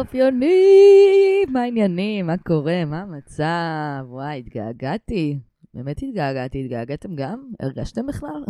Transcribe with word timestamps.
היי, 0.00 0.06
אופיונים, 0.06 1.52
מה 1.52 1.62
העניינים? 1.62 2.26
מה 2.26 2.38
קורה? 2.38 2.84
מה 2.84 3.00
המצב? 3.00 4.06
וואי, 4.08 4.38
התגעגעתי. 4.38 5.38
באמת 5.74 6.02
התגעגעתי, 6.02 6.64
התגעגעתם 6.64 7.16
גם? 7.16 7.52
הרגשתם 7.60 8.06
בכלל? 8.06 8.44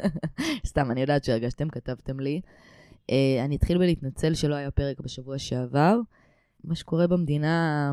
סתם, 0.66 0.90
אני 0.90 1.00
יודעת 1.00 1.24
שהרגשתם, 1.24 1.68
כתבתם 1.68 2.20
לי. 2.20 2.40
Uh, 3.10 3.14
אני 3.44 3.56
אתחיל 3.56 3.78
בלהתנצל 3.78 4.34
שלא 4.34 4.54
היה 4.54 4.70
פרק 4.70 5.00
בשבוע 5.00 5.38
שעבר. 5.38 5.98
מה 6.64 6.74
שקורה 6.74 7.06
במדינה 7.06 7.92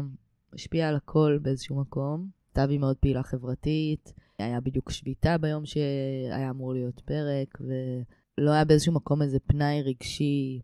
משפיע 0.54 0.90
על 0.90 0.96
הכל 0.96 1.40
באיזשהו 1.42 1.82
מקום. 1.82 2.28
תבי 2.54 2.78
מאוד 2.78 2.98
פעילה 2.98 3.24
חברתית, 3.24 4.14
היה 4.40 4.60
בדיוק 4.60 4.92
שביתה 4.92 5.38
ביום 5.38 5.66
שהיה 5.66 6.50
אמור 6.50 6.74
להיות 6.74 7.02
פרק, 7.06 7.58
ולא 7.62 8.52
היה 8.52 8.66
באיזשהו 8.66 8.94
מקום 8.94 9.22
איזה 9.22 9.40
פנאי 9.40 9.82
רגשי 9.82 10.62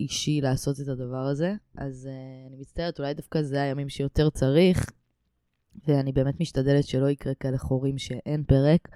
אישי 0.00 0.40
לעשות 0.40 0.80
את 0.80 0.88
הדבר 0.88 1.26
הזה. 1.26 1.54
אז 1.76 2.08
uh, 2.10 2.48
אני 2.48 2.56
מצטערת, 2.60 2.98
אולי 2.98 3.14
דווקא 3.14 3.42
זה 3.42 3.62
הימים 3.62 3.88
שיותר 3.88 4.30
צריך, 4.30 4.90
ואני 5.88 6.12
באמת 6.12 6.40
משתדלת 6.40 6.84
שלא 6.84 7.10
יקרה 7.10 7.34
כאלה 7.34 7.58
חורים 7.58 7.98
שאין 7.98 8.44
פרק. 8.44 8.88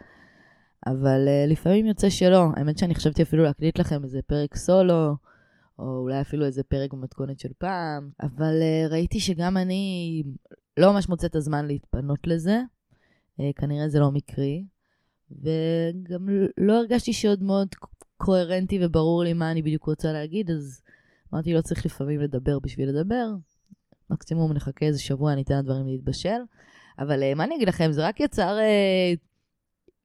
אבל 0.86 1.28
uh, 1.28 1.50
לפעמים 1.50 1.86
יוצא 1.86 2.10
שלא. 2.10 2.44
האמת 2.56 2.78
שאני 2.78 2.94
חשבתי 2.94 3.22
אפילו 3.22 3.42
להקליט 3.42 3.78
לכם 3.78 4.04
איזה 4.04 4.20
פרק 4.26 4.56
סולו, 4.56 5.16
או 5.78 5.98
אולי 5.98 6.20
אפילו 6.20 6.46
איזה 6.46 6.62
פרק 6.62 6.92
במתכונת 6.92 7.40
של 7.40 7.52
פעם, 7.58 8.10
אבל 8.22 8.54
ראיתי 8.90 9.20
שגם 9.20 9.56
אני 9.56 10.22
לא 10.76 10.92
ממש 10.92 11.08
מוצאת 11.08 11.36
הזמן 11.36 11.66
להתפנות 11.66 12.26
לזה. 12.26 12.60
כנראה 13.56 13.88
זה 13.88 14.00
לא 14.00 14.10
מקרי. 14.10 14.64
וגם 15.30 16.28
לא 16.58 16.78
הרגשתי 16.78 17.12
שעוד 17.12 17.42
מאוד 17.42 17.68
קוהרנטי 18.18 18.78
וברור 18.84 19.24
לי 19.24 19.32
מה 19.32 19.50
אני 19.50 19.62
בדיוק 19.62 19.84
רוצה 19.84 20.12
להגיד, 20.12 20.50
אז 20.50 20.82
אמרתי, 21.34 21.54
לא 21.54 21.60
צריך 21.60 21.86
לפעמים 21.86 22.20
לדבר 22.20 22.58
בשביל 22.58 22.88
לדבר. 22.88 23.26
מקסימום 24.10 24.52
נחכה 24.52 24.86
איזה 24.86 25.00
שבוע, 25.00 25.34
ניתן 25.34 25.58
לדברים 25.58 25.86
להתבשל. 25.86 26.38
אבל 26.98 27.22
uh, 27.22 27.34
מה 27.34 27.44
אני 27.44 27.56
אגיד 27.56 27.68
לכם, 27.68 27.92
זה 27.92 28.06
רק 28.06 28.20
יצר 28.20 28.56
uh, 28.58 29.18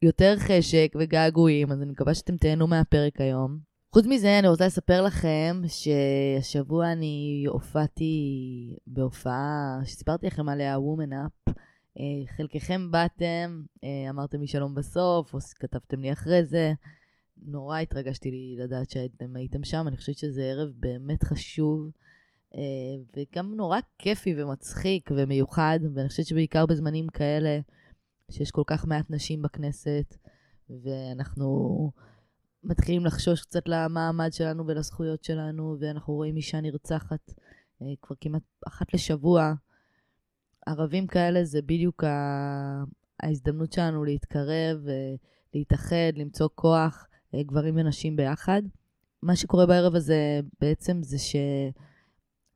יותר 0.01 0.35
חשק 0.37 0.93
וגעגועים, 0.99 1.71
אז 1.71 1.81
אני 1.81 1.91
מקווה 1.91 2.13
שאתם 2.13 2.37
תהנו 2.37 2.67
מהפרק 2.67 3.21
היום. 3.21 3.59
חוץ 3.93 4.05
מזה, 4.05 4.39
אני 4.39 4.47
רוצה 4.47 4.65
לספר 4.65 5.01
לכם 5.01 5.61
שהשבוע 5.67 6.91
אני 6.91 7.45
הופעתי 7.47 8.15
בהופעה 8.87 9.79
שסיפרתי 9.83 10.27
לכם 10.27 10.49
עליה, 10.49 10.77
Woman 10.77 11.11
Up. 11.11 11.53
אה, 11.99 12.35
חלקכם 12.37 12.91
באתם, 12.91 13.61
אה, 13.83 14.09
אמרתם 14.09 14.41
לי 14.41 14.47
שלום 14.47 14.75
בסוף, 14.75 15.33
או 15.33 15.39
כתבתם 15.59 16.01
לי 16.01 16.11
אחרי 16.11 16.45
זה. 16.45 16.73
נורא 17.45 17.79
התרגשתי 17.79 18.31
לי 18.31 18.55
לדעת 18.59 18.89
שהייתם 18.89 19.35
הייתם 19.35 19.63
שם, 19.63 19.87
אני 19.87 19.97
חושבת 19.97 20.17
שזה 20.17 20.43
ערב 20.43 20.69
באמת 20.75 21.23
חשוב, 21.23 21.91
אה, 22.55 22.61
וגם 23.17 23.55
נורא 23.55 23.79
כיפי 23.97 24.41
ומצחיק 24.41 25.09
ומיוחד, 25.15 25.79
ואני 25.95 26.09
חושבת 26.09 26.25
שבעיקר 26.25 26.65
בזמנים 26.65 27.07
כאלה, 27.07 27.59
שיש 28.31 28.51
כל 28.51 28.63
כך 28.67 28.87
מעט 28.87 29.05
נשים 29.09 29.41
בכנסת, 29.41 30.17
ואנחנו 30.69 31.91
מתחילים 32.63 33.05
לחשוש 33.05 33.41
קצת 33.41 33.67
למעמד 33.67 34.33
שלנו 34.33 34.67
ולזכויות 34.67 35.23
שלנו, 35.23 35.77
ואנחנו 35.79 36.13
רואים 36.13 36.35
אישה 36.35 36.61
נרצחת 36.61 37.33
אה, 37.81 37.87
כבר 38.01 38.15
כמעט 38.21 38.43
אחת 38.67 38.93
לשבוע. 38.93 39.53
ערבים 40.65 41.07
כאלה 41.07 41.43
זה 41.43 41.61
בדיוק 41.61 42.03
ההזדמנות 43.23 43.73
שלנו 43.73 44.03
להתקרב, 44.03 44.87
אה, 44.87 45.15
להתאחד, 45.53 46.11
למצוא 46.15 46.49
כוח, 46.55 47.07
גברים 47.41 47.77
ונשים 47.77 48.15
ביחד. 48.15 48.61
מה 49.23 49.35
שקורה 49.35 49.65
בערב 49.65 49.95
הזה 49.95 50.39
בעצם 50.61 51.03
זה 51.03 51.17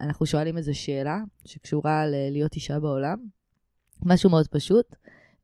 שאנחנו 0.01 0.25
שואלים 0.25 0.57
איזו 0.57 0.79
שאלה 0.79 1.19
שקשורה 1.45 2.05
ללהיות 2.05 2.55
אישה 2.55 2.79
בעולם. 2.79 3.17
משהו 4.05 4.29
מאוד 4.29 4.47
פשוט. 4.47 4.95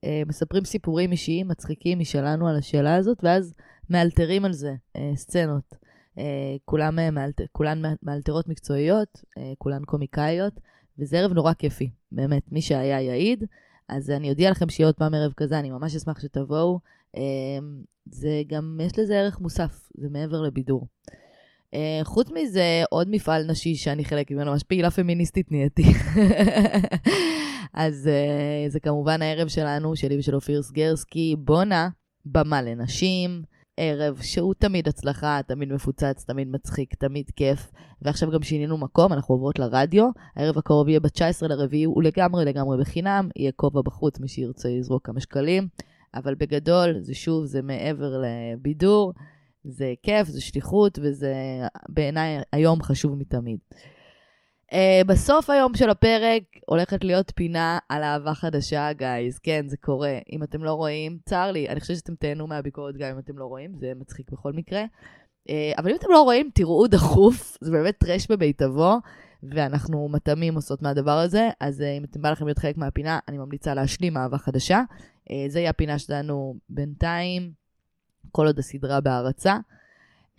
אה, 0.03 0.21
מספרים 0.27 0.65
סיפורים 0.65 1.11
אישיים 1.11 1.47
מצחיקים 1.47 1.99
משלנו 1.99 2.47
על 2.47 2.55
השאלה 2.55 2.95
הזאת, 2.95 3.23
ואז 3.23 3.53
מאלתרים 3.89 4.45
על 4.45 4.53
זה 4.53 4.75
אה, 4.95 5.11
סצנות. 5.15 5.75
אה, 6.17 6.55
כולם, 6.65 6.95
מאלתר, 7.11 7.43
כולן 7.51 7.81
מאלתרות 8.03 8.47
מקצועיות, 8.47 9.21
כולן 9.57 9.83
קומיקאיות, 9.85 10.53
וזה 10.99 11.19
ערב 11.19 11.33
נורא 11.33 11.53
כיפי, 11.53 11.89
באמת. 12.11 12.51
מי 12.51 12.61
שהיה 12.61 13.01
יעיד, 13.01 13.43
אז 13.89 14.09
אני 14.09 14.29
אודיע 14.29 14.51
לכם 14.51 14.69
שיהיה 14.69 14.87
עוד 14.87 14.95
פעם 14.95 15.13
ערב 15.13 15.33
כזה, 15.37 15.59
אני 15.59 15.71
ממש 15.71 15.95
אשמח 15.95 16.19
שתבואו. 16.19 16.79
זה 18.05 18.41
גם, 18.47 18.79
יש 18.83 18.99
לזה 18.99 19.19
ערך 19.19 19.39
מוסף, 19.39 19.89
זה 19.97 20.07
מעבר 20.09 20.41
לבידור. 20.41 20.87
חוץ 22.03 22.27
מזה, 22.31 22.83
עוד 22.89 23.07
מפעל 23.09 23.51
נשי 23.51 23.75
שאני 23.75 24.05
חלק 24.05 24.31
ממנו, 24.31 24.51
ממש 24.51 24.63
פעילה 24.63 24.91
פמיניסטית 24.91 25.51
נהייתי. 25.51 25.83
אז 27.73 28.09
uh, 28.09 28.71
זה 28.71 28.79
כמובן 28.79 29.21
הערב 29.21 29.47
שלנו, 29.47 29.95
שלי 29.95 30.19
ושל 30.19 30.35
אופיר 30.35 30.61
סגרסקי, 30.61 31.35
בונה, 31.39 31.89
במה 32.25 32.61
לנשים, 32.61 33.43
ערב 33.77 34.19
שהוא 34.21 34.53
תמיד 34.53 34.87
הצלחה, 34.87 35.39
תמיד 35.47 35.73
מפוצץ, 35.73 36.23
תמיד 36.27 36.47
מצחיק, 36.47 36.95
תמיד 36.95 37.25
כיף. 37.35 37.71
ועכשיו 38.01 38.31
גם 38.31 38.43
שינינו 38.43 38.77
מקום, 38.77 39.13
אנחנו 39.13 39.35
עוברות 39.35 39.59
לרדיו. 39.59 40.09
הערב 40.35 40.57
הקרוב 40.57 40.89
יהיה 40.89 40.99
ב-19 40.99 41.47
לרביעי, 41.47 41.83
הוא 41.83 42.03
לגמרי 42.03 42.45
לגמרי 42.45 42.77
בחינם, 42.77 43.29
יהיה 43.35 43.51
כובע 43.55 43.81
בחוץ, 43.81 44.19
מי 44.19 44.27
שירצה 44.27 44.69
לזרוק 44.69 45.05
כמה 45.05 45.19
שקלים. 45.19 45.67
אבל 46.15 46.35
בגדול, 46.35 46.99
זה 46.99 47.13
שוב, 47.13 47.45
זה 47.45 47.61
מעבר 47.61 48.21
לבידור, 48.21 49.13
זה 49.63 49.93
כיף, 50.03 50.27
זה 50.27 50.41
שליחות, 50.41 50.99
וזה 51.01 51.33
בעיניי 51.89 52.41
היום 52.51 52.83
חשוב 52.83 53.15
מתמיד. 53.15 53.59
Uh, 54.71 54.75
בסוף 55.07 55.49
היום 55.49 55.75
של 55.75 55.89
הפרק 55.89 56.43
הולכת 56.65 57.03
להיות 57.03 57.31
פינה 57.35 57.79
על 57.89 58.03
אהבה 58.03 58.33
חדשה, 58.33 58.93
גייז. 58.93 59.39
כן, 59.39 59.65
זה 59.67 59.77
קורה. 59.77 60.17
אם 60.31 60.43
אתם 60.43 60.63
לא 60.63 60.73
רואים, 60.73 61.17
צר 61.25 61.51
לי, 61.51 61.69
אני 61.69 61.79
חושבת 61.79 61.97
שאתם 61.97 62.15
תהנו 62.15 62.47
מהביקורת 62.47 62.97
גם 62.97 63.09
אם 63.09 63.19
אתם 63.19 63.37
לא 63.37 63.45
רואים, 63.45 63.73
זה 63.75 63.91
מצחיק 63.95 64.31
בכל 64.31 64.53
מקרה. 64.53 64.83
Uh, 65.49 65.51
אבל 65.77 65.89
אם 65.89 65.95
אתם 65.95 66.07
לא 66.11 66.21
רואים, 66.21 66.49
תראו 66.53 66.87
דחוף, 66.87 67.57
זה 67.61 67.71
באמת 67.71 67.97
טרש 67.97 68.27
בביתבו, 68.31 68.93
ואנחנו 69.43 70.09
מתאמים 70.09 70.55
עושות 70.55 70.81
מהדבר 70.81 71.17
הזה, 71.17 71.49
אז 71.59 71.81
uh, 71.81 71.83
אם 71.97 72.03
אתם 72.03 72.21
בא 72.21 72.31
לכם 72.31 72.45
להיות 72.45 72.59
חלק 72.59 72.77
מהפינה, 72.77 73.19
אני 73.27 73.37
ממליצה 73.37 73.73
להשלים 73.73 74.17
אהבה 74.17 74.37
חדשה. 74.37 74.81
Uh, 75.29 75.33
זה 75.47 75.59
יהיה 75.59 75.69
הפינה 75.69 75.99
שלנו 75.99 76.55
בינתיים, 76.69 77.51
כל 78.31 78.47
עוד 78.47 78.59
הסדרה 78.59 79.01
בהרצה. 79.01 79.57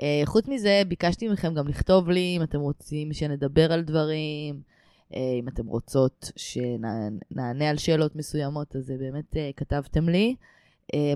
Uh, 0.00 0.04
חוץ 0.24 0.48
מזה, 0.48 0.82
ביקשתי 0.88 1.28
מכם 1.28 1.54
גם 1.54 1.68
לכתוב 1.68 2.10
לי 2.10 2.34
אם 2.36 2.42
אתם 2.42 2.60
רוצים 2.60 3.12
שנדבר 3.12 3.72
על 3.72 3.82
דברים, 3.82 4.62
uh, 5.10 5.16
אם 5.40 5.48
אתם 5.48 5.66
רוצות 5.66 6.32
שנענה 6.36 7.70
על 7.70 7.76
שאלות 7.76 8.16
מסוימות, 8.16 8.76
אז 8.76 8.92
באמת 8.98 9.34
uh, 9.34 9.36
כתבתם 9.56 10.08
לי. 10.08 10.36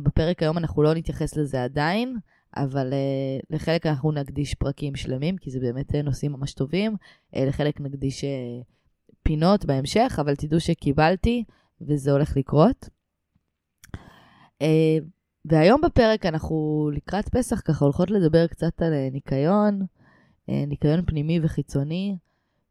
בפרק 0.03 0.43
היום 0.43 0.59
אנחנו 0.59 0.83
לא 0.83 0.95
נתייחס 0.95 1.37
לזה 1.37 1.65
עדיין, 1.65 2.17
אבל 2.57 2.93
לחלק 3.51 3.87
אנחנו 3.87 4.13
נקדיש 4.13 4.55
פרקים 4.55 4.97
שלמים, 4.97 5.37
כי 5.37 5.51
זה 5.51 5.61
באמת 5.61 5.95
נושאים 5.95 6.33
ממש 6.33 6.55
טובים. 6.55 6.97
לחלק 7.37 7.81
נקדיש 7.81 8.25
פינות 9.23 9.65
בהמשך, 9.65 10.19
אבל 10.21 10.37
תדעו 10.37 10.61
שקיבלתי 10.61 11.45
וזה 11.81 12.13
הולך 12.13 12.37
לקרות. 12.37 12.89
Uh, 14.63 15.05
והיום 15.45 15.81
בפרק 15.81 16.27
אנחנו 16.27 16.91
לקראת 16.95 17.29
פסח 17.29 17.61
ככה 17.61 17.85
הולכות 17.85 18.11
לדבר 18.11 18.47
קצת 18.47 18.83
על 18.83 18.93
אה, 18.93 19.09
ניקיון, 19.13 19.87
אה, 20.51 20.65
ניקיון 20.67 21.05
פנימי 21.07 21.41
וחיצוני 21.43 22.17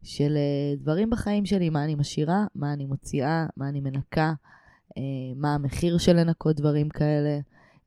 של 0.04 0.38
אה, 0.38 0.76
דברים 0.78 1.10
בחיים 1.10 1.46
שלי, 1.46 1.70
מה 1.70 1.84
אני 1.84 1.96
משאירה, 1.96 2.46
מה 2.56 2.74
אני 2.74 2.86
מוציאה, 2.86 3.46
מה 3.58 3.70
אני 3.70 3.82
מנקה, 3.82 4.34
מה 5.36 5.54
המחיר 5.54 5.98
של 5.98 6.16
לנקות 6.16 6.56
דברים 6.56 6.90
כאלה, 6.90 7.40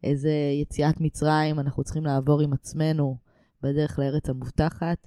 איזה 0.05 0.33
יציאת 0.63 1.01
מצרים 1.01 1.61
אנחנו 1.61 1.85
צריכים 1.85 2.05
לעבור 2.05 2.41
עם 2.41 2.53
עצמנו 2.53 3.17
בדרך 3.63 3.99
לארץ 3.99 4.29
המובטחת, 4.29 5.07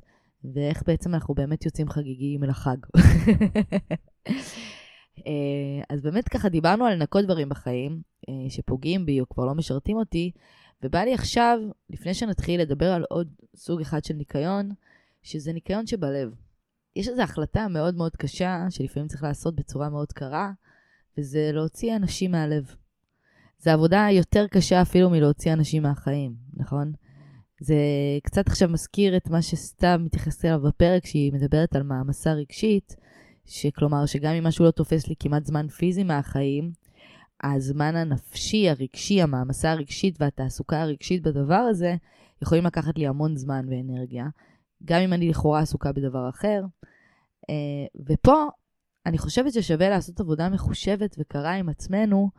ואיך 0.53 0.83
בעצם 0.87 1.13
אנחנו 1.13 1.33
באמת 1.33 1.65
יוצאים 1.65 1.89
חגיגיים 1.89 2.43
אל 2.43 2.49
החג. 2.49 2.77
אה, 5.27 5.81
אז 5.89 6.01
באמת 6.01 6.29
ככה 6.29 6.49
דיברנו 6.49 6.85
על 6.85 6.93
לנקות 6.93 7.25
דברים 7.25 7.49
בחיים 7.49 7.91
אה, 7.91 8.12
שפוגעים 8.49 9.05
בי 9.05 9.19
או 9.21 9.29
כבר 9.29 9.45
לא 9.45 9.55
משרתים 9.55 9.97
אותי, 9.97 10.31
ובא 10.83 10.99
לי 10.99 11.13
עכשיו, 11.13 11.59
לפני 11.89 12.13
שנתחיל 12.13 12.61
לדבר 12.61 12.91
על 12.91 13.03
עוד 13.09 13.27
סוג 13.55 13.81
אחד 13.81 14.03
של 14.03 14.13
ניקיון, 14.13 14.71
שזה 15.23 15.53
ניקיון 15.53 15.87
שבלב. 15.87 16.33
יש 16.95 17.07
איזו 17.07 17.21
החלטה 17.21 17.67
מאוד 17.67 17.95
מאוד 17.95 18.15
קשה, 18.15 18.65
שלפעמים 18.69 19.07
צריך 19.07 19.23
לעשות 19.23 19.55
בצורה 19.55 19.89
מאוד 19.89 20.11
קרה, 20.11 20.51
וזה 21.17 21.49
להוציא 21.53 21.95
אנשים 21.95 22.31
מהלב. 22.31 22.75
זו 23.59 23.71
עבודה 23.71 24.07
יותר 24.11 24.47
קשה 24.47 24.81
אפילו 24.81 25.09
מלהוציא 25.09 25.53
אנשים 25.53 25.83
מהחיים, 25.83 26.35
נכון? 26.53 26.91
זה 27.59 27.75
קצת 28.23 28.47
עכשיו 28.47 28.69
מזכיר 28.69 29.17
את 29.17 29.29
מה 29.29 29.41
שסתיו 29.41 29.99
מתייחסת 30.03 30.45
אליו 30.45 30.61
בפרק, 30.61 31.05
שהיא 31.05 31.33
מדברת 31.33 31.75
על 31.75 31.83
מעמסה 31.83 32.33
רגשית, 32.33 32.95
שכלומר, 33.45 34.05
שגם 34.05 34.33
אם 34.33 34.43
משהו 34.43 34.65
לא 34.65 34.71
תופס 34.71 35.07
לי 35.07 35.15
כמעט 35.19 35.45
זמן 35.45 35.67
פיזי 35.67 36.03
מהחיים, 36.03 36.71
הזמן 37.51 37.95
הנפשי, 37.95 38.69
הרגשי, 38.69 39.21
המעמסה 39.21 39.71
הרגשית 39.71 40.15
והתעסוקה 40.19 40.81
הרגשית 40.81 41.23
בדבר 41.23 41.55
הזה, 41.55 41.95
יכולים 42.41 42.65
לקחת 42.65 42.97
לי 42.97 43.07
המון 43.07 43.35
זמן 43.35 43.65
ואנרגיה, 43.69 44.27
גם 44.85 44.99
אם 44.99 45.13
אני 45.13 45.29
לכאורה 45.29 45.59
עסוקה 45.59 45.91
בדבר 45.91 46.29
אחר. 46.29 46.63
אה, 47.49 47.55
ופה 48.09 48.45
אני 49.05 49.17
חושבת 49.17 49.53
ששווה 49.53 49.89
לעשות 49.89 50.19
עבודה 50.19 50.49
מחושבת 50.49 51.15
וקרה 51.19 51.53
עם 51.53 51.69
עצמנו, 51.69 52.29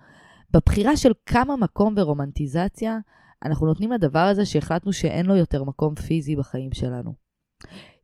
בבחירה 0.51 0.97
של 0.97 1.13
כמה 1.27 1.57
מקום 1.57 1.95
ורומנטיזציה 1.97 2.99
אנחנו 3.45 3.67
נותנים 3.67 3.93
לדבר 3.93 4.19
הזה 4.19 4.47
שהחלטנו 4.47 4.93
שאין 4.93 5.27
לו 5.27 5.37
יותר 5.37 5.65
מקום 5.65 5.95
פיזי 5.95 6.37
בחיים 6.37 6.73
שלנו. 6.73 7.15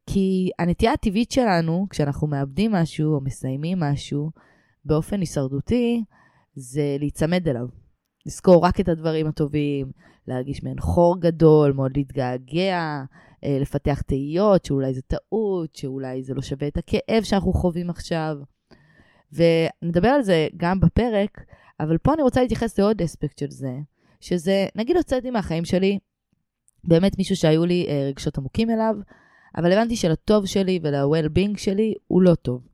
כי 0.07 0.51
הנטייה 0.59 0.93
הטבעית 0.93 1.31
שלנו, 1.31 1.87
כשאנחנו 1.91 2.27
מאבדים 2.27 2.73
משהו 2.73 3.15
או 3.15 3.21
מסיימים 3.21 3.81
משהו 3.81 4.31
באופן 4.85 5.21
הישרדותי, 5.21 6.05
זה 6.55 6.97
להיצמד 6.99 7.49
אליו. 7.49 7.67
לזכור 8.27 8.65
רק 8.65 8.81
את 8.81 8.89
הדברים 8.89 9.27
הטובים, 9.27 9.91
להרגיש 10.29 10.63
מעין 10.63 10.81
חור 10.81 11.21
גדול, 11.21 11.73
מאוד 11.73 11.97
להתגעגע, 11.97 13.03
אה, 13.45 13.59
לפתח 13.61 14.01
תהיות, 14.01 14.65
שאולי 14.65 14.95
זה 14.95 15.03
טעות, 15.03 15.77
שאולי 15.77 16.23
זה 16.23 16.35
לא 16.35 16.43
שווה 16.43 16.69
את 16.69 16.77
הכאב 16.77 17.23
שאנחנו 17.23 17.53
חווים 17.53 17.91
עכשיו. 17.91 18.37
ונדבר 19.33 20.09
על 20.09 20.23
זה 20.23 20.49
גם 20.57 20.81
בפרק, 20.81 21.45
אבל 21.81 21.99
פה 21.99 22.15
אני 22.15 22.23
רוצה 22.23 22.41
להתייחס 22.43 22.79
לעוד 22.79 23.03
אספקט 23.03 23.39
של 23.39 23.51
זה, 23.51 23.79
שזה, 24.21 24.67
נגיד 24.77 24.97
הוצאתי 24.97 25.31
מהחיים 25.31 25.65
שלי 25.65 25.99
באמת 26.85 27.19
מישהו 27.19 27.37
שהיו 27.37 27.65
לי 27.65 27.87
אה, 27.89 28.07
רגשות 28.09 28.39
עמוקים 28.39 28.71
אליו, 28.71 28.95
אבל 29.57 29.73
הבנתי 29.73 29.97
שלטוב 29.97 30.47
שלי 30.47 30.81
ול-well-being 30.83 31.59
שלי 31.59 31.95
הוא 32.07 32.23
לא 32.23 32.35
טוב. 32.35 32.70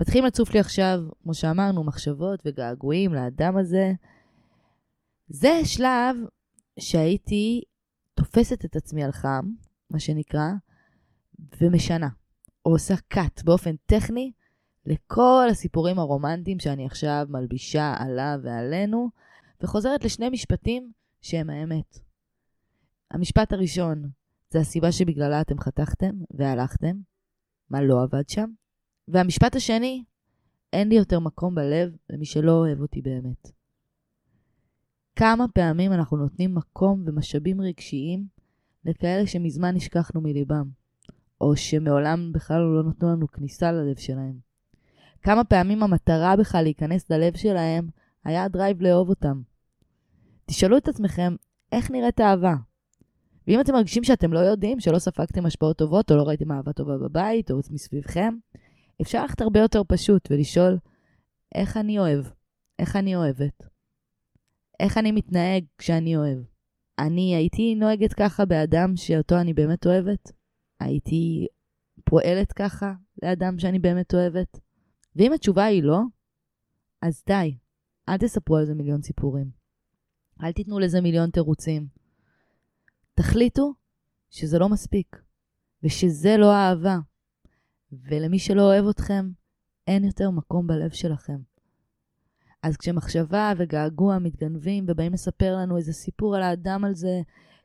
מתחילים 0.00 0.24
לצוף 0.24 0.54
לי 0.54 0.60
עכשיו, 0.60 1.00
כמו 1.22 1.34
שאמרנו, 1.34 1.84
מחשבות 1.84 2.40
וגעגועים 2.44 3.14
לאדם 3.14 3.56
הזה. 3.56 3.92
זה 5.28 5.60
שלב 5.64 6.16
שהייתי 6.78 7.62
תופסת 8.14 8.64
את 8.64 8.76
עצמי 8.76 9.04
על 9.04 9.12
חם, 9.12 9.44
מה 9.90 9.98
שנקרא, 9.98 10.48
ומשנה, 11.60 12.08
או 12.64 12.70
עושה 12.70 12.94
cut 13.14 13.44
באופן 13.44 13.74
טכני 13.86 14.32
לכל 14.86 15.46
הסיפורים 15.50 15.98
הרומנטיים 15.98 16.58
שאני 16.58 16.86
עכשיו 16.86 17.26
מלבישה 17.28 17.94
עליו 17.98 18.38
ועלינו, 18.42 19.08
וחוזרת 19.62 20.04
לשני 20.04 20.28
משפטים 20.28 20.92
שהם 21.22 21.50
האמת. 21.50 21.98
המשפט 23.10 23.52
הראשון, 23.52 24.10
זה 24.50 24.58
הסיבה 24.58 24.92
שבגללה 24.92 25.40
אתם 25.40 25.60
חתכתם 25.60 26.14
והלכתם, 26.30 26.96
מה 27.70 27.82
לא 27.82 28.02
עבד 28.02 28.28
שם. 28.28 28.50
והמשפט 29.12 29.56
השני, 29.56 30.04
אין 30.72 30.88
לי 30.88 30.94
יותר 30.94 31.20
מקום 31.20 31.54
בלב 31.54 31.96
למי 32.10 32.24
שלא 32.24 32.52
אוהב 32.52 32.80
אותי 32.80 33.02
באמת. 33.02 33.50
כמה 35.16 35.48
פעמים 35.48 35.92
אנחנו 35.92 36.16
נותנים 36.16 36.54
מקום 36.54 37.02
ומשאבים 37.06 37.60
רגשיים 37.60 38.26
לכאלה 38.84 39.26
שמזמן 39.26 39.74
נשכחנו 39.74 40.20
מליבם, 40.20 40.68
או 41.40 41.56
שמעולם 41.56 42.32
בכלל 42.32 42.60
לא 42.60 42.82
נתנו 42.88 43.08
לנו 43.08 43.28
כניסה 43.28 43.72
ללב 43.72 43.98
שלהם. 43.98 44.38
כמה 45.22 45.44
פעמים 45.44 45.82
המטרה 45.82 46.36
בכלל 46.36 46.62
להיכנס 46.62 47.10
ללב 47.10 47.36
שלהם 47.36 47.88
היה 48.24 48.44
הדרייב 48.44 48.82
לאהוב 48.82 49.08
אותם. 49.08 49.42
תשאלו 50.46 50.76
את 50.76 50.88
עצמכם, 50.88 51.36
איך 51.72 51.90
נראית 51.90 52.20
אהבה? 52.20 52.54
ואם 53.46 53.60
אתם 53.60 53.72
מרגישים 53.72 54.04
שאתם 54.04 54.32
לא 54.32 54.38
יודעים, 54.38 54.80
שלא 54.80 54.98
ספגתם 54.98 55.46
השפעות 55.46 55.78
טובות, 55.78 56.10
או 56.10 56.16
לא 56.16 56.22
ראיתם 56.22 56.52
אהבה 56.52 56.72
טובה 56.72 56.98
בבית, 56.98 57.50
או 57.50 57.56
מסביבכם, 57.70 58.34
אפשר 59.02 59.22
ללכת 59.22 59.40
הרבה 59.40 59.60
יותר 59.60 59.82
פשוט 59.88 60.28
ולשאול, 60.30 60.78
איך 61.54 61.76
אני 61.76 61.98
אוהב? 61.98 62.24
איך 62.78 62.96
אני 62.96 63.16
אוהבת? 63.16 63.62
איך 64.80 64.98
אני 64.98 65.12
מתנהג 65.12 65.64
כשאני 65.78 66.16
אוהב? 66.16 66.38
אני 66.98 67.34
הייתי 67.36 67.74
נוהגת 67.74 68.12
ככה 68.12 68.44
באדם 68.44 68.96
שאותו 68.96 69.40
אני 69.40 69.54
באמת 69.54 69.86
אוהבת? 69.86 70.32
הייתי 70.80 71.46
פועלת 72.04 72.52
ככה 72.52 72.92
לאדם 73.22 73.58
שאני 73.58 73.78
באמת 73.78 74.14
אוהבת? 74.14 74.58
ואם 75.16 75.32
התשובה 75.32 75.64
היא 75.64 75.82
לא, 75.82 76.00
אז 77.02 77.22
די, 77.26 77.56
אל 78.08 78.16
תספרו 78.16 78.56
על 78.56 78.66
זה 78.66 78.74
מיליון 78.74 79.02
סיפורים. 79.02 79.50
אל 80.42 80.52
תיתנו 80.52 80.78
לזה 80.78 81.00
מיליון 81.00 81.30
תירוצים. 81.30 81.86
תחליטו 83.14 83.74
שזה 84.30 84.58
לא 84.58 84.68
מספיק, 84.68 85.22
ושזה 85.82 86.36
לא 86.36 86.52
אהבה, 86.54 86.98
ולמי 87.92 88.38
שלא 88.38 88.62
אוהב 88.62 88.88
אתכם, 88.88 89.30
אין 89.86 90.04
יותר 90.04 90.30
מקום 90.30 90.66
בלב 90.66 90.90
שלכם. 90.90 91.38
אז 92.62 92.76
כשמחשבה 92.76 93.52
וגעגוע 93.56 94.18
מתגנבים 94.18 94.84
ובאים 94.88 95.12
לספר 95.12 95.56
לנו 95.56 95.76
איזה 95.76 95.92
סיפור 95.92 96.36
על 96.36 96.42
האדם 96.42 96.84
על 96.84 96.94
זה, 96.94 97.20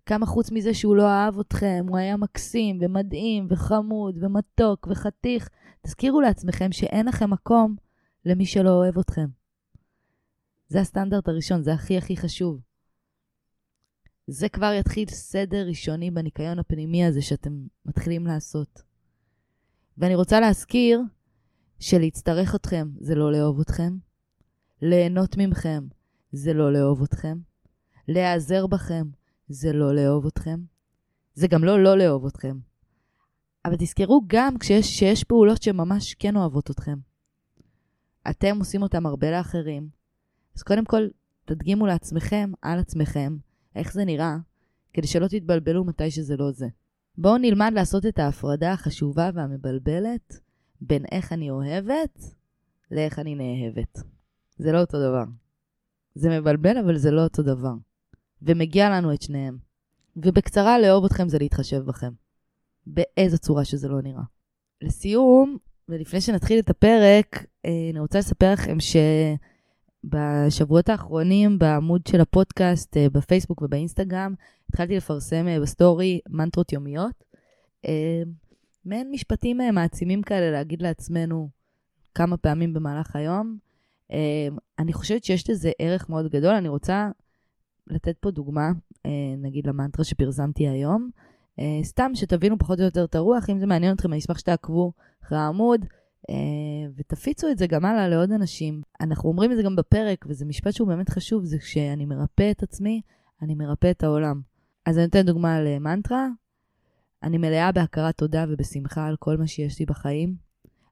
כמה 0.05 0.25
חוץ 0.25 0.51
מזה 0.51 0.73
שהוא 0.73 0.95
לא 0.95 1.07
אהב 1.09 1.39
אתכם, 1.39 1.85
הוא 1.89 1.97
היה 1.97 2.17
מקסים 2.17 2.77
ומדהים 2.81 3.47
וחמוד 3.49 4.23
ומתוק 4.23 4.87
וחתיך, 4.91 5.49
תזכירו 5.81 6.21
לעצמכם 6.21 6.71
שאין 6.71 7.05
לכם 7.05 7.29
מקום 7.29 7.75
למי 8.25 8.45
שלא 8.45 8.69
אוהב 8.69 8.99
אתכם. 8.99 9.27
זה 10.67 10.81
הסטנדרט 10.81 11.27
הראשון, 11.27 11.63
זה 11.63 11.73
הכי 11.73 11.97
הכי 11.97 12.17
חשוב. 12.17 12.59
זה 14.27 14.49
כבר 14.49 14.73
יתחיל 14.79 15.09
סדר 15.09 15.67
ראשוני 15.67 16.11
בניקיון 16.11 16.59
הפנימי 16.59 17.05
הזה 17.05 17.21
שאתם 17.21 17.67
מתחילים 17.85 18.27
לעשות. 18.27 18.94
ואני 19.97 20.15
רוצה 20.15 20.39
להזכיר 20.39 21.01
שלהצטרך 21.79 22.55
אתכם 22.55 22.87
זה 22.99 23.15
לא 23.15 23.31
לאהוב 23.31 23.59
אתכם, 23.59 23.97
ליהנות 24.81 25.37
ממכם 25.37 25.87
זה 26.31 26.53
לא 26.53 26.73
לאהוב 26.73 27.03
אתכם, 27.03 27.37
להיעזר 28.07 28.67
בכם 28.67 29.07
זה 29.47 29.73
לא 29.73 29.95
לאהוב 29.95 30.25
אתכם, 30.25 30.59
זה 31.33 31.47
גם 31.47 31.63
לא 31.63 31.83
לא 31.83 31.97
לאהוב 31.97 32.25
אתכם. 32.25 32.57
אבל 33.65 33.75
תזכרו 33.75 34.21
גם 34.27 34.57
כשיש, 34.57 34.99
שיש 34.99 35.23
פעולות 35.23 35.63
שממש 35.63 36.13
כן 36.13 36.35
אוהבות 36.35 36.71
אתכם. 36.71 36.97
אתם 38.29 38.59
עושים 38.59 38.81
אותם 38.81 39.05
הרבה 39.05 39.31
לאחרים, 39.31 39.89
אז 40.55 40.63
קודם 40.63 40.85
כל 40.85 41.07
תדגימו 41.45 41.85
לעצמכם, 41.87 42.51
על 42.61 42.79
עצמכם, 42.79 43.37
איך 43.75 43.93
זה 43.93 44.05
נראה, 44.05 44.37
כדי 44.93 45.07
שלא 45.07 45.27
תתבלבלו 45.27 45.83
מתי 45.83 46.11
שזה 46.11 46.37
לא 46.37 46.51
זה. 46.51 46.67
בואו 47.17 47.37
נלמד 47.37 47.71
לעשות 47.75 48.05
את 48.05 48.19
ההפרדה 48.19 48.71
החשובה 48.71 49.29
והמבלבלת 49.33 50.39
בין 50.81 51.05
איך 51.11 51.33
אני 51.33 51.49
אוהבת 51.49 52.19
לאיך 52.91 53.19
אני 53.19 53.35
נאהבת. 53.35 53.99
זה 54.57 54.71
לא 54.71 54.81
אותו 54.81 54.97
דבר. 54.99 55.23
זה 56.15 56.39
מבלבל, 56.39 56.77
אבל 56.77 56.97
זה 56.97 57.11
לא 57.11 57.23
אותו 57.23 57.43
דבר. 57.43 57.73
ומגיע 58.41 58.89
לנו 58.89 59.13
את 59.13 59.21
שניהם. 59.21 59.57
ובקצרה, 60.15 60.79
לאהוב 60.79 61.05
אתכם 61.05 61.29
זה 61.29 61.37
להתחשב 61.37 61.77
בכם. 61.77 62.11
באיזו 62.87 63.37
צורה 63.37 63.65
שזה 63.65 63.87
לא 63.87 64.01
נראה. 64.01 64.23
לסיום, 64.81 65.57
ולפני 65.89 66.21
שנתחיל 66.21 66.59
את 66.59 66.69
הפרק, 66.69 67.45
אה, 67.65 67.89
אני 67.91 67.99
רוצה 67.99 68.19
לספר 68.19 68.53
לכם 68.53 68.79
ש... 68.79 68.95
בשבועות 70.09 70.89
האחרונים 70.89 71.59
בעמוד 71.59 72.07
של 72.07 72.21
הפודקאסט, 72.21 72.97
אה, 72.97 73.09
בפייסבוק 73.09 73.61
ובאינסטגרם, 73.61 74.33
התחלתי 74.69 74.95
לפרסם 74.95 75.47
אה, 75.47 75.59
בסטורי 75.59 76.19
מנטרות 76.29 76.73
יומיות. 76.73 77.23
אה, 77.87 78.23
מעין 78.85 79.11
משפטים 79.11 79.57
מעצימים 79.73 80.21
כאלה 80.21 80.51
להגיד 80.51 80.81
לעצמנו 80.81 81.49
כמה 82.15 82.37
פעמים 82.37 82.73
במהלך 82.73 83.15
היום. 83.15 83.57
אני 84.79 84.93
חושבת 84.93 85.23
שיש 85.23 85.49
לזה 85.49 85.71
ערך 85.79 86.09
מאוד 86.09 86.27
גדול. 86.29 86.55
אני 86.55 86.69
רוצה 86.69 87.09
לתת 87.87 88.15
פה 88.19 88.31
דוגמה, 88.31 88.71
נגיד 89.37 89.67
למנטרה 89.67 90.05
שפרסמתי 90.05 90.67
היום. 90.67 91.09
סתם 91.83 92.11
שתבינו 92.15 92.57
פחות 92.59 92.79
או 92.79 92.85
יותר 92.85 93.05
את 93.05 93.15
הרוח, 93.15 93.49
אם 93.49 93.59
זה 93.59 93.65
מעניין 93.65 93.95
אתכם, 93.95 94.11
אני 94.11 94.19
אשמח 94.19 94.37
שתעקבו 94.37 94.91
אחרי 95.23 95.37
העמוד. 95.37 95.85
אה, 96.29 96.89
ותפיצו 96.95 97.51
את 97.51 97.57
זה 97.57 97.67
גם 97.67 97.85
הלאה 97.85 98.07
לעוד 98.07 98.31
אנשים. 98.31 98.81
אנחנו 99.01 99.29
אומרים 99.29 99.51
את 99.51 99.57
זה 99.57 99.63
גם 99.63 99.75
בפרק, 99.75 100.25
וזה 100.29 100.45
משפט 100.45 100.73
שהוא 100.73 100.87
באמת 100.87 101.09
חשוב, 101.09 101.45
זה 101.45 101.57
כשאני 101.57 102.05
מרפא 102.05 102.51
את 102.51 102.63
עצמי, 102.63 103.01
אני 103.41 103.55
מרפא 103.55 103.91
את 103.91 104.03
העולם. 104.03 104.41
אז 104.85 104.97
אני 104.97 105.05
נותן 105.05 105.25
דוגמה 105.25 105.61
למנטרה. 105.61 106.27
אני 107.23 107.37
מלאה 107.37 107.71
בהכרת 107.71 108.17
תודה 108.17 108.45
ובשמחה 108.49 109.07
על 109.07 109.15
כל 109.19 109.37
מה 109.37 109.47
שיש 109.47 109.79
לי 109.79 109.85
בחיים. 109.85 110.35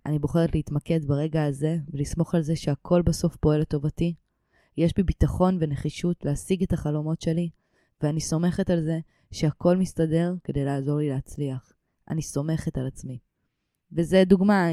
אני 0.05 0.19
בוחרת 0.19 0.55
להתמקד 0.55 1.05
ברגע 1.05 1.43
הזה 1.43 1.77
ולסמוך 1.93 2.35
על 2.35 2.41
זה 2.41 2.55
שהכל 2.55 3.01
בסוף 3.01 3.35
פועל 3.35 3.61
לטובתי. 3.61 4.15
יש 4.77 4.93
בי 4.95 5.03
ביטחון 5.03 5.57
ונחישות 5.59 6.25
להשיג 6.25 6.63
את 6.63 6.73
החלומות 6.73 7.21
שלי, 7.21 7.49
ואני 8.01 8.21
סומכת 8.21 8.69
על 8.69 8.81
זה 8.81 8.99
שהכל 9.31 9.77
מסתדר 9.77 10.35
כדי 10.43 10.65
לעזור 10.65 10.97
לי 10.97 11.09
להצליח. 11.09 11.73
אני 12.09 12.21
סומכת 12.21 12.77
על 12.77 12.87
עצמי. 12.87 13.19
וזה 13.91 14.23
דוגמה, 14.25 14.67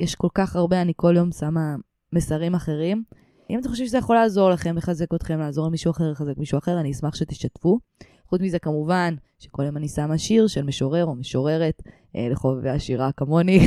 יש 0.00 0.14
כל 0.14 0.28
כך 0.34 0.56
הרבה, 0.56 0.82
אני 0.82 0.92
כל 0.96 1.14
יום 1.16 1.32
שמה 1.32 1.76
מסרים 2.12 2.54
אחרים. 2.54 3.02
אם 3.50 3.58
אתם 3.58 3.68
חושבים 3.68 3.86
שזה 3.86 3.98
יכול 3.98 4.16
לעזור 4.16 4.50
לכם, 4.50 4.76
לחזק 4.76 5.14
אתכם, 5.14 5.38
לעזור 5.38 5.66
למישהו 5.66 5.90
אחר, 5.90 6.10
לחזק 6.10 6.36
מישהו 6.36 6.58
אחר, 6.58 6.80
אני 6.80 6.90
אשמח 6.90 7.14
שתשתפו. 7.14 7.78
חוץ 8.26 8.40
מזה, 8.40 8.58
כמובן, 8.58 9.14
שכל 9.38 9.62
יום 9.62 9.76
אני 9.76 9.88
שמה 9.88 10.18
שיר 10.18 10.46
של 10.46 10.62
משורר 10.62 11.04
או 11.04 11.14
משוררת, 11.14 11.82
אה, 12.16 12.28
לחובבי 12.30 12.70
השירה 12.70 13.12
כמוני. 13.12 13.60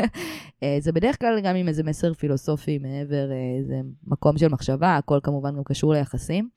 אה, 0.62 0.76
זה 0.80 0.92
בדרך 0.92 1.20
כלל 1.20 1.40
גם 1.40 1.56
עם 1.56 1.68
איזה 1.68 1.82
מסר 1.82 2.14
פילוסופי 2.14 2.78
מעבר, 2.78 3.30
אה, 3.30 3.58
איזה 3.58 3.80
מקום 4.06 4.38
של 4.38 4.48
מחשבה, 4.48 4.96
הכל 4.96 5.18
כמובן 5.22 5.56
גם 5.56 5.64
קשור 5.64 5.92
ליחסים. 5.92 6.48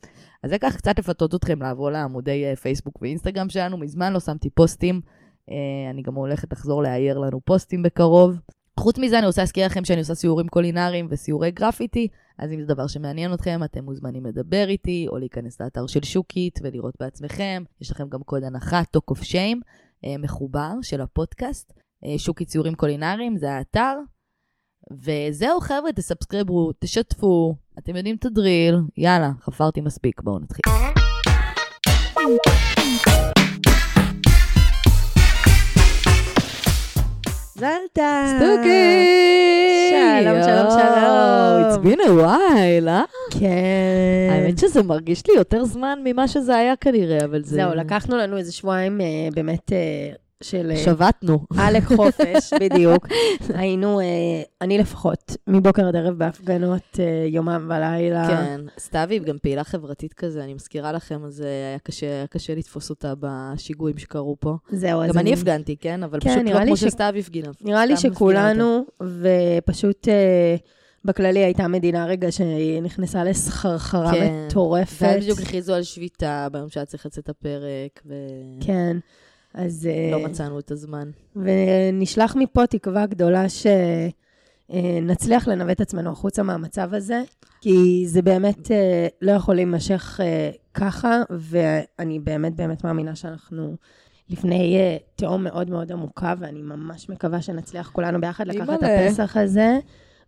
אז 0.43 0.49
זה 0.49 0.59
ככה 0.59 0.77
קצת 0.77 0.99
לפתות 0.99 1.35
אתכם 1.35 1.61
לעבור 1.61 1.91
לעמודי 1.91 2.45
אה, 2.45 2.55
פייסבוק 2.55 3.01
ואינסטגרם 3.01 3.49
שלנו. 3.49 3.77
מזמן 3.77 4.13
לא 4.13 4.19
שמתי 4.19 4.49
פוסטים, 4.49 5.01
אה, 5.49 5.89
אני 5.89 6.01
גם 6.01 6.15
הולכת 6.15 6.53
לחזור 6.53 6.83
להעיר 6.83 7.17
לנו 7.17 7.41
פוסטים 7.45 7.83
בקרוב. 7.83 8.39
חוץ 8.79 8.97
מזה, 8.97 9.19
אני 9.19 9.27
רוצה 9.27 9.41
להזכיר 9.41 9.65
לכם 9.65 9.85
שאני 9.85 9.99
עושה 9.99 10.15
סיורים 10.15 10.47
קולינריים 10.47 11.07
וסיורי 11.09 11.51
גרפיטי, 11.51 12.07
אז 12.37 12.51
אם 12.51 12.61
זה 12.61 12.67
דבר 12.67 12.87
שמעניין 12.87 13.33
אתכם, 13.33 13.63
אתם 13.63 13.83
מוזמנים 13.83 14.25
לדבר 14.25 14.65
איתי, 14.67 15.05
או 15.09 15.17
להיכנס 15.17 15.61
לאתר 15.61 15.87
של 15.87 16.03
שוקית 16.03 16.59
ולראות 16.63 16.93
בעצמכם. 16.99 17.63
יש 17.81 17.91
לכם 17.91 18.09
גם 18.09 18.23
קוד 18.23 18.43
הנחה, 18.43 18.81
talk 18.81 19.15
of 19.15 19.21
shame, 19.21 19.59
אה, 20.05 20.17
מחובר 20.19 20.71
של 20.81 21.01
הפודקאסט. 21.01 21.73
אה, 22.05 22.19
שוקית 22.19 22.49
סיורים 22.49 22.75
קולינריים, 22.75 23.37
זה 23.37 23.51
האתר. 23.51 23.97
וזהו, 24.91 25.59
חבר'ה, 25.61 25.93
תסאבסקריבו, 25.95 26.71
תשתפו, 26.79 27.55
אתם 27.79 27.95
יודעים 27.95 28.15
את 28.15 28.25
הדריל. 28.25 28.75
יאללה, 28.97 29.31
חפרתי 29.41 29.81
מספיק, 29.81 30.21
בואו 30.21 30.39
נתחיל. 30.39 30.63
זלטה! 37.63 38.25
סטוקי! 38.27 39.89
שלום, 39.89 40.43
שלום, 40.43 40.69
שלום. 40.69 41.63
It's 41.63 41.85
been 41.85 42.01
a 42.05 42.09
while, 42.09 42.87
אה? 42.87 43.03
כן. 43.39 44.29
האמת 44.31 44.57
שזה 44.57 44.83
מרגיש 44.83 45.27
לי 45.27 45.33
יותר 45.35 45.63
זמן 45.65 45.99
ממה 46.03 46.27
שזה 46.27 46.55
היה 46.55 46.75
כנראה, 46.75 47.25
אבל 47.25 47.43
זה... 47.43 47.55
זהו, 47.55 47.73
לקחנו 47.75 48.17
לנו 48.17 48.37
איזה 48.37 48.51
שבועיים 48.51 49.01
אה, 49.01 49.05
באמת 49.33 49.71
אה, 49.73 50.15
של... 50.43 50.71
אה, 50.71 50.77
שבתנו. 50.77 51.39
עלק 51.57 51.83
חופש, 51.97 52.53
בדיוק. 52.59 53.07
היינו, 53.59 53.99
אה, 53.99 54.05
אני 54.61 54.77
לפחות, 54.77 55.37
מבוקר 55.47 55.87
עד 55.87 55.95
ערב 55.95 56.17
בהפגנות, 56.17 56.99
אה, 56.99 57.25
יומם 57.27 57.71
ולילה. 57.75 58.27
כן, 58.27 58.61
סתיו 58.79 59.07
גם 59.25 59.37
פעילה 59.41 59.63
חברתית 59.63 60.13
כזה, 60.13 60.43
אני 60.43 60.53
מזכירה 60.53 60.91
לכם, 60.91 61.25
אז 61.25 61.39
היה 61.39 61.79
קשה, 61.79 62.25
קשה 62.29 62.55
לתפוס 62.55 62.89
אותה 62.89 63.13
בשיגועים 63.19 63.97
שקרו 63.97 64.37
פה. 64.39 64.55
זהו, 64.69 65.01
אז 65.01 65.11
גם 65.11 65.17
אני 65.17 65.33
הפגנתי, 65.33 65.75
כן? 65.75 66.03
אבל 66.03 66.19
כן, 66.21 66.45
פשוט 66.45 66.55
לא 66.55 66.65
כמו 66.65 66.77
ש- 66.77 66.83
שסתיו 66.83 67.13
הפגינה. 67.19 67.49
נראה 67.61 67.85
לי 67.85 67.97
שכולנו, 67.97 68.85
ופשוט 69.01 70.07
בכללי 71.05 71.39
הייתה 71.39 71.67
מדינה 71.67 72.05
רגע 72.05 72.31
שהיא 72.31 72.81
נכנסה 72.81 73.23
לסחרחרה 73.23 74.11
כן. 74.11 74.45
מטורפת. 74.47 75.01
ואז 75.01 75.23
בדיוק 75.23 75.39
הכריזו 75.39 75.73
על 75.73 75.83
שביתה 75.83 76.47
ביום 76.51 76.69
שהיה 76.69 76.85
צריך 76.85 77.05
לצאת 77.05 77.29
הפרק, 77.29 78.01
ולא 78.05 78.65
כן. 78.65 78.97
אז... 79.53 79.89
אה, 79.91 80.27
מצאנו 80.27 80.59
את 80.59 80.71
הזמן. 80.71 81.09
ונשלח 81.35 82.35
מפה 82.35 82.67
תקווה 82.67 83.05
גדולה 83.05 83.45
שנצליח 84.69 85.47
לנווט 85.47 85.81
עצמנו 85.81 86.11
החוצה 86.11 86.43
מהמצב 86.43 86.93
הזה, 86.93 87.21
כי 87.61 88.03
זה 88.07 88.21
באמת 88.21 88.71
אה, 88.71 89.07
לא 89.21 89.31
יכול 89.31 89.55
להימשך 89.55 90.19
אה, 90.23 90.49
ככה, 90.73 91.21
ואני 91.29 92.19
באמת 92.19 92.55
באמת 92.55 92.83
מאמינה 92.83 93.15
שאנחנו 93.15 93.75
לפני 94.29 94.77
אה, 94.77 94.97
תהום 95.15 95.43
מאוד 95.43 95.69
מאוד 95.69 95.91
עמוקה, 95.91 96.33
ואני 96.39 96.61
ממש 96.61 97.09
מקווה 97.09 97.41
שנצליח 97.41 97.89
כולנו 97.89 98.21
ביחד 98.21 98.47
לקחת 98.47 98.83
את. 98.83 98.83
הפסח 98.83 99.37
הזה 99.37 99.77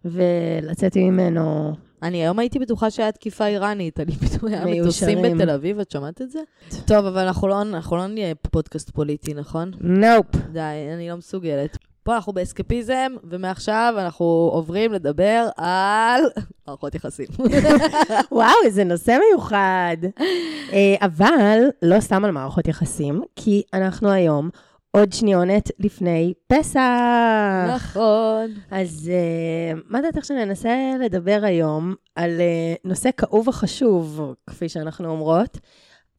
ולצאת 0.06 0.98
ממנו 0.98 1.74
אני 2.06 2.18
היום 2.18 2.40
הייתי 2.40 2.60
בטוחה 2.60 2.92
שהיה 2.92 3.12
תקיפה 3.12 3.46
איראנית, 3.46 4.00
אני 4.00 4.12
פתאום 4.12 4.52
היה. 4.52 4.66
מטוסים 4.66 5.22
בתל 5.22 5.50
אביב, 5.50 5.80
את 5.80 5.92
שמעת 5.92 6.22
את 6.22 6.32
זה? 6.32 6.40
טוב, 6.86 7.06
אבל 7.06 7.22
אנחנו 7.22 7.48
לא, 7.48 7.62
אנחנו 7.62 7.98
לא 7.98 8.08
נהיה 8.08 8.36
פודקאסט 8.36 8.90
פוליטי, 8.90 9.34
נכון? 9.34 9.72
נופ. 9.82 10.26
די, 10.52 10.60
אני 10.94 11.10
לא 11.10 11.16
מסוגלת. 11.16 11.78
פה 12.04 12.16
אנחנו 12.16 12.34
באסקפיזם, 12.34 13.16
ומעכשיו 13.24 13.94
אנחנו 13.98 14.26
עוברים 14.54 14.94
לדבר 14.94 15.48
על 15.58 16.22
מערכות 16.68 16.96
יחסים. 16.96 17.28
וואו, 18.32 18.54
איזה 18.66 18.84
נושא 18.84 19.18
מיוחד. 19.30 19.98
אה, 20.74 20.96
אבל 21.02 21.60
לא 21.82 22.00
סתם 22.00 22.26
על 22.26 22.32
מערכות 22.32 22.68
יחסים, 22.68 23.22
כי 23.36 23.64
אנחנו 23.74 24.12
היום 24.12 24.50
עוד 24.96 25.14
שניונת 25.14 25.72
לפני 25.80 26.34
פסח. 26.48 26.80
נכון. 27.76 28.54
אז 28.72 29.12
uh, 29.12 29.80
מה 29.90 30.02
דעתך 30.02 30.26
שננסה 30.26 30.76
לדבר 31.04 31.40
היום 31.44 31.96
על 32.16 32.32
uh, 32.38 32.80
נושא 32.84 33.10
כאוב 33.18 33.48
וחשוב, 33.48 34.34
כפי 34.48 34.70
שאנחנו 34.70 35.10
אומרות, 35.10 35.58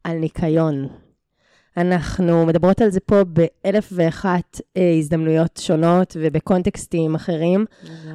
על 0.05 0.19
ניקיון. 0.19 0.89
אנחנו 1.77 2.47
מדברות 2.47 2.81
על 2.81 2.91
זה 2.91 3.01
פה 3.01 3.23
באלף 3.25 3.89
ואחת 3.93 4.57
uh, 4.57 4.81
הזדמנויות 4.99 5.61
שונות 5.63 6.17
ובקונטקסטים 6.21 7.15
אחרים, 7.15 7.65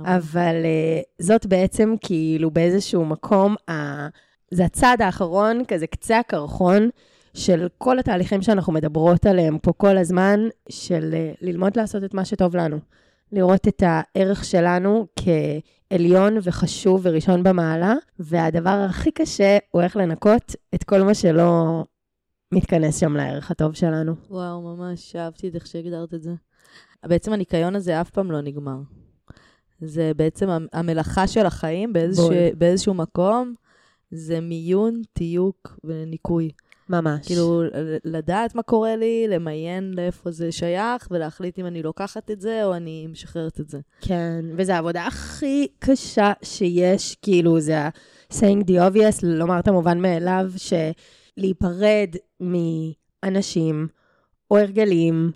אבל 0.03 0.55
uh, 0.63 1.23
זאת 1.25 1.45
בעצם 1.45 1.95
כאילו 2.01 2.51
באיזשהו 2.51 3.05
מקום, 3.05 3.55
ה... 3.69 4.07
זה 4.51 4.65
הצעד 4.65 5.01
האחרון, 5.01 5.61
כזה 5.67 5.87
קצה 5.87 6.19
הקרחון 6.19 6.89
של 7.33 7.67
כל 7.77 7.99
התהליכים 7.99 8.41
שאנחנו 8.41 8.73
מדברות 8.73 9.25
עליהם 9.25 9.57
פה 9.59 9.73
כל 9.73 9.97
הזמן, 9.97 10.39
של 10.69 11.11
uh, 11.13 11.37
ללמוד 11.41 11.77
לעשות 11.77 12.03
את 12.03 12.13
מה 12.13 12.25
שטוב 12.25 12.55
לנו. 12.55 12.77
לראות 13.31 13.67
את 13.67 13.83
הערך 13.85 14.45
שלנו 14.45 15.07
כעליון 15.89 16.37
וחשוב 16.43 17.01
וראשון 17.03 17.43
במעלה, 17.43 17.93
והדבר 18.19 18.85
הכי 18.89 19.11
קשה 19.11 19.57
הוא 19.71 19.81
איך 19.81 19.97
לנקות 19.97 20.55
את 20.75 20.83
כל 20.83 21.01
מה 21.03 21.13
שלא 21.13 21.83
מתכנס 22.53 22.99
שם 22.99 23.15
לערך 23.15 23.51
הטוב 23.51 23.73
שלנו. 23.75 24.15
וואו, 24.29 24.61
ממש 24.75 25.15
אהבתי 25.15 25.47
את 25.47 25.55
איך 25.55 25.67
שהגדרת 25.67 26.13
את 26.13 26.21
זה. 26.21 26.31
בעצם 27.05 27.33
הניקיון 27.33 27.75
הזה 27.75 28.01
אף 28.01 28.09
פעם 28.09 28.31
לא 28.31 28.41
נגמר. 28.41 28.77
זה 29.81 30.11
בעצם 30.15 30.49
המ- 30.49 30.67
המלאכה 30.73 31.27
של 31.27 31.45
החיים 31.45 31.93
באיזשה. 31.93 32.23
באיזשהו 32.57 32.93
מקום, 32.93 33.53
זה 34.11 34.39
מיון, 34.39 35.01
תיוק 35.13 35.79
וניקוי. 35.83 36.49
ממש. 36.91 37.25
כאילו, 37.25 37.63
לדעת 38.05 38.55
מה 38.55 38.63
קורה 38.63 38.95
לי, 38.95 39.27
למיין 39.29 39.93
לאיפה 39.93 40.31
זה 40.31 40.51
שייך, 40.51 41.07
ולהחליט 41.11 41.59
אם 41.59 41.65
אני 41.65 41.83
לוקחת 41.83 42.31
את 42.31 42.41
זה 42.41 42.65
או 42.65 42.75
אני 42.75 43.07
משחררת 43.07 43.59
את 43.59 43.69
זה. 43.69 43.79
כן, 44.01 44.45
וזו 44.57 44.73
העבודה 44.73 45.07
הכי 45.07 45.67
קשה 45.79 46.33
שיש, 46.43 47.15
כאילו, 47.21 47.59
זה 47.59 47.79
ה-saying 47.79 48.63
the 48.67 48.93
obvious, 48.93 49.19
לומר 49.23 49.59
את 49.59 49.67
המובן 49.67 49.99
מאליו, 50.01 50.51
שלהיפרד 50.57 52.15
מאנשים, 52.39 53.87
או 54.51 54.57
הרגלים, 54.57 55.31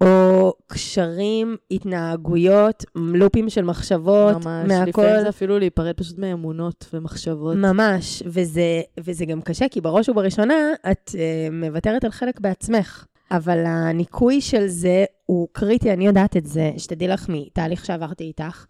או 0.00 0.52
קשרים, 0.66 1.56
התנהגויות, 1.70 2.84
לופים 2.94 3.50
של 3.50 3.64
מחשבות, 3.64 4.46
ממש, 4.46 4.68
מהכל. 4.68 5.02
לפעמים 5.02 5.22
זה 5.22 5.28
אפילו 5.28 5.58
להיפרד 5.58 5.96
פשוט 5.96 6.18
מאמונות 6.18 6.86
ומחשבות. 6.92 7.56
ממש, 7.56 8.22
וזה, 8.26 8.80
וזה 9.00 9.24
גם 9.24 9.42
קשה, 9.42 9.68
כי 9.68 9.80
בראש 9.80 10.08
ובראשונה 10.08 10.54
את 10.90 11.10
uh, 11.12 11.52
מוותרת 11.52 12.04
על 12.04 12.10
חלק 12.10 12.40
בעצמך. 12.40 13.04
אבל 13.30 13.64
הניקוי 13.66 14.40
של 14.40 14.66
זה 14.66 15.04
הוא 15.26 15.48
קריטי, 15.52 15.92
אני 15.92 16.06
יודעת 16.06 16.36
את 16.36 16.46
זה, 16.46 16.70
שתדעי 16.78 17.08
לך 17.08 17.26
מתהליך 17.28 17.84
שעברתי 17.84 18.24
איתך, 18.24 18.66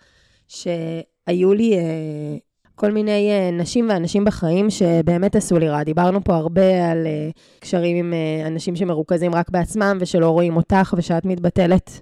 שהיו 0.49 1.55
לי 1.55 1.75
uh, 1.75 2.50
כל 2.81 2.93
מיני 2.93 3.31
uh, 3.31 3.55
נשים 3.61 3.89
ואנשים 3.89 4.25
בחיים 4.25 4.71
שבאמת 4.71 5.37
עשו 5.37 5.59
לי 5.59 5.69
רע. 5.69 5.83
דיברנו 5.83 6.25
פה 6.25 6.35
הרבה 6.37 6.91
על 6.91 7.07
uh, 7.07 7.61
קשרים 7.61 7.97
עם 7.97 8.13
uh, 8.13 8.47
אנשים 8.47 8.77
שמרוכזים 8.77 9.35
רק 9.35 9.51
בעצמם 9.51 9.99
ושלא 10.01 10.31
רואים 10.31 10.57
אותך 10.57 10.95
ושאת 10.97 11.25
מתבטלת 11.25 12.01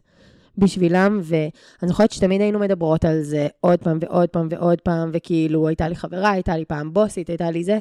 בשבילם, 0.59 1.21
ואני 1.23 1.89
זוכרת 1.89 2.13
שתמיד 2.13 2.41
היינו 2.41 2.59
מדברות 2.59 3.05
על 3.05 3.23
זה 3.23 3.47
עוד 3.61 3.79
פעם 3.79 3.99
ועוד 4.01 4.29
פעם 4.29 4.49
ועוד 4.51 4.81
פעם, 4.81 5.11
וכאילו 5.13 5.69
הייתה 5.69 5.89
לי 5.89 5.97
חברה, 5.97 6.31
הייתה 6.31 6.57
לי 6.57 6.65
פעם 6.65 6.93
בוסית, 6.93 7.29
הייתה 7.29 7.51
לי 7.51 7.65
זה. 7.65 7.79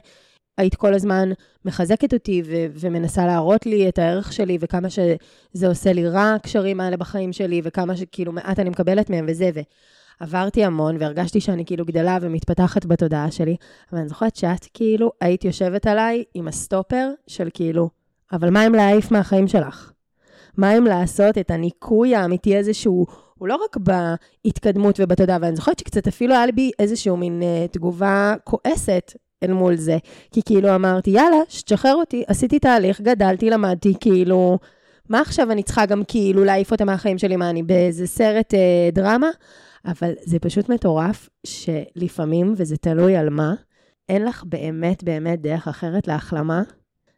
היית 0.57 0.75
כל 0.75 0.93
הזמן 0.93 1.29
מחזקת 1.65 2.13
אותי 2.13 2.41
ו- 2.45 2.65
ומנסה 2.73 3.25
להראות 3.25 3.65
לי 3.65 3.89
את 3.89 3.99
הערך 3.99 4.33
שלי 4.33 4.57
וכמה 4.61 4.89
שזה 4.89 5.67
עושה 5.67 5.93
לי 5.93 6.09
רע, 6.09 6.33
הקשרים 6.33 6.79
האלה 6.79 6.97
בחיים 6.97 7.33
שלי, 7.33 7.61
וכמה 7.63 7.97
שכאילו 7.97 8.31
מעט 8.31 8.59
אני 8.59 8.69
מקבלת 8.69 9.09
מהם 9.09 9.25
וזה, 9.29 9.49
ועברתי 10.21 10.63
המון 10.65 10.97
והרגשתי 10.99 11.41
שאני 11.41 11.65
כאילו 11.65 11.85
גדלה 11.85 12.17
ומתפתחת 12.21 12.85
בתודעה 12.85 13.31
שלי, 13.31 13.55
אבל 13.91 13.99
אני 13.99 14.09
זוכרת 14.09 14.35
שאת 14.35 14.65
כאילו 14.73 15.11
היית 15.21 15.45
יושבת 15.45 15.87
עליי 15.87 16.23
עם 16.33 16.47
הסטופר 16.47 17.09
של 17.27 17.49
כאילו, 17.53 17.89
אבל 18.33 18.49
מה 18.49 18.67
אם 18.67 18.73
להעיף 18.73 19.11
מהחיים 19.11 19.47
שלך? 19.47 19.91
מה 20.57 20.77
אם 20.77 20.85
לעשות 20.85 21.37
את 21.37 21.51
הניקוי 21.51 22.15
האמיתי 22.15 22.57
הזה 22.57 22.73
שהוא 22.73 23.05
הוא 23.37 23.47
לא 23.47 23.55
רק 23.55 23.77
בהתקדמות 23.77 24.99
ובתודעה, 24.99 25.37
ואני 25.41 25.55
זוכרת 25.55 25.79
שקצת 25.79 26.07
אפילו 26.07 26.33
היה 26.33 26.45
לי 26.45 26.71
איזשהו 26.79 27.17
מין 27.17 27.41
uh, 27.41 27.71
תגובה 27.71 28.33
כועסת 28.43 29.13
אל 29.43 29.53
מול 29.53 29.75
זה. 29.75 29.97
כי 30.31 30.41
כאילו 30.45 30.75
אמרתי, 30.75 31.09
יאללה, 31.09 31.37
שתשחרר 31.49 31.95
אותי, 31.95 32.23
עשיתי 32.27 32.59
תהליך, 32.59 33.01
גדלתי, 33.01 33.49
למדתי, 33.49 33.93
כאילו, 33.99 34.59
מה 35.09 35.21
עכשיו 35.21 35.51
אני 35.51 35.63
צריכה 35.63 35.85
גם 35.85 36.03
כאילו 36.07 36.43
להעיף 36.43 36.71
אותה 36.71 36.85
מהחיים 36.85 37.17
שלי? 37.17 37.35
מה, 37.35 37.49
אני 37.49 37.63
באיזה 37.63 38.07
סרט 38.07 38.53
אה, 38.53 38.89
דרמה? 38.91 39.29
אבל 39.87 40.13
זה 40.21 40.39
פשוט 40.39 40.69
מטורף 40.69 41.29
שלפעמים, 41.45 42.53
וזה 42.57 42.77
תלוי 42.77 43.15
על 43.15 43.29
מה, 43.29 43.53
אין 44.09 44.25
לך 44.25 44.43
באמת 44.43 45.03
באמת 45.03 45.41
דרך 45.41 45.67
אחרת 45.67 46.07
להחלמה 46.07 46.61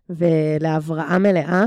ולהבראה 0.09 1.17
מלאה, 1.17 1.63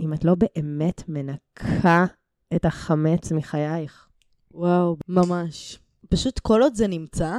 אם 0.00 0.12
את 0.12 0.24
לא 0.24 0.34
באמת 0.34 1.02
מנקה 1.08 2.06
את 2.54 2.64
החמץ 2.64 3.32
מחייך. 3.32 4.08
וואו, 4.54 4.96
ממש. 5.08 5.78
פשוט 6.08 6.38
כל 6.38 6.62
עוד 6.62 6.74
זה 6.74 6.86
נמצא, 6.86 7.38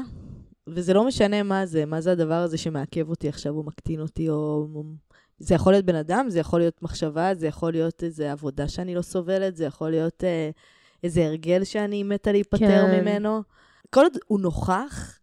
וזה 0.68 0.94
לא 0.94 1.08
משנה 1.08 1.44
מה 1.44 1.66
זה, 1.66 1.86
מה 1.86 2.02
זה 2.02 2.12
הדבר 2.12 2.34
הזה 2.34 2.58
שמעכב 2.58 3.10
אותי 3.10 3.30
עכשיו, 3.30 3.54
או 3.54 3.64
מקטין 3.64 4.00
אותי, 4.00 4.30
או... 4.30 4.68
זה 5.40 5.56
יכול 5.56 5.74
להיות 5.74 5.86
בן 5.86 5.96
אדם, 5.96 6.26
זה 6.30 6.40
יכול 6.40 6.60
להיות 6.60 6.82
מחשבה, 6.82 7.36
זה 7.36 7.48
יכול 7.48 7.72
להיות 7.72 8.04
איזו 8.04 8.24
עבודה 8.24 8.68
שאני 8.68 8.96
לא 8.96 9.02
סובלת, 9.02 9.56
זה 9.56 9.66
יכול 9.66 9.90
להיות 9.90 10.24
אה, 10.24 10.50
איזה 11.04 11.26
הרגל 11.26 11.64
שאני 11.64 12.04
מתה 12.04 12.32
להיפטר 12.32 12.58
כן. 12.58 13.02
ממנו. 13.02 13.42
כל 13.90 14.02
עוד 14.02 14.18
הוא 14.28 14.40
נוכח, 14.40 15.20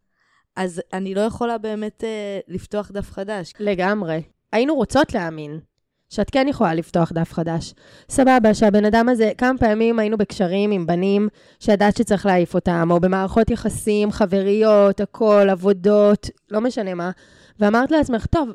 אז 0.56 0.82
אני 0.92 1.14
לא 1.14 1.20
יכולה 1.20 1.58
באמת 1.58 2.04
אה, 2.04 2.40
לפתוח 2.48 2.90
דף 2.90 3.10
חדש. 3.12 3.52
לגמרי. 3.60 4.22
היינו 4.52 4.74
רוצות 4.74 5.14
להאמין 5.14 5.60
שאת 6.08 6.30
כן 6.30 6.46
יכולה 6.48 6.74
לפתוח 6.74 7.12
דף 7.12 7.32
חדש. 7.32 7.74
סבבה, 8.08 8.54
שהבן 8.54 8.84
אדם 8.84 9.08
הזה, 9.08 9.32
כמה 9.38 9.58
פעמים 9.58 9.98
היינו 9.98 10.18
בקשרים 10.18 10.70
עם 10.70 10.86
בנים 10.86 11.28
שידעת 11.60 11.96
שצריך 11.96 12.26
להעיף 12.26 12.54
אותם, 12.54 12.88
או 12.90 13.00
במערכות 13.00 13.50
יחסים, 13.50 14.12
חבריות, 14.12 15.00
הכל, 15.00 15.48
עבודות, 15.50 16.30
לא 16.50 16.60
משנה 16.60 16.94
מה, 16.94 17.10
ואמרת 17.58 17.90
לעצמך, 17.90 18.26
טוב, 18.26 18.48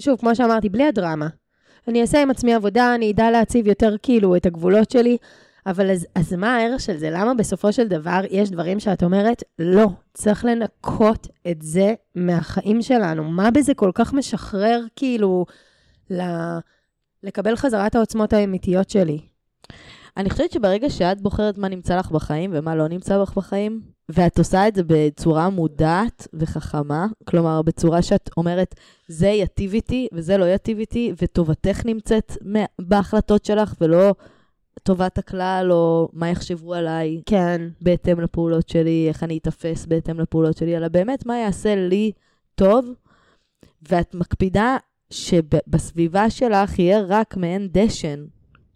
שוב, 0.00 0.20
כמו 0.20 0.34
שאמרתי, 0.36 0.68
בלי 0.68 0.84
הדרמה. 0.84 1.28
אני 1.88 2.00
אעשה 2.00 2.22
עם 2.22 2.30
עצמי 2.30 2.54
עבודה, 2.54 2.94
אני 2.94 3.12
אדע 3.12 3.30
להציב 3.30 3.66
יותר 3.66 3.94
כאילו 4.02 4.36
את 4.36 4.46
הגבולות 4.46 4.90
שלי, 4.90 5.16
אבל 5.66 5.90
אז, 5.90 6.06
אז 6.14 6.32
מה 6.32 6.56
הערך 6.56 6.80
של 6.80 6.96
זה? 6.96 7.10
למה 7.10 7.34
בסופו 7.34 7.72
של 7.72 7.88
דבר 7.88 8.20
יש 8.30 8.50
דברים 8.50 8.80
שאת 8.80 9.02
אומרת, 9.02 9.42
לא, 9.58 9.88
צריך 10.14 10.44
לנקות 10.44 11.26
את 11.50 11.62
זה 11.62 11.94
מהחיים 12.14 12.82
שלנו? 12.82 13.24
מה 13.24 13.50
בזה 13.50 13.74
כל 13.74 13.90
כך 13.94 14.12
משחרר 14.12 14.80
כאילו 14.96 15.46
ל... 16.10 16.22
לקבל 17.22 17.56
חזרה 17.56 17.86
את 17.86 17.94
העוצמות 17.94 18.32
האמיתיות 18.32 18.90
שלי? 18.90 19.20
אני 20.16 20.30
חושבת 20.30 20.52
שברגע 20.52 20.90
שאת 20.90 21.20
בוחרת 21.20 21.58
מה 21.58 21.68
נמצא 21.68 21.96
לך 21.96 22.10
בחיים 22.10 22.50
ומה 22.54 22.74
לא 22.74 22.88
נמצא 22.88 23.22
לך 23.22 23.34
בחיים, 23.36 23.80
ואת 24.08 24.38
עושה 24.38 24.68
את 24.68 24.74
זה 24.74 24.82
בצורה 24.86 25.50
מודעת 25.50 26.28
וחכמה, 26.34 27.06
כלומר, 27.24 27.62
בצורה 27.62 28.02
שאת 28.02 28.30
אומרת, 28.36 28.74
זה 29.08 29.28
יטיב 29.28 29.74
איתי 29.74 30.08
וזה 30.12 30.36
לא 30.36 30.54
יטיב 30.54 30.78
איתי, 30.78 31.12
וטובתך 31.22 31.84
נמצאת 31.84 32.32
בהחלטות 32.80 33.44
שלך, 33.44 33.74
ולא 33.80 34.14
טובת 34.82 35.18
הכלל, 35.18 35.68
או 35.72 36.08
מה 36.12 36.28
יחשבו 36.28 36.74
עליי 36.74 37.20
כן. 37.26 37.68
בהתאם 37.80 38.20
לפעולות 38.20 38.68
שלי, 38.68 39.08
איך 39.08 39.22
אני 39.22 39.38
אתפס 39.38 39.86
בהתאם 39.86 40.20
לפעולות 40.20 40.56
שלי, 40.56 40.76
אלא 40.76 40.88
באמת 40.88 41.26
מה 41.26 41.38
יעשה 41.38 41.74
לי 41.74 42.12
טוב, 42.54 42.86
ואת 43.88 44.14
מקפידה 44.14 44.76
שבסביבה 45.10 46.30
שלך 46.30 46.78
יהיה 46.78 47.00
רק 47.08 47.36
מעין 47.36 47.68
דשן 47.72 48.24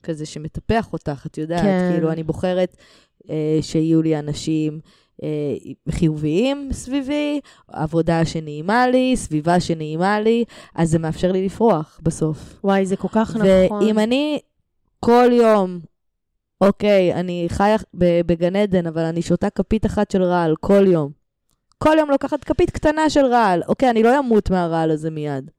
כזה 0.03 0.27
שמטפח 0.27 0.93
אותך, 0.93 1.27
את 1.27 1.39
יודעת, 1.39 1.63
כן. 1.63 1.91
כאילו 1.93 2.13
אני 2.13 2.23
בוחרת 2.23 2.77
אה, 3.31 3.59
שיהיו 3.61 4.03
לי 4.03 4.19
אנשים 4.19 4.81
אה, 5.23 5.29
חיוביים 5.91 6.69
סביבי, 6.73 7.41
עבודה 7.69 8.25
שנעימה 8.25 8.89
לי, 8.89 9.17
סביבה 9.17 9.61
שנעימה 9.61 10.21
לי, 10.21 10.45
אז 10.75 10.91
זה 10.91 10.99
מאפשר 10.99 11.33
לי 11.33 11.45
לפרוח 11.45 12.01
בסוף. 12.03 12.61
וואי, 12.65 12.87
זה 12.87 12.97
כל 12.97 13.09
כך 13.09 13.37
נכון. 13.37 13.83
ואם 13.83 13.99
אני 13.99 14.39
כל 15.01 15.29
יום, 15.33 15.81
אוקיי, 16.61 17.15
אני 17.15 17.47
חיה 17.51 17.77
בגן 17.95 18.57
עדן, 18.57 18.87
אבל 18.87 19.03
אני 19.03 19.23
שותה 19.23 19.51
כפית 19.51 19.87
אחת 19.87 20.11
של 20.11 20.23
רעל 20.23 20.55
כל 20.61 20.85
יום. 20.87 21.11
כל 21.79 21.97
יום 21.99 22.11
לוקחת 22.11 22.45
כפית 22.45 22.71
קטנה 22.71 23.11
של 23.11 23.25
רעל. 23.25 23.63
אוקיי, 23.69 23.91
אני 23.91 24.03
לא 24.03 24.19
אמות 24.19 24.51
מהרעל 24.51 24.91
הזה 24.91 25.11
מיד. 25.11 25.51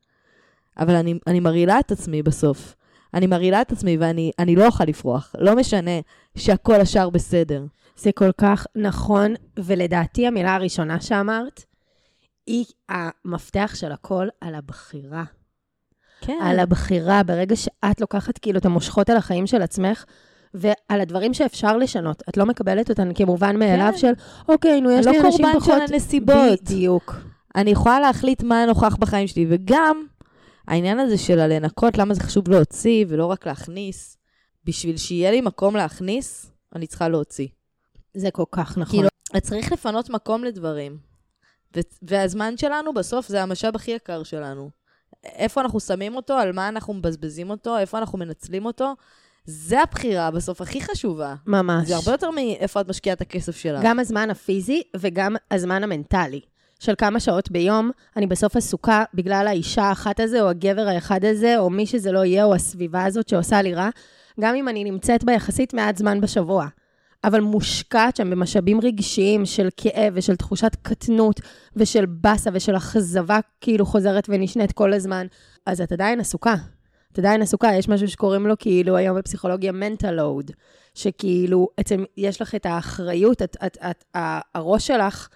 אבל 0.80 0.96
אני, 0.96 1.14
אני 1.28 1.40
מרעילה 1.40 1.80
את 1.80 1.92
עצמי 1.92 2.24
בסוף. 2.24 2.76
אני 3.14 3.28
מרעילה 3.28 3.62
את 3.62 3.72
עצמי 3.72 3.98
ואני 3.98 4.32
אני 4.40 4.56
לא 4.56 4.66
אוכל 4.66 4.84
לפרוח. 4.84 5.36
לא 5.40 5.56
משנה 5.56 5.92
שהכל 6.38 6.82
השאר 6.82 7.10
בסדר. 7.10 7.66
זה 7.96 8.12
כל 8.12 8.32
כך 8.38 8.68
נכון, 8.76 9.34
ולדעתי 9.58 10.28
המילה 10.28 10.56
הראשונה 10.56 11.02
שאמרת, 11.02 11.64
היא 12.48 12.66
המפתח 12.90 13.72
של 13.76 13.92
הכל 13.92 14.28
על 14.42 14.56
הבחירה. 14.56 15.24
כן. 16.22 16.40
על 16.44 16.60
הבחירה, 16.60 17.24
ברגע 17.24 17.56
שאת 17.56 18.02
לוקחת 18.02 18.38
כאילו 18.38 18.60
את 18.60 18.66
המושכות 18.66 19.10
על 19.10 19.18
החיים 19.18 19.48
של 19.48 19.62
עצמך, 19.62 20.06
ועל 20.54 21.02
הדברים 21.02 21.34
שאפשר 21.34 21.78
לשנות. 21.78 22.24
את 22.30 22.38
לא 22.38 22.46
מקבלת 22.46 22.90
אותן 22.90 23.14
כמובן 23.14 23.60
מאליו 23.60 23.92
כן. 23.92 23.98
של, 23.98 24.14
אוקיי, 24.50 24.82
נו, 24.82 24.92
יש 24.92 25.08
לי 25.08 25.18
לא 25.20 25.26
אנשים 25.26 25.46
קורבן 25.46 25.60
פחות... 25.60 25.74
של 25.88 25.94
הנסיבות. 25.94 26.62
בדיוק. 26.62 27.16
אני 27.56 27.72
יכולה 27.72 28.00
להחליט 28.00 28.44
מה 28.44 28.66
נוכח 28.66 28.96
בחיים 28.96 29.28
שלי, 29.28 29.46
וגם 29.50 30.06
העניין 30.68 31.00
הזה 31.00 31.18
של 31.18 31.40
הלנקות, 31.40 31.98
למה 31.98 32.14
זה 32.14 32.22
חשוב 32.22 32.50
להוציא 32.50 33.06
ולא 33.08 33.26
רק 33.26 33.48
להכניס. 33.48 34.18
בשביל 34.66 34.98
שיהיה 34.98 35.32
לי 35.32 35.42
מקום 35.42 35.76
להכניס, 35.76 36.52
אני 36.76 36.88
צריכה 36.88 37.10
להוציא. 37.10 37.48
זה 38.14 38.32
כל 38.32 38.44
כך 38.52 38.78
נכון. 38.78 38.86
כאילו, 38.86 39.10
צריך 39.42 39.72
לפנות 39.72 40.10
מקום 40.10 40.44
לדברים. 40.44 40.98
ו- 41.78 41.80
והזמן 42.02 42.58
שלנו 42.58 42.94
בסוף 42.94 43.28
זה 43.28 43.44
המשאב 43.44 43.76
הכי 43.76 43.92
יקר 43.92 44.24
שלנו. 44.24 44.70
איפה 45.24 45.62
אנחנו 45.62 45.80
שמים 45.80 46.16
אותו, 46.16 46.34
על 46.34 46.52
מה 46.52 46.68
אנחנו 46.68 46.94
מבזבזים 46.94 47.50
אותו, 47.50 47.78
איפה 47.78 47.98
אנחנו 47.98 48.18
מנצלים 48.18 48.66
אותו, 48.66 48.94
זה 49.46 49.82
הבחירה 49.82 50.32
בסוף 50.32 50.62
הכי 50.62 50.82
חשובה. 50.82 51.36
ממש. 51.48 51.88
זה 51.88 51.96
הרבה 51.96 52.12
יותר 52.12 52.32
מאיפה 52.32 52.82
את 52.82 52.90
משקיעה 52.90 53.14
את 53.14 53.22
הכסף 53.22 53.56
שלך. 53.56 53.82
גם 53.84 54.00
הזמן 54.00 54.30
הפיזי 54.30 54.82
וגם 54.98 55.36
הזמן 55.52 55.84
המנטלי. 55.84 56.42
של 56.80 56.94
כמה 56.98 57.20
שעות 57.20 57.52
ביום, 57.52 57.92
אני 58.18 58.28
בסוף 58.28 58.56
עסוקה 58.56 59.04
בגלל 59.14 59.46
האישה 59.48 59.84
האחת 59.84 60.20
הזה, 60.20 60.42
או 60.42 60.50
הגבר 60.50 60.88
האחד 60.88 61.26
הזה, 61.26 61.60
או 61.60 61.70
מי 61.70 61.86
שזה 61.86 62.12
לא 62.12 62.26
יהיה, 62.26 62.44
או 62.44 62.56
הסביבה 62.56 63.04
הזאת 63.04 63.30
שעושה 63.30 63.62
לי 63.62 63.74
רע, 63.74 63.90
גם 64.40 64.56
אם 64.56 64.68
אני 64.68 64.84
נמצאת 64.84 65.24
בה 65.24 65.34
יחסית 65.34 65.74
מעט 65.74 65.98
זמן 65.98 66.22
בשבוע. 66.22 66.68
אבל 67.24 67.42
מושקעת 67.42 68.16
שם 68.16 68.30
במשאבים 68.30 68.80
רגשיים 68.84 69.46
של 69.46 69.70
כאב 69.78 70.14
ושל 70.16 70.36
תחושת 70.36 70.78
קטנות 70.82 71.40
ושל 71.76 72.06
באסה 72.06 72.50
ושל 72.54 72.78
אכזבה 72.78 73.40
כאילו 73.62 73.86
חוזרת 73.86 74.28
ונשנית 74.30 74.72
כל 74.72 74.94
הזמן, 74.94 75.28
אז 75.66 75.82
את 75.82 75.92
עדיין 75.92 76.20
עסוקה. 76.20 76.56
את 77.12 77.20
עדיין 77.20 77.42
עסוקה, 77.42 77.70
יש 77.74 77.90
משהו 77.90 78.08
שקוראים 78.08 78.48
לו 78.48 78.58
כאילו 78.60 78.98
היום 78.98 79.18
בפסיכולוגיה 79.18 79.72
mental 79.72 80.20
load, 80.20 80.54
שכאילו 80.96 81.68
אצל, 81.80 82.06
יש 82.18 82.42
לך 82.42 82.56
את 82.56 82.66
האחריות, 82.66 83.42
את, 83.42 83.58
את, 83.66 83.78
את, 83.78 84.18
הראש 84.56 84.88
שלך 84.88 85.30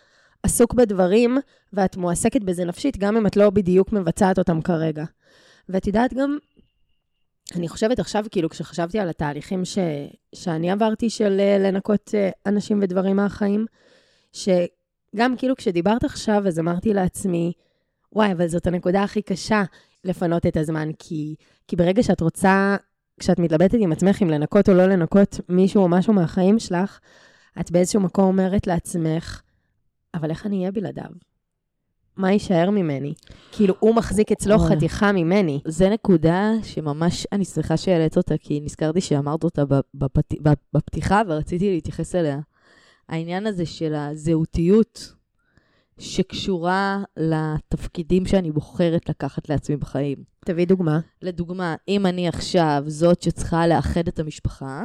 עסוק 0.44 0.74
בדברים 0.74 1.38
ואת 1.74 1.98
מועסקת 1.98 2.42
בזה 2.42 2.66
נפשית, 2.66 2.98
גם 2.98 3.18
אם 3.18 3.28
את 3.28 3.38
לא 3.38 3.50
בדיוק 3.50 3.92
מבצעת 3.92 4.40
אותם 4.40 4.62
כרגע. 4.62 5.04
ואת 5.70 5.88
יודעת 5.88 6.14
גם, 6.14 6.38
אני 7.56 7.68
חושבת 7.68 8.00
עכשיו, 8.00 8.26
כאילו, 8.32 8.50
כשחשבתי 8.50 9.00
על 9.00 9.10
התהליכים 9.10 9.66
ש, 9.66 9.78
שאני 10.36 10.72
עברתי 10.72 11.10
של 11.10 11.38
אה, 11.40 11.58
לנקות 11.58 12.12
אה, 12.14 12.30
אנשים 12.46 12.80
ודברים 12.82 13.16
מהחיים, 13.16 13.66
שגם 14.34 15.38
כאילו 15.38 15.56
כשדיברת 15.56 16.04
עכשיו, 16.04 16.48
אז 16.48 16.60
אמרתי 16.60 16.94
לעצמי, 16.94 17.54
וואי, 18.14 18.32
אבל 18.32 18.48
זאת 18.48 18.68
הנקודה 18.68 19.04
הכי 19.04 19.22
קשה, 19.22 19.64
לפנות 20.06 20.46
את 20.46 20.58
הזמן, 20.58 20.90
כי, 21.00 21.36
כי 21.68 21.76
ברגע 21.76 22.04
שאת 22.04 22.22
רוצה, 22.22 22.76
כשאת 23.20 23.40
מתלבטת 23.40 23.78
עם 23.80 23.92
עצמך 23.92 24.22
אם 24.22 24.30
לנקות 24.30 24.70
או 24.70 24.74
לא 24.74 24.86
לנקות 24.86 25.40
מישהו 25.50 25.84
או 25.84 25.88
משהו 25.88 26.14
מהחיים 26.14 26.60
שלך, 26.60 27.00
את 27.60 27.72
באיזשהו 27.72 28.02
מקום 28.02 28.26
אומרת 28.26 28.68
לעצמך, 28.68 29.42
אבל 30.14 30.30
איך 30.30 30.46
אני 30.46 30.60
אהיה 30.60 30.72
בלעדיו? 30.72 31.12
מה 32.18 32.32
יישאר 32.32 32.70
ממני? 32.70 33.14
כאילו, 33.52 33.76
הוא 33.80 33.96
מחזיק 33.96 34.32
אצלו. 34.32 34.60
חתיכה 34.60 35.12
ממני. 35.12 35.60
זה 35.66 35.90
נקודה 35.90 36.52
שממש, 36.64 37.28
אני 37.32 37.46
שמחה 37.46 37.78
שהעלית 37.78 38.18
אותה, 38.18 38.38
כי 38.38 38.60
נזכרתי 38.60 39.02
שאמרת 39.02 39.44
אותה 39.44 39.64
בפת... 39.94 40.34
בפתיחה 40.74 41.22
ורציתי 41.28 41.70
להתייחס 41.70 42.16
אליה. 42.16 42.40
העניין 43.10 43.48
הזה 43.48 43.66
של 43.66 43.96
הזהותיות 43.96 45.14
שקשורה 46.00 47.04
לתפקידים 47.18 48.26
שאני 48.26 48.52
בוחרת 48.52 49.10
לקחת 49.10 49.50
לעצמי 49.50 49.76
בחיים. 49.76 50.18
תביא 50.46 50.68
דוגמה. 50.68 51.00
לדוגמה, 51.22 51.76
אם 51.88 52.06
אני 52.06 52.28
עכשיו 52.28 52.84
זאת 52.88 53.22
שצריכה 53.22 53.68
לאחד 53.68 54.08
את 54.08 54.20
המשפחה, 54.20 54.84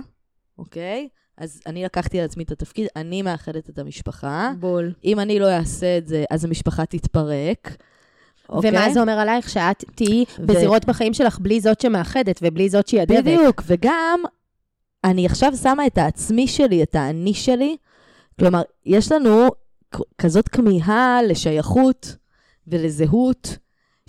אוקיי? 0.59 1.09
אז 1.39 1.61
אני 1.67 1.85
לקחתי 1.85 2.19
על 2.19 2.25
עצמי 2.25 2.45
את 2.45 2.51
התפקיד, 2.51 2.87
אני 2.97 3.23
מאחדת 3.23 3.71
את 3.71 3.79
המשפחה. 3.79 4.53
בול. 4.59 4.93
אם 5.05 5.21
אני 5.21 5.39
לא 5.39 5.51
אעשה 5.51 5.99
את 5.99 6.07
זה, 6.07 6.25
אז 6.31 6.45
המשפחה 6.45 6.87
תתפרק. 6.87 7.77
אוקיי? 8.49 8.71
ומה 8.71 8.91
זה 8.91 9.01
אומר 9.01 9.13
עלייך? 9.13 9.49
שאת 9.49 9.85
תהיי 9.95 10.25
ו- 10.39 10.47
בזירות 10.47 10.85
בחיים 10.85 11.15
שלך 11.15 11.39
בלי 11.39 11.61
זאת 11.61 11.81
שמאחדת 11.81 12.41
ובלי 12.43 12.69
זאת 12.69 12.89
שהיא 12.89 13.01
הדבק. 13.01 13.19
בדיוק, 13.19 13.63
וגם 13.67 14.21
אני 15.05 15.27
עכשיו 15.27 15.53
שמה 15.63 15.87
את 15.87 15.99
העצמי 15.99 16.49
שלי, 16.49 16.83
את 16.83 16.95
האני 16.95 17.35
שלי. 17.35 17.77
כלומר, 18.39 18.63
יש 18.87 19.13
לנו 19.13 19.49
כזאת 20.19 20.49
כמיהה 20.49 21.21
לשייכות 21.23 22.17
ולזהות, 22.69 23.59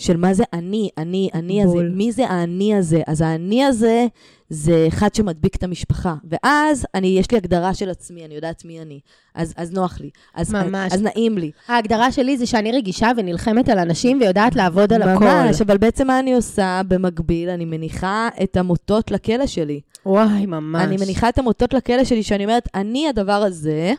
של 0.01 0.17
מה 0.17 0.33
זה 0.33 0.43
אני, 0.53 0.89
אני, 0.97 1.29
אני 1.33 1.63
הזה, 1.63 1.73
בול. 1.73 1.89
מי 1.89 2.11
זה 2.11 2.27
האני 2.27 2.75
הזה. 2.75 3.01
אז 3.07 3.21
האני 3.21 3.63
הזה 3.63 4.07
זה 4.49 4.85
אחד 4.87 5.15
שמדביק 5.15 5.55
את 5.55 5.63
המשפחה. 5.63 6.15
ואז 6.29 6.85
אני, 6.95 7.07
יש 7.07 7.31
לי 7.31 7.37
הגדרה 7.37 7.73
של 7.73 7.89
עצמי, 7.89 8.25
אני 8.25 8.35
יודעת 8.35 8.65
מי 8.65 8.81
אני. 8.81 8.99
אז, 9.35 9.53
אז 9.57 9.71
נוח 9.71 9.99
לי. 9.99 10.09
אז, 10.35 10.53
ממש. 10.53 10.93
אז 10.93 11.01
נעים 11.01 11.37
לי. 11.37 11.51
ההגדרה 11.67 12.11
שלי 12.11 12.37
זה 12.37 12.45
שאני 12.45 12.71
רגישה 12.71 13.11
ונלחמת 13.17 13.69
על 13.69 13.79
אנשים 13.79 14.19
ויודעת 14.21 14.55
לעבוד 14.55 14.93
על 14.93 15.01
הכל. 15.01 15.25
ממש, 15.25 15.61
אבל 15.61 15.77
בעצם 15.77 16.07
מה 16.07 16.19
אני 16.19 16.33
עושה 16.33 16.81
במקביל? 16.87 17.49
אני 17.49 17.65
מניחה 17.65 18.29
את 18.43 18.57
המוטות 18.57 19.11
לכלא 19.11 19.47
שלי. 19.47 19.81
וואי, 20.05 20.45
ממש. 20.45 20.83
אני 20.83 20.97
מניחה 20.97 21.29
את 21.29 21.37
המוטות 21.37 21.73
לכלא 21.73 22.03
שלי, 22.03 22.23
שאני 22.23 22.43
אומרת, 22.43 22.69
אני 22.75 23.07
הדבר 23.07 23.31
הזה, 23.31 23.93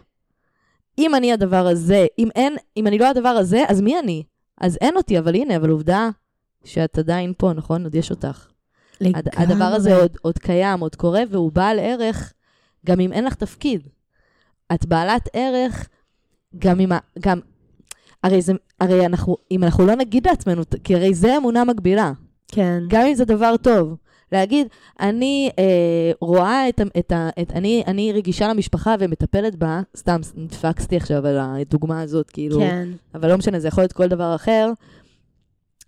אם 0.98 1.14
אני 1.14 1.33
הדבר 1.33 1.66
הזה, 1.66 2.07
אם 2.18 2.28
אין, 2.35 2.57
אם 2.76 2.87
אני 2.87 2.98
לא 2.98 3.07
הדבר 3.09 3.28
הזה, 3.28 3.64
אז 3.68 3.81
מי 3.81 3.98
אני? 3.98 4.22
אז 4.61 4.78
אין 4.81 4.96
אותי, 4.96 5.18
אבל 5.18 5.35
הנה, 5.35 5.57
אבל 5.57 5.70
עובדה 5.70 6.09
שאת 6.64 6.98
עדיין 6.98 7.33
פה, 7.38 7.52
נכון? 7.52 7.85
עוד 7.85 7.94
יש 7.94 8.11
אותך. 8.11 8.46
הד- 9.14 9.28
הדבר 9.37 9.64
הזה 9.64 9.96
עוד, 9.96 10.16
עוד 10.22 10.38
קיים, 10.38 10.81
עוד 10.81 10.94
קורה, 10.96 11.22
והוא 11.31 11.52
בעל 11.52 11.78
ערך 11.78 12.33
גם 12.87 13.00
אם 13.00 13.12
אין 13.12 13.24
לך 13.24 13.35
תפקיד. 13.35 13.88
את 14.74 14.87
בעלת 14.87 15.28
ערך 15.33 15.88
גם 16.59 16.81
אם... 16.81 16.90
גם, 17.20 17.40
הרי, 18.24 18.42
זה, 18.42 18.52
הרי 18.81 19.07
אנחנו, 19.07 19.37
אם 19.50 19.64
אנחנו 19.64 19.87
לא 19.87 19.94
נגיד 19.94 20.26
לעצמנו, 20.26 20.62
כי 20.85 20.94
הרי 20.94 21.14
זה 21.14 21.37
אמונה 21.37 21.64
מגבילה. 21.64 22.12
כן. 22.48 22.78
גם 22.88 23.02
אם 23.07 23.14
זה 23.14 23.24
דבר 23.24 23.57
טוב. 23.57 23.96
להגיד, 24.33 24.66
אני 25.01 25.51
אה, 25.59 26.12
רואה 26.21 26.68
את, 26.68 26.81
את 26.99 27.12
ה... 27.12 27.29
את, 27.42 27.53
אני, 27.53 27.83
אני 27.87 28.12
רגישה 28.12 28.49
למשפחה 28.49 28.95
ומטפלת 28.99 29.57
בה, 29.57 29.81
סתם 29.97 30.21
נדפקסתי 30.37 30.97
עכשיו 30.97 31.27
על 31.27 31.38
הדוגמה 31.40 32.01
הזאת, 32.01 32.31
כאילו, 32.31 32.59
כן. 32.59 32.88
אבל 33.14 33.29
לא 33.29 33.38
משנה, 33.38 33.61
זה 33.61 33.68
יכול 33.68 33.83
להיות 33.83 33.92
כל 33.92 34.09
דבר 34.09 34.35
אחר. 34.35 34.73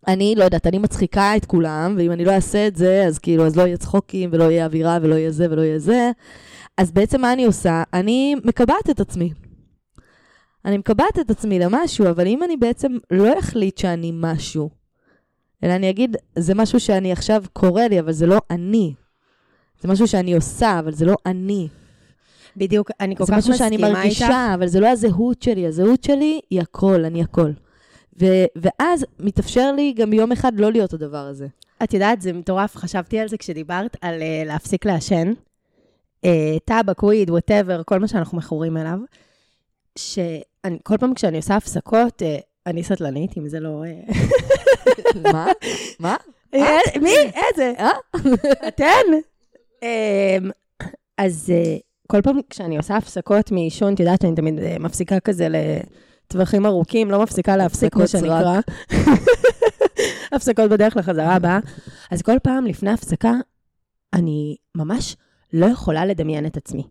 אני, 0.09 0.35
לא 0.37 0.45
יודעת, 0.45 0.67
אני 0.67 0.79
מצחיקה 0.79 1.37
את 1.37 1.45
כולם, 1.45 1.95
ואם 1.99 2.13
אני 2.13 2.25
לא 2.25 2.31
אעשה 2.31 2.67
את 2.67 2.77
זה, 2.77 3.05
אז 3.07 3.19
כאילו, 3.19 3.47
אז 3.47 3.57
לא 3.57 3.63
יהיה 3.63 3.77
צחוקים, 3.77 4.31
ולא 4.33 4.45
יהיה 4.45 4.65
אווירה, 4.65 4.99
ולא 5.03 5.15
יהיה 5.15 5.31
זה, 5.31 5.47
ולא 5.51 5.63
יהיה 5.63 5.79
זה. 5.79 6.11
אז 6.79 6.93
בעצם 6.93 7.21
מה 7.21 7.33
אני 7.33 7.45
עושה? 7.45 7.83
אני 7.93 8.35
מקבעת 8.45 8.91
את 8.91 9.01
עצמי. 9.01 9.33
אני 10.65 10.79
מקבעת 10.79 11.19
את 11.21 11.31
עצמי 11.31 11.59
למשהו, 11.59 12.11
אבל 12.11 12.27
אם 12.27 12.43
אני 12.43 12.57
בעצם 12.57 12.93
לא 13.11 13.39
אחליט 13.39 13.79
שאני 13.79 14.11
משהו, 14.15 14.71
אלא 15.63 15.73
אני 15.73 15.91
אגיד, 15.91 16.17
זה 16.39 16.55
משהו 16.55 16.81
שאני 16.81 17.13
עכשיו 17.13 17.45
קורה 17.53 17.89
לי, 17.89 18.01
אבל 18.01 18.13
זה 18.13 18.27
לא 18.27 18.39
אני. 18.51 18.95
זה 19.81 19.89
משהו 19.89 20.07
שאני 20.09 20.35
עושה, 20.35 20.79
אבל 20.79 20.93
זה 20.93 21.05
לא 21.05 21.15
אני. 21.27 21.69
בדיוק, 22.57 22.91
אני 23.01 23.17
כל 23.17 23.25
זה 23.25 23.33
כך 23.33 23.39
משהו 23.39 23.53
מסכימה 23.53 23.71
שאני 23.71 23.87
איתך. 23.87 23.99
מרגישה, 23.99 24.55
אבל 24.55 24.67
זה 24.67 24.81
לא 24.81 24.89
הזהות 24.89 25.43
שלי. 25.43 25.67
הזהות 25.67 26.05
שלי 26.05 26.41
היא 26.51 26.61
הכל, 26.61 27.05
אני 27.05 27.23
הכל. 27.23 27.51
ו- 28.21 28.45
ואז 28.57 29.07
מתאפשר 29.19 29.73
לי 29.73 29.93
גם 29.93 30.13
יום 30.13 30.33
אחד 30.33 30.61
לא 30.61 30.73
להיות 30.73 30.93
הדבר 30.93 31.19
הזה. 31.27 31.47
את 31.83 31.95
יודעת, 31.95 32.21
זה 32.21 32.33
מטורף, 32.33 32.77
חשבתי 32.77 33.19
על 33.19 33.29
זה 33.29 33.37
כשדיברת 33.37 33.97
על 34.01 34.15
uh, 34.21 34.49
להפסיק 34.49 34.87
לעשן. 34.87 35.33
Uh, 36.27 36.29
טבק, 36.65 37.03
weed, 37.03 37.31
whatever, 37.31 37.83
כל 37.87 37.99
מה 37.99 38.09
שאנחנו 38.09 38.39
מכורים 38.39 38.77
אליו. 38.77 38.99
שכל 39.99 40.97
פעם 41.01 41.15
כשאני 41.15 41.37
עושה 41.37 41.57
הפסקות, 41.57 42.23
uh, 42.23 42.43
אני 42.67 42.85
סטלנית, 42.85 43.39
אם 43.39 43.49
זה 43.49 43.61
לא... 43.61 43.83
Uh... 43.85 45.19
מה? 45.33 45.47
מה? 46.01 46.17
אה, 46.55 46.79
מי? 47.01 47.15
איזה? 47.35 47.73
אה? 47.79 47.91
אתן? 48.69 49.05
אמ, 49.83 50.51
אז 51.19 51.53
אה, 51.55 51.77
כל 52.07 52.23
פעם 52.23 52.39
כשאני 52.51 52.77
עושה 52.77 52.97
הפסקות 52.97 53.53
מעישון, 53.53 53.95
את 53.95 54.01
יודעת 54.01 54.23
שאני 54.23 54.35
תמיד 54.35 54.59
אה, 54.59 54.77
מפסיקה 54.81 55.21
כזה 55.21 55.49
לטווחים 55.49 56.67
ארוכים, 56.67 57.11
לא 57.11 57.23
מפסיקה 57.23 57.57
להפסיק, 57.57 57.97
מה 57.97 58.07
שנקרא. 58.07 58.61
הפסקות 60.33 60.71
בדרך 60.71 60.97
לחזרה 60.97 61.35
הבאה. 61.35 61.59
אז 62.11 62.23
כל 62.23 62.39
פעם 62.43 62.67
לפני 62.67 62.91
הפסקה, 62.91 63.33
אני 64.13 64.57
ממש 64.75 65.17
לא 65.53 65.67
יכולה 65.67 66.07
לדמיין 66.07 66.47
את 66.47 66.57
עצמי. 66.57 66.83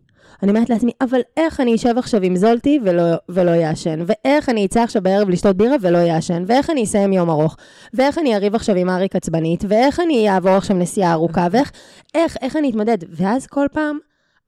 אני 0.42 0.50
אומרת 0.50 0.70
לעצמי, 0.70 0.92
אבל 1.00 1.20
איך 1.36 1.60
אני 1.60 1.74
אשב 1.74 1.94
עכשיו 1.98 2.22
עם 2.22 2.36
זולטי 2.36 2.80
ולא, 2.84 3.02
ולא 3.28 3.50
יעשן? 3.50 4.04
ואיך 4.06 4.48
אני 4.48 4.66
אצא 4.66 4.82
עכשיו 4.82 5.02
בערב 5.02 5.28
לשתות 5.28 5.56
בירה 5.56 5.76
ולא 5.80 5.98
יעשן? 5.98 6.44
ואיך 6.46 6.70
אני 6.70 6.84
אסיים 6.84 7.12
יום 7.12 7.30
ארוך? 7.30 7.56
ואיך 7.94 8.18
אני 8.18 8.36
אריב 8.36 8.54
עכשיו 8.54 8.76
עם 8.76 8.90
אריק 8.90 9.16
עצבנית? 9.16 9.64
ואיך 9.68 10.00
אני 10.00 10.30
אעבור 10.30 10.52
עכשיו 10.52 10.76
נסיעה 10.76 11.12
ארוכה? 11.12 11.46
ואיך 11.50 11.72
איך, 12.14 12.36
איך 12.42 12.56
אני 12.56 12.70
אתמודד? 12.70 12.98
ואז 13.10 13.46
כל 13.46 13.66
פעם 13.72 13.98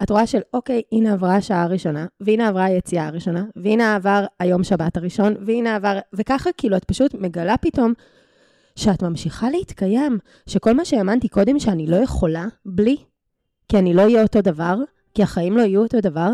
את 0.02 0.10
רואה 0.10 0.26
של, 0.26 0.40
אוקיי, 0.54 0.82
הנה 0.92 1.12
עברה 1.12 1.36
השעה 1.36 1.62
הראשונה, 1.62 2.06
והנה 2.20 2.48
עברה 2.48 2.64
היציאה 2.64 3.06
הראשונה, 3.06 3.44
והנה 3.56 3.94
עבר 3.94 4.24
היום 4.40 4.64
שבת 4.64 4.96
הראשון, 4.96 5.34
והנה 5.46 5.76
עבר... 5.76 5.98
וככה 6.12 6.50
כאילו 6.56 6.76
את 6.76 6.84
פשוט 6.84 7.14
מגלה 7.14 7.56
פתאום 7.56 7.92
שאת 8.76 9.02
ממשיכה 9.02 9.50
להתקיים, 9.50 10.18
שכל 10.46 10.74
מה 10.74 10.84
שהאמנתי 10.84 11.28
קודם 11.28 11.58
שאני 11.58 11.86
לא 11.86 11.96
יכולה, 11.96 12.44
בלי, 12.66 12.96
כי 13.68 13.78
אני 13.78 13.94
לא 13.94 14.02
אהיה 14.02 14.22
אותו 14.22 14.40
דבר, 14.40 14.76
כי 15.16 15.22
החיים 15.22 15.56
לא 15.56 15.62
יהיו 15.62 15.82
אותו 15.82 16.00
דבר, 16.00 16.30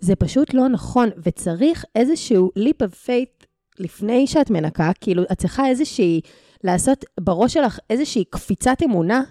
זה 0.00 0.16
פשוט 0.16 0.54
לא 0.54 0.68
נכון, 0.68 1.08
וצריך 1.22 1.84
איזשהו 1.94 2.50
leap 2.58 2.86
of 2.86 3.06
faith 3.06 3.46
לפני 3.78 4.26
שאת 4.26 4.50
מנקה, 4.50 4.90
כאילו, 5.00 5.22
את 5.32 5.38
צריכה 5.38 5.68
איזושהי, 5.68 6.20
לעשות 6.64 7.04
בראש 7.20 7.52
שלך 7.54 7.78
איזושהי 7.90 8.24
קפיצת 8.24 8.76
אמונה, 8.84 9.22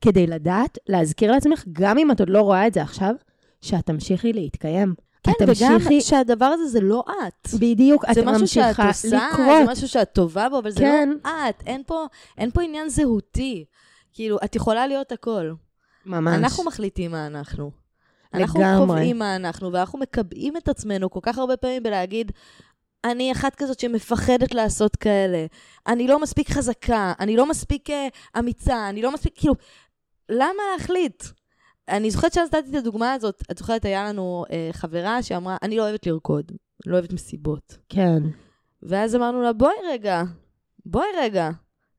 כדי 0.00 0.26
לדעת, 0.26 0.78
להזכיר 0.88 1.32
לעצמך, 1.32 1.64
גם 1.72 1.98
אם 1.98 2.10
את 2.10 2.20
עוד 2.20 2.30
לא 2.30 2.40
רואה 2.40 2.66
את 2.66 2.74
זה 2.74 2.82
עכשיו, 2.82 3.14
שאת 3.60 3.86
תמשיכי 3.86 4.32
להתקיים. 4.32 4.94
כן, 5.22 5.32
וגם 5.42 5.78
תמשיכי- 5.78 6.00
שהדבר 6.00 6.44
הזה 6.44 6.66
זה 6.66 6.80
לא 6.80 7.04
את. 7.08 7.48
בדיוק, 7.60 8.04
את 8.10 8.14
זה 8.14 8.24
משהו 8.24 8.46
שאת 8.46 8.62
ממשיכה 8.64 8.88
עושה, 8.88 9.08
זה 9.08 9.16
לקרות. 9.16 9.68
משהו 9.68 9.88
שאת 9.88 10.12
טובה 10.12 10.48
בו, 10.48 10.58
אבל 10.58 10.70
זה 10.70 10.78
כן. 10.80 11.08
לא 11.24 11.30
את. 11.48 11.62
אין 11.66 11.82
פה, 11.86 12.06
אין 12.38 12.50
פה 12.50 12.62
עניין 12.62 12.88
זהותי. 12.88 13.64
כאילו, 14.12 14.38
את 14.44 14.56
יכולה 14.56 14.86
להיות 14.86 15.12
הכל. 15.12 15.52
ממש. 16.06 16.34
אנחנו 16.38 16.64
מחליטים 16.64 17.10
מה 17.10 17.26
אנחנו. 17.26 17.79
אנחנו 18.34 18.60
לגמרי. 18.60 18.86
קובעים 18.86 19.18
מה 19.18 19.36
אנחנו, 19.36 19.72
ואנחנו 19.72 19.98
מקבעים 19.98 20.56
את 20.56 20.68
עצמנו 20.68 21.10
כל 21.10 21.20
כך 21.22 21.38
הרבה 21.38 21.56
פעמים 21.56 21.82
בלהגיד, 21.82 22.32
אני 23.04 23.32
אחת 23.32 23.54
כזאת 23.54 23.80
שמפחדת 23.80 24.54
לעשות 24.54 24.96
כאלה. 24.96 25.46
אני 25.86 26.06
לא 26.06 26.18
מספיק 26.18 26.50
חזקה, 26.50 27.12
אני 27.20 27.36
לא 27.36 27.46
מספיק 27.46 27.90
אה, 27.90 28.08
אמיצה, 28.38 28.88
אני 28.88 29.02
לא 29.02 29.12
מספיק, 29.12 29.32
כאילו, 29.36 29.54
למה 30.28 30.62
להחליט? 30.72 31.24
אני 31.88 32.10
זוכרת 32.10 32.32
שאז 32.32 32.54
נתתי 32.54 32.70
את 32.70 32.74
הדוגמה 32.74 33.12
הזאת, 33.12 33.42
את 33.50 33.58
זוכרת, 33.58 33.84
היה 33.84 34.08
לנו 34.08 34.44
אה, 34.52 34.68
חברה 34.72 35.22
שאמרה, 35.22 35.56
אני 35.62 35.76
לא 35.76 35.82
אוהבת 35.82 36.06
לרקוד, 36.06 36.52
לא 36.86 36.94
אוהבת 36.94 37.12
מסיבות. 37.12 37.78
כן. 37.88 38.22
ואז 38.82 39.16
אמרנו 39.16 39.42
לה, 39.42 39.52
בואי 39.52 39.74
רגע, 39.88 40.22
בואי 40.86 41.08
רגע, 41.18 41.50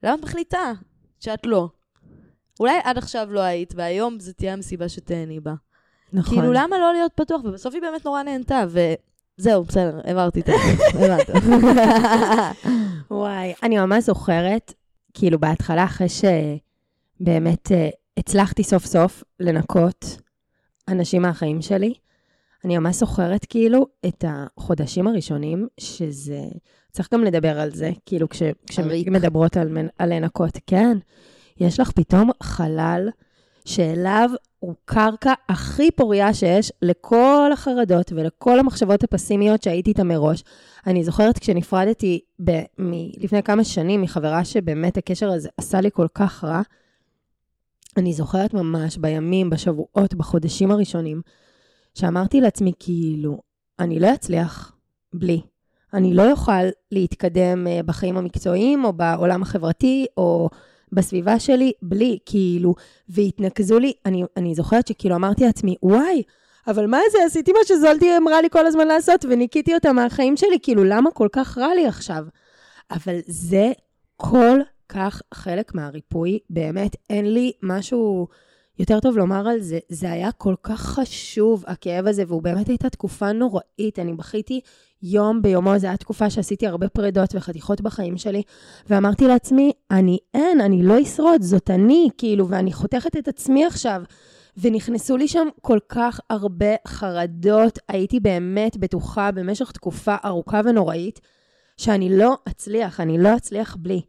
למה 0.03 0.15
את 0.15 0.23
מחליטה 0.23 0.71
שאת 1.19 1.45
לא? 1.45 1.69
אולי 2.59 2.79
עד 2.83 2.97
עכשיו 2.97 3.27
לא 3.31 3.39
היית, 3.39 3.73
והיום 3.75 4.19
זו 4.19 4.33
תהיה 4.33 4.53
המסיבה 4.53 4.89
שתהני 4.89 5.39
בה. 5.39 5.53
נכון. 6.13 6.37
כאילו, 6.39 6.53
למה 6.53 6.79
לא 6.79 6.93
להיות 6.93 7.11
פתוח? 7.15 7.41
ובסוף 7.43 7.73
היא 7.73 7.81
באמת 7.81 8.05
נורא 8.05 8.23
נהנתה, 8.23 8.63
וזהו, 8.67 9.63
בסדר, 9.63 9.99
העברתי 10.03 10.39
את 10.39 10.45
זה. 10.45 10.53
הבנת. 10.93 11.29
וואי, 13.11 13.53
אני 13.63 13.77
ממש 13.77 14.03
זוכרת, 14.03 14.73
כאילו 15.13 15.39
בהתחלה, 15.39 15.83
אחרי 15.83 16.07
שבאמת 16.09 17.71
אה, 17.71 17.89
הצלחתי 18.17 18.63
סוף 18.63 18.85
סוף 18.85 19.23
לנקות 19.39 20.05
אנשים 20.87 21.21
מהחיים 21.21 21.61
שלי, 21.61 21.93
אני 22.65 22.77
ממש 22.77 22.95
זוכרת 22.95 23.45
כאילו 23.49 23.87
את 24.05 24.25
החודשים 24.27 25.07
הראשונים, 25.07 25.67
שזה, 25.79 26.39
צריך 26.91 27.13
גם 27.13 27.23
לדבר 27.23 27.59
על 27.59 27.71
זה, 27.71 27.91
כאילו 28.05 28.29
כש. 28.29 28.43
כשמדברות 28.67 29.57
על, 29.57 29.67
מנ- 29.69 29.89
על 29.97 30.13
לנקות, 30.13 30.57
כן, 30.67 30.97
יש 31.59 31.79
לך 31.79 31.91
פתאום 31.91 32.29
חלל 32.43 33.09
שאליו 33.65 34.29
הוא 34.59 34.75
קרקע 34.85 35.33
הכי 35.49 35.91
פוריה 35.91 36.33
שיש 36.33 36.71
לכל 36.81 37.49
החרדות 37.53 38.11
ולכל 38.15 38.59
המחשבות 38.59 39.03
הפסימיות 39.03 39.63
שהייתי 39.63 39.89
איתן 39.89 40.07
מראש. 40.07 40.43
אני 40.87 41.03
זוכרת 41.03 41.39
כשנפרדתי 41.39 42.19
ב- 42.43 42.61
מ- 42.79 43.23
לפני 43.23 43.43
כמה 43.43 43.63
שנים 43.63 44.01
מחברה 44.01 44.45
שבאמת 44.45 44.97
הקשר 44.97 45.31
הזה 45.31 45.49
עשה 45.57 45.81
לי 45.81 45.89
כל 45.93 46.07
כך 46.15 46.43
רע, 46.43 46.61
אני 47.97 48.13
זוכרת 48.13 48.53
ממש 48.53 48.97
בימים, 48.97 49.49
בשבועות, 49.49 50.13
בחודשים 50.13 50.71
הראשונים, 50.71 51.21
שאמרתי 51.95 52.41
לעצמי, 52.41 52.71
כאילו, 52.79 53.41
אני 53.79 53.99
לא 53.99 54.13
אצליח 54.13 54.75
בלי. 55.13 55.41
אני 55.93 56.13
לא 56.13 56.31
אוכל 56.31 56.63
להתקדם 56.91 57.67
אה, 57.67 57.79
בחיים 57.85 58.17
המקצועיים, 58.17 58.85
או 58.85 58.93
בעולם 58.93 59.41
החברתי, 59.41 60.05
או 60.17 60.49
בסביבה 60.91 61.39
שלי, 61.39 61.71
בלי, 61.81 62.17
כאילו, 62.25 62.75
והתנקזו 63.09 63.79
לי, 63.79 63.93
אני, 64.05 64.23
אני 64.37 64.55
זוכרת 64.55 64.87
שכאילו 64.87 65.15
אמרתי 65.15 65.45
לעצמי, 65.45 65.75
וואי, 65.83 66.23
אבל 66.67 66.85
מה 66.85 66.99
זה, 67.11 67.17
עשיתי 67.25 67.51
מה 67.51 67.59
שזולטי 67.65 68.17
אמרה 68.17 68.41
לי 68.41 68.49
כל 68.49 68.65
הזמן 68.65 68.87
לעשות, 68.87 69.25
וניקיתי 69.29 69.73
אותה 69.73 69.93
מהחיים 69.93 70.37
שלי, 70.37 70.57
כאילו, 70.63 70.83
למה 70.83 71.11
כל 71.11 71.27
כך 71.31 71.57
רע 71.57 71.75
לי 71.75 71.87
עכשיו? 71.87 72.25
אבל 72.91 73.19
זה 73.27 73.71
כל 74.17 74.59
כך 74.89 75.21
חלק 75.33 75.75
מהריפוי, 75.75 76.39
באמת, 76.49 76.95
אין 77.09 77.33
לי 77.33 77.51
משהו 77.63 78.27
יותר 78.79 78.99
טוב 78.99 79.17
לומר 79.17 79.47
על 79.47 79.59
זה. 79.59 79.79
זה 79.89 80.11
היה 80.11 80.31
כל 80.31 80.55
כך 80.63 80.81
חשוב, 80.81 81.63
הכאב 81.67 82.07
הזה, 82.07 82.23
והוא 82.27 82.41
באמת 82.41 82.67
הייתה 82.67 82.89
תקופה 82.89 83.31
נוראית, 83.31 83.99
אני 83.99 84.13
בכיתי 84.13 84.61
יום 85.03 85.41
ביומו, 85.41 85.79
זו 85.79 85.87
הייתה 85.87 86.03
תקופה 86.03 86.29
שעשיתי 86.29 86.67
הרבה 86.67 86.89
פרידות 86.89 87.35
וחתיכות 87.35 87.81
בחיים 87.81 88.17
שלי, 88.17 88.41
ואמרתי 88.89 89.27
לעצמי, 89.27 89.71
אני 89.91 90.17
אין, 90.33 90.61
אני 90.61 90.83
לא 90.83 91.01
אשרוד, 91.01 91.41
זאת 91.41 91.69
אני, 91.69 92.09
כאילו, 92.17 92.47
ואני 92.47 92.73
חותכת 92.73 93.17
את 93.17 93.27
עצמי 93.27 93.65
עכשיו. 93.65 94.01
ונכנסו 94.57 95.17
לי 95.17 95.27
שם 95.27 95.47
כל 95.61 95.79
כך 95.89 96.19
הרבה 96.29 96.75
חרדות, 96.87 97.79
הייתי 97.87 98.19
באמת 98.19 98.77
בטוחה 98.77 99.31
במשך 99.31 99.71
תקופה 99.71 100.15
ארוכה 100.25 100.61
ונוראית, 100.65 101.19
שאני 101.77 102.17
לא 102.17 102.37
אצליח, 102.49 102.99
אני 102.99 103.17
לא 103.17 103.35
אצליח 103.35 103.77
בלי. 103.79 104.01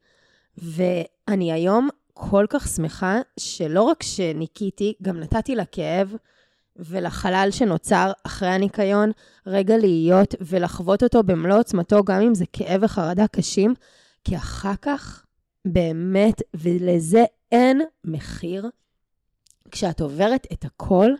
ואני 0.58 1.52
היום 1.52 1.88
כל 2.14 2.46
כך 2.48 2.68
שמחה 2.68 3.20
שלא 3.38 3.82
רק 3.82 4.02
שניקיתי, 4.02 4.94
גם 5.02 5.20
נתתי 5.20 5.54
לכאב 5.56 6.16
ולחלל 6.76 7.48
שנוצר 7.50 8.12
אחרי 8.26 8.48
הניקיון 8.48 9.10
רגע 9.46 9.76
להיות 9.76 10.34
ולחוות 10.40 11.02
אותו 11.02 11.22
במלוא 11.22 11.58
עוצמתו, 11.58 12.04
גם 12.04 12.20
אם 12.20 12.34
זה 12.34 12.44
כאב 12.52 12.80
וחרדה 12.82 13.26
קשים, 13.26 13.74
כי 14.24 14.36
אחר 14.36 14.74
כך, 14.82 15.24
באמת, 15.64 16.42
ולזה 16.54 17.24
אין 17.52 17.82
מחיר, 18.04 18.70
כשאת 19.70 20.00
עוברת 20.00 20.46
את 20.52 20.64
הכל, 20.64 21.10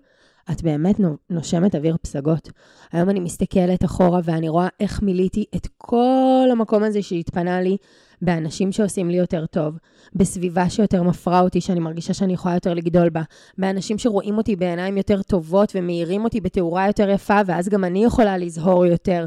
את 0.51 0.63
באמת 0.63 1.01
נושמת 1.31 1.75
אוויר 1.75 1.97
פסגות. 2.03 2.51
היום 2.93 3.11
אני 3.11 3.21
מסתכלת 3.21 3.85
אחורה 3.85 4.21
ואני 4.25 4.49
רואה 4.49 4.69
איך 4.81 5.03
מילאתי 5.03 5.45
את 5.57 5.69
כל 5.79 6.49
המקום 6.53 6.83
הזה 6.83 7.03
שהתפנה 7.03 7.61
לי 7.61 7.77
באנשים 8.23 8.73
שעושים 8.73 9.11
לי 9.11 9.17
יותר 9.17 9.47
טוב, 9.47 9.75
בסביבה 10.15 10.71
שיותר 10.71 11.03
מפרה 11.03 11.41
אותי, 11.41 11.61
שאני 11.61 11.81
מרגישה 11.81 12.15
שאני 12.15 12.33
יכולה 12.33 12.55
יותר 12.55 12.75
לגדול 12.75 13.09
בה, 13.09 13.23
באנשים 13.59 13.99
שרואים 13.99 14.39
אותי 14.39 14.57
בעיניים 14.57 14.97
יותר 14.97 15.23
טובות 15.23 15.73
ומאירים 15.75 16.25
אותי 16.25 16.41
בתאורה 16.41 16.87
יותר 16.87 17.11
יפה, 17.11 17.41
ואז 17.47 17.69
גם 17.69 17.85
אני 17.85 18.05
יכולה 18.05 18.39
לזהור 18.39 18.87
יותר. 18.87 19.27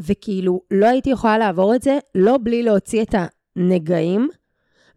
וכאילו, 0.00 0.60
לא 0.70 0.86
הייתי 0.86 1.10
יכולה 1.10 1.38
לעבור 1.38 1.74
את 1.74 1.82
זה, 1.82 1.98
לא 2.14 2.38
בלי 2.42 2.62
להוציא 2.62 3.02
את 3.02 3.14
הנגעים. 3.56 4.28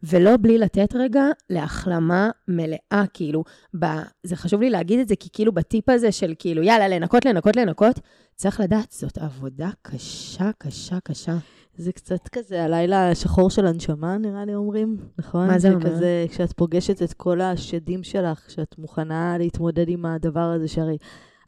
ולא 0.05 0.37
בלי 0.41 0.57
לתת 0.57 0.95
רגע 0.95 1.23
להחלמה 1.49 2.29
מלאה, 2.47 3.03
כאילו, 3.13 3.43
ב... 3.79 3.85
זה 4.23 4.35
חשוב 4.35 4.61
לי 4.61 4.69
להגיד 4.69 4.99
את 4.99 5.07
זה, 5.07 5.15
כי 5.15 5.29
כאילו 5.33 5.51
בטיפ 5.51 5.89
הזה 5.89 6.11
של 6.11 6.33
כאילו, 6.39 6.63
יאללה, 6.63 6.87
לנקות, 6.87 7.25
לנקות, 7.25 7.55
לנקות, 7.55 7.99
צריך 8.35 8.59
לדעת, 8.59 8.91
זאת 8.91 9.17
עבודה 9.17 9.69
קשה, 9.81 10.49
קשה, 10.57 10.97
קשה. 11.03 11.37
זה 11.77 11.91
קצת 11.91 12.27
כזה 12.27 12.63
הלילה 12.63 13.09
השחור 13.09 13.49
של 13.49 13.65
הנשמה, 13.65 14.17
נראה 14.17 14.45
לי 14.45 14.55
אומרים, 14.55 14.97
נכון? 15.17 15.47
מה 15.47 15.59
זה 15.59 15.69
אומר? 15.73 15.85
כזה, 15.85 16.25
כשאת 16.29 16.53
פוגשת 16.53 17.01
את 17.01 17.13
כל 17.13 17.41
השדים 17.41 18.03
שלך, 18.03 18.39
כשאת 18.47 18.75
מוכנה 18.77 19.37
להתמודד 19.37 19.89
עם 19.89 20.05
הדבר 20.05 20.39
הזה, 20.39 20.67
שהרי 20.67 20.97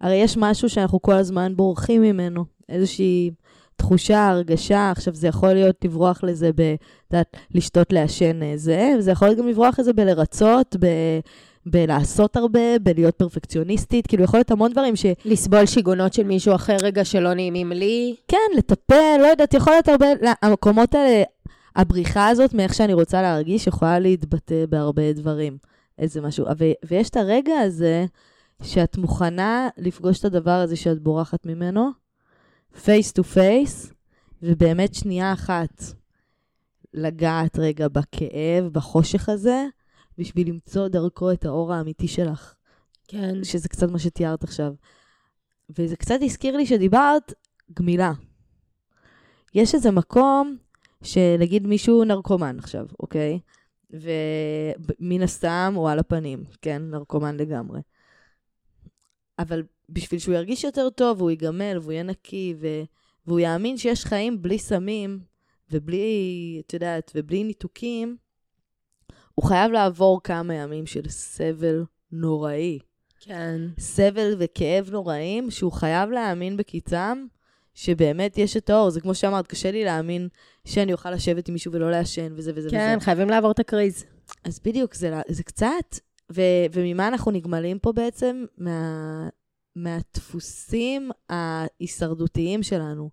הרי 0.02 0.16
יש 0.16 0.38
משהו 0.38 0.70
שאנחנו 0.70 1.02
כל 1.02 1.14
הזמן 1.14 1.56
בורחים 1.56 2.02
ממנו, 2.02 2.46
איזושהי 2.70 3.32
תחושה, 3.78 4.28
הרגשה, 4.28 4.92
עכשיו 4.92 5.16
זה 5.16 5.28
יכול 5.28 5.54
להיות 5.54 5.76
לברוח 5.86 6.24
לזה 6.24 6.52
ב... 6.56 6.62
את 6.62 7.14
יודעת, 7.14 7.38
לשתות, 7.52 7.94
לעשן 7.94 8.44
אה, 8.44 8.54
זה, 8.56 8.94
וזה 8.98 9.12
יכול 9.12 9.28
להיות 9.28 9.40
גם 9.40 9.48
לברוח 9.48 9.80
לזה 9.80 9.94
בלרצות, 9.94 10.76
ב... 10.80 10.86
בלעשות 11.66 12.36
הרבה, 12.36 12.80
בלהיות 12.82 13.16
פרפקציוניסטית, 13.16 14.08
כאילו 14.08 14.24
יכול 14.24 14.38
להיות 14.38 14.52
המון 14.52 14.72
דברים 14.72 14.96
ש... 14.96 15.06
לסבול 15.26 15.66
שיגונות 15.66 16.14
של 16.14 16.24
מישהו 16.24 16.56
אחר 16.56 16.78
רגע 16.84 17.06
שלא 17.06 17.34
נעימים 17.34 17.72
לי. 17.72 18.16
כן, 18.28 18.38
לטפל, 18.58 19.18
לא 19.22 19.28
יודעת, 19.28 19.54
יכול 19.54 19.74
להיות 19.74 19.88
הרבה... 19.88 20.08
המקומות 20.42 20.96
האלה, 20.96 21.24
הבריחה 21.76 22.28
הזאת 22.28 22.54
מאיך 22.54 22.74
שאני 22.74 22.94
רוצה 22.94 23.22
להרגיש, 23.22 23.68
יכולה 23.68 24.00
להתבטא 24.00 24.66
בהרבה 24.70 25.14
דברים. 25.14 25.58
איזה 26.00 26.22
משהו. 26.22 26.46
ו... 26.60 26.66
ויש 26.86 27.10
את 27.10 27.18
הרגע 27.18 27.60
הזה 27.60 28.06
שאת 28.64 28.98
מוכנה 28.98 29.70
לפגוש 29.78 30.20
את 30.20 30.26
הדבר 30.26 30.52
הזה 30.52 30.76
שאת 30.76 31.00
בורחת 31.00 31.46
ממנו, 31.46 31.90
face 32.84 33.12
to 33.12 33.24
face, 33.24 33.94
ובאמת 34.42 34.94
שנייה 34.94 35.34
אחת 35.34 35.84
לגעת 36.94 37.60
רגע 37.60 37.88
בכאב, 37.88 38.66
בחושך 38.72 39.30
הזה, 39.30 39.66
בשביל 40.18 40.50
למצוא 40.50 40.88
דרכו 40.88 41.32
את 41.32 41.46
האור 41.46 41.74
האמיתי 41.74 42.08
שלך. 42.08 42.54
כן. 43.08 43.44
שזה 43.44 43.70
קצת 43.70 43.90
מה 43.90 44.00
שתיארת 44.00 44.44
עכשיו. 44.44 44.74
וזה 45.70 45.96
קצת 45.96 46.20
הזכיר 46.22 46.58
לי 46.58 46.66
שדיברת 46.66 47.34
גמילה. 47.74 48.12
יש 49.56 49.76
איזה 49.76 49.92
מקום 49.92 50.58
שנגיד 51.04 51.68
מישהו 51.68 52.04
נרקומן 52.04 52.60
עכשיו, 52.60 52.86
אוקיי? 53.00 53.40
ומן 53.90 55.22
הסתם 55.24 55.74
הוא 55.76 55.90
על 55.90 56.00
הפנים, 56.00 56.44
כן? 56.62 56.82
נרקומן 56.82 57.38
לגמרי. 57.38 57.82
אבל 59.40 59.64
בשביל 59.90 60.20
שהוא 60.20 60.36
ירגיש 60.36 60.64
יותר 60.64 60.90
טוב, 60.90 61.18
והוא 61.18 61.30
ייגמל, 61.30 61.78
והוא 61.82 61.92
יהיה 61.92 62.04
נקי, 62.04 62.56
ו... 62.60 62.68
והוא 63.28 63.40
יאמין 63.40 63.78
שיש 63.78 64.06
חיים 64.06 64.42
בלי 64.42 64.60
סמים, 64.60 65.20
ובלי, 65.72 66.62
את 66.66 66.74
יודעת, 66.74 67.12
ובלי 67.16 67.44
ניתוקים, 67.44 68.18
הוא 69.34 69.46
חייב 69.46 69.72
לעבור 69.72 70.22
כמה 70.24 70.54
ימים 70.54 70.86
של 70.86 71.10
סבל 71.10 71.84
נוראי. 72.12 72.80
כן. 73.20 73.62
סבל 73.80 74.36
וכאב 74.40 74.90
נוראים, 74.92 75.52
שהוא 75.52 75.72
חייב 75.72 76.10
להאמין 76.10 76.58
בקיצם, 76.58 77.26
שבאמת 77.74 78.38
יש 78.38 78.58
את 78.58 78.70
האור. 78.70 78.90
זה 78.90 79.02
כמו 79.02 79.16
שאמרת, 79.16 79.48
קשה 79.48 79.72
לי 79.72 79.84
להאמין 79.84 80.28
שאני 80.68 80.94
אוכל 80.94 81.12
לשבת 81.12 81.48
עם 81.48 81.54
מישהו 81.54 81.72
ולא 81.72 81.92
לעשן, 81.92 82.34
וזה 82.36 82.52
וזה 82.56 82.70
כן, 82.70 82.76
וזה. 82.78 82.86
כן, 82.94 83.00
חייבים 83.00 83.30
לעבור 83.30 83.52
את 83.52 83.60
הקריז. 83.60 84.06
אז 84.44 84.60
בדיוק, 84.66 84.94
זה, 84.94 85.22
זה 85.28 85.44
קצת, 85.44 86.00
ו, 86.32 86.42
וממה 86.74 87.08
אנחנו 87.08 87.32
נגמלים 87.32 87.80
פה 87.80 87.92
בעצם? 87.92 88.46
מה, 88.58 89.30
מהדפוסים 89.78 91.12
ההישרדותיים 91.30 92.64
שלנו, 92.64 93.10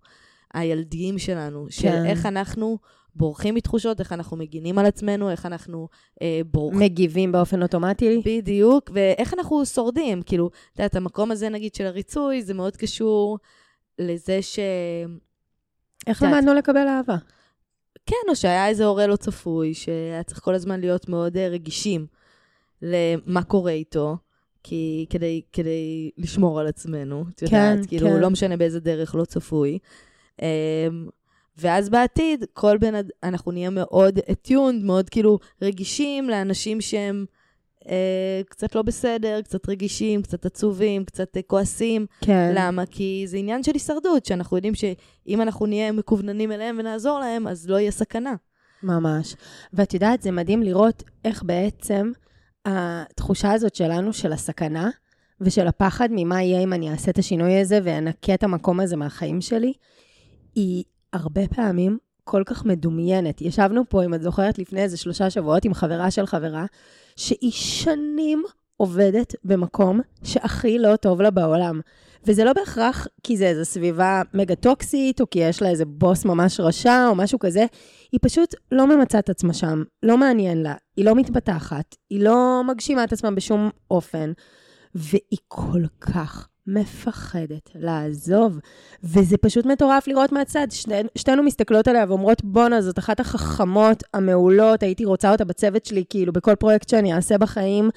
הילדיים 0.53 1.17
שלנו, 1.17 1.65
כן. 1.65 1.71
של 1.71 2.05
איך 2.05 2.25
אנחנו 2.25 2.77
בורחים 3.15 3.55
מתחושות, 3.55 3.99
איך 3.99 4.13
אנחנו 4.13 4.37
מגינים 4.37 4.77
על 4.77 4.85
עצמנו, 4.85 5.29
איך 5.29 5.45
אנחנו 5.45 5.87
אה, 6.21 6.41
בורחים. 6.45 6.79
מגיבים 6.79 7.31
באופן 7.31 7.63
אוטומטי. 7.63 8.21
בדיוק, 8.25 8.89
ואיך 8.93 9.33
אנחנו 9.33 9.65
שורדים. 9.65 10.21
כאילו, 10.21 10.47
את 10.73 10.79
יודעת, 10.79 10.95
המקום 10.95 11.31
הזה, 11.31 11.49
נגיד, 11.49 11.75
של 11.75 11.85
הריצוי, 11.85 12.41
זה 12.43 12.53
מאוד 12.53 12.77
קשור 12.77 13.39
לזה 13.99 14.41
ש... 14.41 14.59
איך 16.07 16.23
למדנו 16.23 16.53
לקבל 16.53 16.87
אהבה? 16.87 17.15
כן, 18.05 18.29
או 18.29 18.35
שהיה 18.35 18.67
איזה 18.67 18.85
הורה 18.85 19.07
לא 19.07 19.15
צפוי, 19.15 19.73
שהיה 19.73 20.23
צריך 20.23 20.39
כל 20.39 20.55
הזמן 20.55 20.79
להיות 20.79 21.09
מאוד 21.09 21.37
אה, 21.37 21.47
רגישים 21.49 22.07
למה 22.81 23.43
קורה 23.43 23.71
איתו. 23.71 24.17
כי 24.67 25.05
כדי, 25.09 25.41
כדי 25.51 26.11
לשמור 26.17 26.59
על 26.59 26.67
עצמנו, 26.67 27.25
את 27.35 27.41
יודעת, 27.41 27.79
כן, 27.79 27.87
כאילו, 27.87 28.07
כן. 28.07 28.19
לא 28.19 28.29
משנה 28.29 28.57
באיזה 28.57 28.79
דרך 28.79 29.15
לא 29.15 29.25
צפוי. 29.25 29.79
Um, 30.37 30.43
ואז 31.57 31.89
בעתיד, 31.89 32.45
כל 32.53 32.77
בן 32.77 32.95
אדם, 32.95 33.09
אנחנו 33.23 33.51
נהיה 33.51 33.69
מאוד 33.69 34.19
אטיונד, 34.31 34.83
מאוד 34.83 35.09
כאילו 35.09 35.39
רגישים 35.61 36.29
לאנשים 36.29 36.81
שהם 36.81 37.25
אה, 37.89 38.41
קצת 38.49 38.75
לא 38.75 38.81
בסדר, 38.81 39.41
קצת 39.41 39.69
רגישים, 39.69 40.21
קצת 40.21 40.45
עצובים, 40.45 41.05
קצת 41.05 41.37
אה, 41.37 41.41
כועסים. 41.41 42.05
כן. 42.21 42.51
למה? 42.55 42.85
כי 42.85 43.23
זה 43.27 43.37
עניין 43.37 43.63
של 43.63 43.71
הישרדות, 43.73 44.25
שאנחנו 44.25 44.57
יודעים 44.57 44.75
שאם 44.75 45.41
אנחנו 45.41 45.65
נהיה 45.65 45.91
מקווננים 45.91 46.51
אליהם 46.51 46.75
ונעזור 46.79 47.19
להם, 47.19 47.47
אז 47.47 47.69
לא 47.69 47.79
יהיה 47.79 47.91
סכנה. 47.91 48.35
ממש. 48.83 49.35
ואת 49.73 49.93
יודעת, 49.93 50.21
זה 50.21 50.31
מדהים 50.31 50.63
לראות 50.63 51.03
איך 51.25 51.43
בעצם 51.43 52.11
התחושה 52.65 53.51
הזאת 53.51 53.75
שלנו, 53.75 54.13
של 54.13 54.33
הסכנה, 54.33 54.89
ושל 55.41 55.67
הפחד 55.67 56.09
ממה 56.11 56.43
יהיה 56.43 56.59
אם 56.59 56.73
אני 56.73 56.91
אעשה 56.91 57.11
את 57.11 57.17
השינוי 57.17 57.59
הזה 57.59 57.79
ואנקה 57.83 58.33
את 58.33 58.43
המקום 58.43 58.79
הזה 58.79 58.95
מהחיים 58.95 59.41
שלי, 59.41 59.73
היא 60.55 60.83
הרבה 61.13 61.47
פעמים 61.47 61.97
כל 62.23 62.43
כך 62.45 62.65
מדומיינת. 62.65 63.41
ישבנו 63.41 63.83
פה, 63.89 64.03
אם 64.03 64.13
את 64.13 64.21
זוכרת, 64.21 64.59
לפני 64.59 64.81
איזה 64.81 64.97
שלושה 64.97 65.29
שבועות 65.29 65.65
עם 65.65 65.73
חברה 65.73 66.11
של 66.11 66.25
חברה, 66.25 66.65
שהיא 67.15 67.51
שנים 67.51 68.43
עובדת 68.77 69.35
במקום 69.43 69.99
שהכי 70.23 70.79
לא 70.79 70.95
טוב 70.95 71.21
לה 71.21 71.29
בעולם. 71.29 71.79
וזה 72.27 72.43
לא 72.43 72.53
בהכרח 72.53 73.07
כי 73.23 73.37
זה 73.37 73.47
איזו 73.47 73.65
סביבה 73.65 74.21
מגה 74.33 74.55
טוקסית, 74.55 75.21
או 75.21 75.29
כי 75.29 75.39
יש 75.39 75.61
לה 75.61 75.69
איזה 75.69 75.85
בוס 75.85 76.25
ממש 76.25 76.59
רשע, 76.59 77.07
או 77.07 77.15
משהו 77.15 77.39
כזה. 77.39 77.65
היא 78.11 78.19
פשוט 78.23 78.55
לא 78.71 78.87
ממצה 78.87 79.19
את 79.19 79.29
עצמה 79.29 79.53
שם, 79.53 79.83
לא 80.03 80.17
מעניין 80.17 80.63
לה, 80.63 80.73
היא 80.97 81.05
לא 81.05 81.15
מתפתחת, 81.15 81.95
היא 82.09 82.23
לא 82.23 82.61
מגשימה 82.67 83.03
את 83.03 83.13
עצמה 83.13 83.31
בשום 83.31 83.69
אופן, 83.91 84.31
והיא 84.95 85.39
כל 85.47 85.81
כך 86.01 86.47
מפחדת 86.67 87.69
לעזוב. 87.75 88.59
וזה 89.03 89.37
פשוט 89.37 89.65
מטורף 89.65 90.07
לראות 90.07 90.31
מהצד. 90.31 90.67
שני, 90.69 91.01
שתינו 91.15 91.43
מסתכלות 91.43 91.87
עליה 91.87 92.05
ואומרות, 92.07 92.43
בואנה, 92.43 92.81
זאת 92.81 92.99
אחת 92.99 93.19
החכמות 93.19 94.03
המעולות, 94.13 94.83
הייתי 94.83 95.05
רוצה 95.05 95.31
אותה 95.31 95.45
בצוות 95.45 95.85
שלי, 95.85 96.03
כאילו, 96.09 96.33
בכל 96.33 96.55
פרויקט 96.55 96.89
שאני 96.89 97.13
אעשה 97.13 97.37
בחיים. 97.37 97.89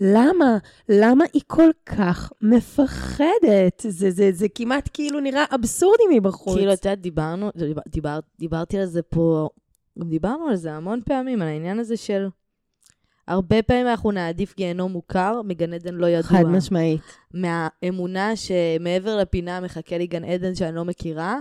למה? 0.00 0.58
למה 0.88 1.24
היא 1.32 1.42
כל 1.46 1.70
כך 1.86 2.32
מפחדת? 2.42 3.82
זה, 3.88 4.10
זה, 4.10 4.32
זה 4.32 4.46
כמעט 4.54 4.90
כאילו 4.92 5.20
נראה 5.20 5.44
אבסורדי 5.54 6.02
מבחוץ. 6.16 6.56
כאילו, 6.56 6.72
את 6.72 6.84
יודעת, 6.84 7.00
דיברנו, 7.00 7.50
דיבר, 7.56 7.82
דיבר, 7.88 8.18
דיברתי 8.38 8.78
על 8.78 8.86
זה 8.86 9.02
פה, 9.02 9.48
גם 9.98 10.08
דיברנו 10.08 10.48
על 10.48 10.56
זה 10.56 10.72
המון 10.72 11.00
פעמים, 11.04 11.42
על 11.42 11.48
העניין 11.48 11.78
הזה 11.78 11.96
של... 11.96 12.28
הרבה 13.28 13.62
פעמים 13.62 13.86
אנחנו 13.86 14.10
נעדיף 14.10 14.56
גיהנום 14.56 14.92
מוכר 14.92 15.42
מגן 15.42 15.72
עדן 15.72 15.94
לא 15.94 16.06
ידוע. 16.06 16.22
חד 16.22 16.44
משמעית. 16.44 17.00
מהאמונה 17.34 18.36
שמעבר 18.36 19.16
לפינה 19.16 19.60
מחכה 19.60 19.98
לי 19.98 20.06
גן 20.06 20.24
עדן 20.24 20.54
שאני 20.54 20.76
לא 20.76 20.84
מכירה, 20.84 21.38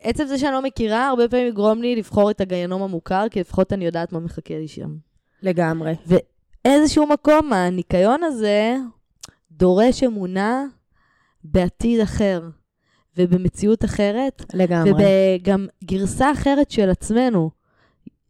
עצם 0.00 0.26
זה 0.26 0.38
שאני 0.38 0.52
לא 0.52 0.62
מכירה, 0.62 1.08
הרבה 1.08 1.28
פעמים 1.28 1.46
יגרום 1.46 1.82
לי 1.82 1.96
לבחור 1.96 2.30
את 2.30 2.40
הגיהנום 2.40 2.82
המוכר, 2.82 3.26
כי 3.30 3.40
לפחות 3.40 3.72
אני 3.72 3.84
יודעת 3.86 4.12
מה 4.12 4.20
מחכה 4.20 4.58
לי 4.58 4.68
שם. 4.68 4.96
לגמרי. 5.42 5.92
איזשהו 6.64 7.06
מקום, 7.06 7.52
הניקיון 7.52 8.22
הזה 8.22 8.76
דורש 9.50 10.02
אמונה 10.02 10.64
בעתיד 11.44 12.00
אחר, 12.00 12.42
ובמציאות 13.16 13.84
אחרת, 13.84 14.42
לגמרי. 14.54 14.92
וגם 14.92 15.66
גרסה 15.84 16.32
אחרת 16.32 16.70
של 16.70 16.90
עצמנו. 16.90 17.50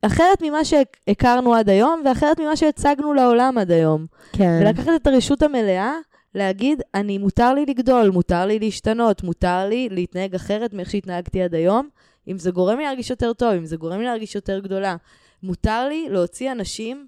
אחרת 0.02 0.42
ממה 0.42 0.64
שהכרנו 0.64 1.54
עד 1.54 1.68
היום, 1.68 2.02
ואחרת 2.04 2.40
ממה 2.40 2.56
שהצגנו 2.56 3.14
לעולם 3.14 3.58
עד 3.58 3.70
היום. 3.70 4.06
כן. 4.32 4.60
ולקחת 4.62 4.90
את 5.02 5.06
הרשות 5.06 5.42
המלאה, 5.42 5.92
להגיד, 6.34 6.82
אני, 6.94 7.18
מותר 7.18 7.54
לי 7.54 7.66
לגדול, 7.66 8.10
מותר 8.10 8.46
לי 8.46 8.58
להשתנות, 8.58 9.22
מותר 9.22 9.66
לי 9.68 9.88
להתנהג 9.90 10.34
אחרת 10.34 10.74
מאיך 10.74 10.90
שהתנהגתי 10.90 11.42
עד 11.42 11.54
היום, 11.54 11.88
אם 12.28 12.38
זה 12.38 12.50
גורם 12.50 12.78
לי 12.78 12.84
להרגיש 12.84 13.10
יותר 13.10 13.32
טוב, 13.32 13.52
אם 13.52 13.66
זה 13.66 13.76
גורם 13.76 13.98
לי 13.98 14.04
להרגיש 14.04 14.34
יותר 14.34 14.58
גדולה. 14.58 14.96
מותר 15.42 15.88
לי 15.88 16.06
להוציא 16.10 16.52
אנשים 16.52 17.06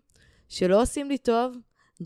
שלא 0.53 0.83
עושים 0.83 1.09
לי 1.09 1.19
טוב, 1.19 1.57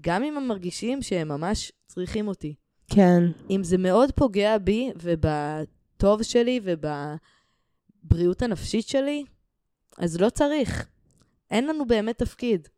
גם 0.00 0.22
אם 0.22 0.36
הם 0.36 0.48
מרגישים 0.48 1.02
שהם 1.02 1.28
ממש 1.28 1.72
צריכים 1.86 2.28
אותי. 2.28 2.54
כן. 2.90 3.22
אם 3.50 3.64
זה 3.64 3.78
מאוד 3.78 4.12
פוגע 4.12 4.58
בי 4.58 4.92
ובטוב 5.02 6.22
שלי 6.22 6.60
ובבריאות 6.62 8.42
הנפשית 8.42 8.88
שלי, 8.88 9.24
אז 9.98 10.20
לא 10.20 10.30
צריך. 10.30 10.88
אין 11.50 11.66
לנו 11.66 11.86
באמת 11.86 12.18
תפקיד. 12.18 12.68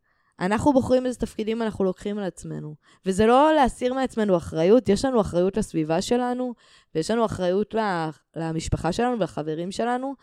אנחנו 0.40 0.72
בוחרים 0.72 1.07
איזה 1.07 1.18
תפקידים 1.18 1.62
אנחנו 1.62 1.85
לוקחים 1.85 2.18
על 2.18 2.24
עצמנו. 2.24 2.74
וזה 3.07 3.26
לא 3.26 3.52
להסיר 3.54 3.94
מעצמנו 3.94 4.37
אחריות, 4.37 4.88
יש 4.88 5.04
לנו 5.04 5.20
אחריות 5.20 5.57
לסביבה 5.57 6.02
שלנו, 6.02 6.54
ויש 6.94 7.11
לנו 7.11 7.24
אחריות 7.24 7.74
למשפחה 8.37 8.92
שלנו 8.92 9.18
ולחברים 9.18 9.72
שלנו, 9.72 10.14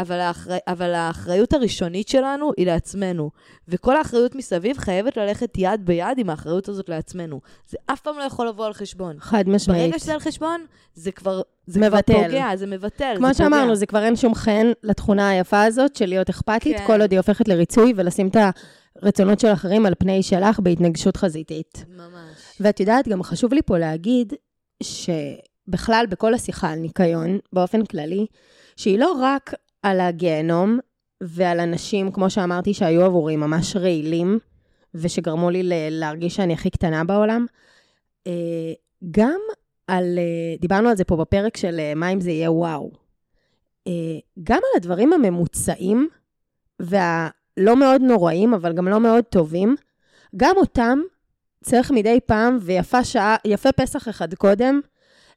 אבל, 0.00 0.20
האחרי, 0.20 0.58
אבל 0.66 0.94
האחריות 0.94 1.52
הראשונית 1.52 2.08
שלנו 2.08 2.52
היא 2.56 2.66
לעצמנו. 2.66 3.30
וכל 3.68 3.96
האחריות 3.96 4.34
מסביב 4.34 4.78
חייבת 4.78 5.16
ללכת 5.16 5.50
יד 5.58 5.86
ביד 5.86 6.18
עם 6.18 6.30
האחריות 6.30 6.68
הזאת 6.68 6.88
לעצמנו. 6.88 7.40
זה 7.68 7.76
אף 7.86 8.00
פעם 8.00 8.18
לא 8.18 8.22
יכול 8.22 8.48
לבוא 8.48 8.66
על 8.66 8.72
חשבון. 8.72 9.16
חד 9.20 9.48
משמעית. 9.48 9.82
ברגע 9.82 9.98
שזה 9.98 10.12
על 10.12 10.20
חשבון, 10.20 10.64
זה 10.94 11.12
כבר, 11.12 11.42
זה 11.66 11.80
מבטל. 11.80 12.12
כבר 12.12 12.24
פוגע, 12.24 12.56
זה 12.56 12.66
מבטל. 12.66 13.14
כמו 13.16 13.26
זה 13.26 13.34
שאמרנו, 13.34 13.62
פוגע. 13.62 13.74
זה 13.74 13.86
כבר 13.86 14.04
אין 14.04 14.16
שום 14.16 14.34
חן 14.34 14.66
לתכונה 14.82 15.28
היפה 15.28 15.62
הזאת 15.62 15.96
של 15.96 16.06
להיות 16.06 16.28
אכפתית, 16.28 16.76
כן. 16.76 16.86
כל 16.86 17.00
עוד 17.00 17.10
היא 17.10 17.18
הופכת 17.18 17.48
לריצוי 17.48 17.92
ולשים 17.96 18.28
את 18.28 18.36
הרצונות 19.02 19.40
של 19.40 19.52
אחרים 19.52 19.86
על 19.86 19.94
פני 19.98 20.22
שלך 20.22 20.60
בהתנגשות 20.60 21.16
חזיתית. 21.16 21.84
ממש. 21.88 22.56
ואת 22.60 22.80
יודעת, 22.80 23.08
גם 23.08 23.22
חשוב 23.22 23.54
לי 23.54 23.62
פה 23.62 23.78
להגיד 23.78 24.32
שבכלל, 24.82 26.06
בכל 26.08 26.34
השיחה 26.34 26.70
על 26.70 26.78
ניקיון, 26.78 27.38
באופן 27.52 27.84
כללי, 27.84 28.26
שהיא 28.76 28.98
לא 28.98 29.12
רק 29.20 29.54
על 29.82 30.00
הגיהנום 30.00 30.78
ועל 31.20 31.60
אנשים, 31.60 32.12
כמו 32.12 32.30
שאמרתי, 32.30 32.74
שהיו 32.74 33.04
עבורי 33.04 33.36
ממש 33.36 33.76
רעילים, 33.76 34.38
ושגרמו 34.94 35.50
לי 35.50 35.62
להרגיש 35.90 36.36
שאני 36.36 36.52
הכי 36.52 36.70
קטנה 36.70 37.04
בעולם, 37.04 37.46
אה, 38.26 38.72
גם 39.10 39.40
על, 39.86 40.18
אה, 40.18 40.56
דיברנו 40.60 40.88
על 40.88 40.96
זה 40.96 41.04
פה 41.04 41.16
בפרק 41.16 41.56
של 41.56 41.80
אה, 41.80 41.94
מה 41.94 42.08
אם 42.08 42.20
זה 42.20 42.30
יהיה 42.30 42.52
וואו. 42.52 42.90
גם 44.42 44.56
על 44.56 44.76
הדברים 44.76 45.12
הממוצעים 45.12 46.08
והלא 46.80 47.76
מאוד 47.76 48.00
נוראים, 48.00 48.54
אבל 48.54 48.72
גם 48.72 48.88
לא 48.88 49.00
מאוד 49.00 49.24
טובים, 49.24 49.76
גם 50.36 50.56
אותם 50.56 50.98
צריך 51.64 51.90
מדי 51.90 52.18
פעם, 52.26 52.58
ויפה 52.60 53.04
שעה, 53.04 53.36
יפה 53.44 53.72
פסח 53.72 54.08
אחד 54.08 54.34
קודם, 54.34 54.80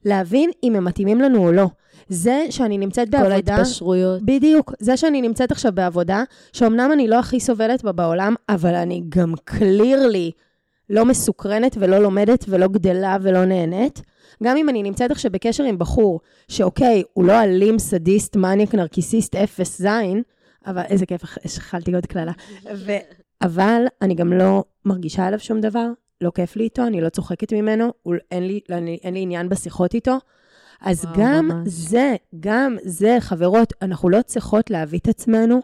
להבין 0.04 0.50
אם 0.62 0.76
הם 0.76 0.84
מתאימים 0.84 1.20
לנו 1.20 1.46
או 1.46 1.52
לא. 1.52 1.66
זה 2.08 2.46
שאני 2.50 2.78
נמצאת 2.78 3.08
כל 3.10 3.16
בעבודה... 3.22 3.54
ההתפשרויות. 3.54 4.22
בדיוק. 4.22 4.72
זה 4.78 4.96
שאני 4.96 5.22
נמצאת 5.22 5.52
עכשיו 5.52 5.72
בעבודה, 5.72 6.24
שאומנם 6.52 6.90
אני 6.92 7.08
לא 7.08 7.18
הכי 7.18 7.40
סובלת 7.40 7.84
בה 7.84 7.92
בעולם, 7.92 8.34
אבל 8.48 8.74
אני 8.74 9.02
גם 9.08 9.34
קלירלי 9.44 10.30
לא 10.90 11.04
מסוקרנת 11.04 11.76
ולא 11.80 11.98
לומדת 11.98 12.44
ולא 12.48 12.68
גדלה 12.68 13.16
ולא 13.22 13.44
נהנית. 13.44 14.02
גם 14.42 14.56
אם 14.56 14.68
אני 14.68 14.82
נמצאת 14.82 15.10
עכשיו 15.10 15.30
בקשר 15.30 15.64
עם 15.64 15.78
בחור, 15.78 16.20
שאוקיי, 16.48 17.02
הוא 17.12 17.24
לא 17.24 17.42
אלים, 17.42 17.78
סדיסט, 17.78 18.36
מניאק, 18.36 18.74
נרקיסיסט, 18.74 19.34
אפס 19.36 19.78
זין, 19.78 20.22
אבל 20.66 20.82
איזה 20.88 21.06
כיף, 21.06 21.22
אכלתי 21.46 21.94
עוד 21.94 22.06
קללה. 22.06 22.32
ו... 22.74 22.92
אבל 23.42 23.84
אני 24.02 24.14
גם 24.14 24.32
לא 24.32 24.64
מרגישה 24.84 25.26
עליו 25.26 25.38
שום 25.40 25.60
דבר, 25.60 25.86
לא 26.20 26.30
כיף 26.34 26.56
לי 26.56 26.64
איתו, 26.64 26.86
אני 26.86 27.00
לא 27.00 27.08
צוחקת 27.08 27.52
ממנו, 27.52 27.92
הוא- 28.02 28.14
אין 28.30 28.46
לי, 28.46 28.60
אני, 28.70 28.98
אין 29.02 29.14
לי 29.14 29.20
עניין 29.20 29.48
בשיחות 29.48 29.94
איתו. 29.94 30.18
אז 30.84 31.04
וואו, 31.04 31.14
גם 31.18 31.48
ממש. 31.48 31.68
זה, 31.68 32.16
גם 32.40 32.76
זה, 32.84 33.16
חברות, 33.20 33.72
אנחנו 33.82 34.08
לא 34.08 34.22
צריכות 34.22 34.70
להביא 34.70 34.98
את 34.98 35.08
עצמנו 35.08 35.60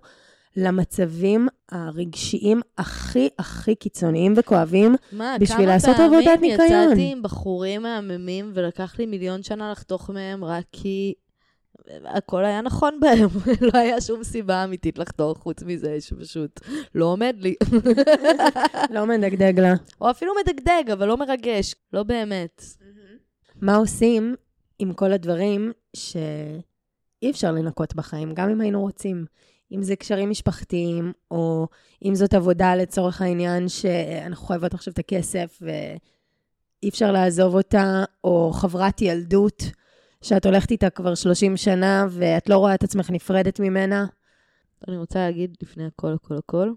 למצבים 0.56 1.48
הרגשיים 1.72 2.60
הכי 2.78 3.28
הכי 3.38 3.74
קיצוניים 3.74 4.34
וכואבים. 4.36 4.94
מה, 5.12 5.36
בשביל 5.40 5.58
כמה 5.58 5.66
לעשות 5.66 5.96
עבודת 5.96 6.24
פעמים 6.24 6.50
ניקיון. 6.50 6.88
יצאתי 6.88 7.12
עם 7.12 7.22
בחורים 7.22 7.82
מהממים 7.82 8.50
ולקח 8.54 8.98
לי 8.98 9.06
מיליון 9.06 9.42
שנה 9.42 9.72
לחתוך 9.72 10.10
מהם 10.10 10.44
רק 10.44 10.64
כי 10.72 11.14
הכל 12.04 12.44
היה 12.44 12.60
נכון 12.60 13.00
בהם. 13.00 13.28
לא 13.74 13.78
היה 13.78 14.00
שום 14.00 14.24
סיבה 14.24 14.64
אמיתית 14.64 14.98
לחתוך 14.98 15.38
חוץ 15.38 15.62
מזה 15.62 16.00
שפשוט 16.00 16.60
לא 16.94 17.04
עומד 17.04 17.36
לי. 17.38 17.54
לא 18.94 19.06
מדגדג 19.06 19.60
לה. 19.60 19.74
או 20.00 20.10
אפילו 20.10 20.32
מדגדג, 20.44 20.90
אבל 20.92 21.06
לא 21.06 21.16
מרגש. 21.16 21.74
לא 21.92 22.02
באמת. 22.02 22.64
מה 23.60 23.76
עושים 23.76 24.34
עם 24.80 24.92
כל 24.92 25.12
הדברים 25.12 25.72
שאי 25.96 27.30
אפשר 27.30 27.52
לנקות 27.52 27.94
בחיים, 27.94 28.34
גם 28.34 28.50
אם 28.50 28.60
היינו 28.60 28.80
רוצים. 28.80 29.24
אם 29.72 29.82
זה 29.82 29.96
קשרים 29.96 30.30
משפחתיים, 30.30 31.12
או 31.30 31.66
אם 32.04 32.14
זאת 32.14 32.34
עבודה 32.34 32.74
לצורך 32.74 33.22
העניין 33.22 33.68
שאנחנו 33.68 34.46
חייבות 34.46 34.74
עכשיו 34.74 34.92
את 34.92 34.98
הכסף 34.98 35.62
ואי 35.62 36.88
אפשר 36.88 37.12
לעזוב 37.12 37.54
אותה, 37.54 38.04
או 38.24 38.50
חברת 38.52 39.02
ילדות 39.02 39.62
שאת 40.22 40.46
הולכת 40.46 40.70
איתה 40.70 40.90
כבר 40.90 41.14
30 41.14 41.56
שנה 41.56 42.06
ואת 42.10 42.48
לא 42.48 42.56
רואה 42.56 42.74
את 42.74 42.84
עצמך 42.84 43.10
נפרדת 43.10 43.60
ממנה. 43.60 44.06
אני 44.88 44.96
רוצה 44.96 45.18
להגיד 45.18 45.56
לפני 45.62 45.86
הכל, 45.86 46.12
הכל, 46.12 46.36
הכל, 46.36 46.72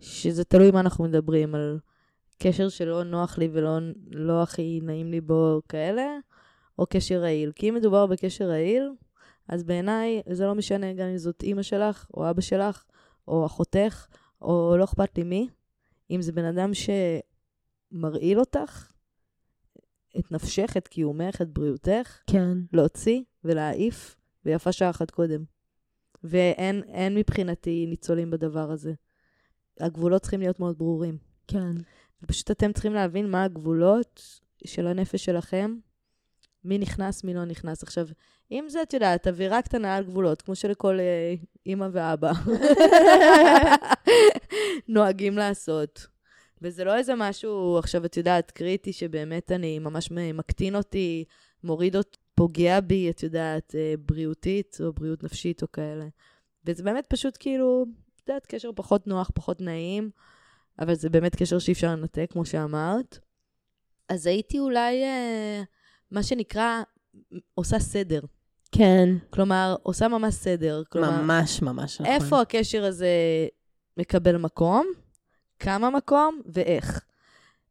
שזה 0.00 0.44
תלוי 0.44 0.70
מה 0.70 0.80
אנחנו 0.80 1.04
מדברים, 1.04 1.54
על 1.54 1.78
קשר 2.38 2.68
שלא 2.68 3.04
נוח 3.04 3.38
לי 3.38 3.48
ולא 3.52 3.78
לא 4.10 4.42
הכי 4.42 4.80
נעים 4.82 5.10
לי 5.10 5.20
בו 5.20 5.60
כאלה, 5.68 6.06
או 6.78 6.86
קשר 6.90 7.20
רעיל. 7.20 7.52
כי 7.52 7.68
אם 7.68 7.74
מדובר 7.74 8.06
בקשר 8.06 8.44
רעיל, 8.44 8.90
אז 9.48 9.64
בעיניי 9.64 10.22
זה 10.32 10.46
לא 10.46 10.54
משנה 10.54 10.92
גם 10.92 11.06
אם 11.06 11.18
זאת 11.18 11.42
אימא 11.42 11.62
שלך, 11.62 12.06
או 12.14 12.30
אבא 12.30 12.40
שלך, 12.40 12.84
או 13.28 13.46
אחותך, 13.46 14.06
או 14.42 14.74
לא 14.78 14.84
אכפת 14.84 15.18
לי 15.18 15.24
מי. 15.24 15.48
אם 16.10 16.22
זה 16.22 16.32
בן 16.32 16.44
אדם 16.44 16.70
שמרעיל 16.74 18.40
אותך, 18.40 18.92
את 20.18 20.32
נפשך, 20.32 20.76
את 20.76 20.88
קיומך, 20.88 21.42
את 21.42 21.48
בריאותך, 21.48 22.18
כן. 22.26 22.58
להוציא 22.72 23.22
ולהעיף, 23.44 24.16
ויפה 24.44 24.72
שעה 24.72 24.90
אחת 24.90 25.10
קודם. 25.10 25.44
ואין 26.24 26.82
אין 26.82 27.14
מבחינתי 27.14 27.86
ניצולים 27.86 28.30
בדבר 28.30 28.70
הזה. 28.70 28.92
הגבולות 29.80 30.22
צריכים 30.22 30.40
להיות 30.40 30.60
מאוד 30.60 30.78
ברורים. 30.78 31.18
כן. 31.46 31.72
ופשוט 32.22 32.50
אתם 32.50 32.72
צריכים 32.72 32.94
להבין 32.94 33.30
מה 33.30 33.44
הגבולות 33.44 34.40
של 34.64 34.86
הנפש 34.86 35.24
שלכם, 35.24 35.76
מי 36.64 36.78
נכנס, 36.78 37.24
מי 37.24 37.34
לא 37.34 37.44
נכנס. 37.44 37.82
עכשיו, 37.82 38.06
אם 38.50 38.64
זה, 38.68 38.82
את 38.82 38.94
יודעת, 38.94 39.26
אווירה 39.26 39.62
קטנה 39.62 39.96
על 39.96 40.04
גבולות, 40.04 40.42
כמו 40.42 40.54
שלכל 40.54 41.00
אה, 41.00 41.34
אימא 41.66 41.88
ואבא 41.92 42.32
נוהגים 44.88 45.36
לעשות. 45.36 46.06
וזה 46.62 46.84
לא 46.84 46.96
איזה 46.96 47.14
משהו, 47.16 47.78
עכשיו, 47.78 48.04
את 48.04 48.16
יודעת, 48.16 48.50
קריטי, 48.50 48.92
שבאמת 48.92 49.52
אני 49.52 49.78
ממש 49.78 50.10
מקטין 50.10 50.76
אותי, 50.76 51.24
מוריד 51.64 51.96
אותי, 51.96 52.18
פוגע 52.38 52.80
בי, 52.80 53.10
את 53.10 53.22
יודעת, 53.22 53.74
אה, 53.74 53.94
בריאותית 54.06 54.78
או 54.84 54.92
בריאות 54.92 55.24
נפשית 55.24 55.62
או 55.62 55.72
כאלה. 55.72 56.06
וזה 56.64 56.82
באמת 56.82 57.06
פשוט 57.06 57.36
כאילו, 57.40 57.86
את 58.16 58.28
יודעת, 58.28 58.46
קשר 58.46 58.70
פחות 58.74 59.06
נוח, 59.06 59.30
פחות 59.34 59.60
נעים, 59.60 60.10
אבל 60.78 60.94
זה 60.94 61.10
באמת 61.10 61.36
קשר 61.36 61.58
שאי 61.58 61.72
אפשר 61.72 61.90
לנתק, 61.90 62.26
כמו 62.32 62.44
שאמרת. 62.44 63.18
אז 64.08 64.26
הייתי 64.26 64.58
אולי, 64.58 65.04
אה, 65.04 65.62
מה 66.10 66.22
שנקרא, 66.22 66.82
עושה 67.54 67.78
סדר. 67.78 68.20
כן. 68.72 69.08
כלומר, 69.30 69.76
עושה 69.82 70.08
ממש 70.08 70.34
סדר. 70.34 70.82
כלומר, 70.88 71.22
ממש 71.22 71.62
ממש 71.62 72.00
נכון. 72.00 72.14
איפה 72.14 72.40
הקשר 72.40 72.84
הזה 72.84 73.08
מקבל 73.96 74.36
מקום, 74.36 74.86
כמה 75.58 75.90
מקום 75.90 76.40
ואיך. 76.46 77.04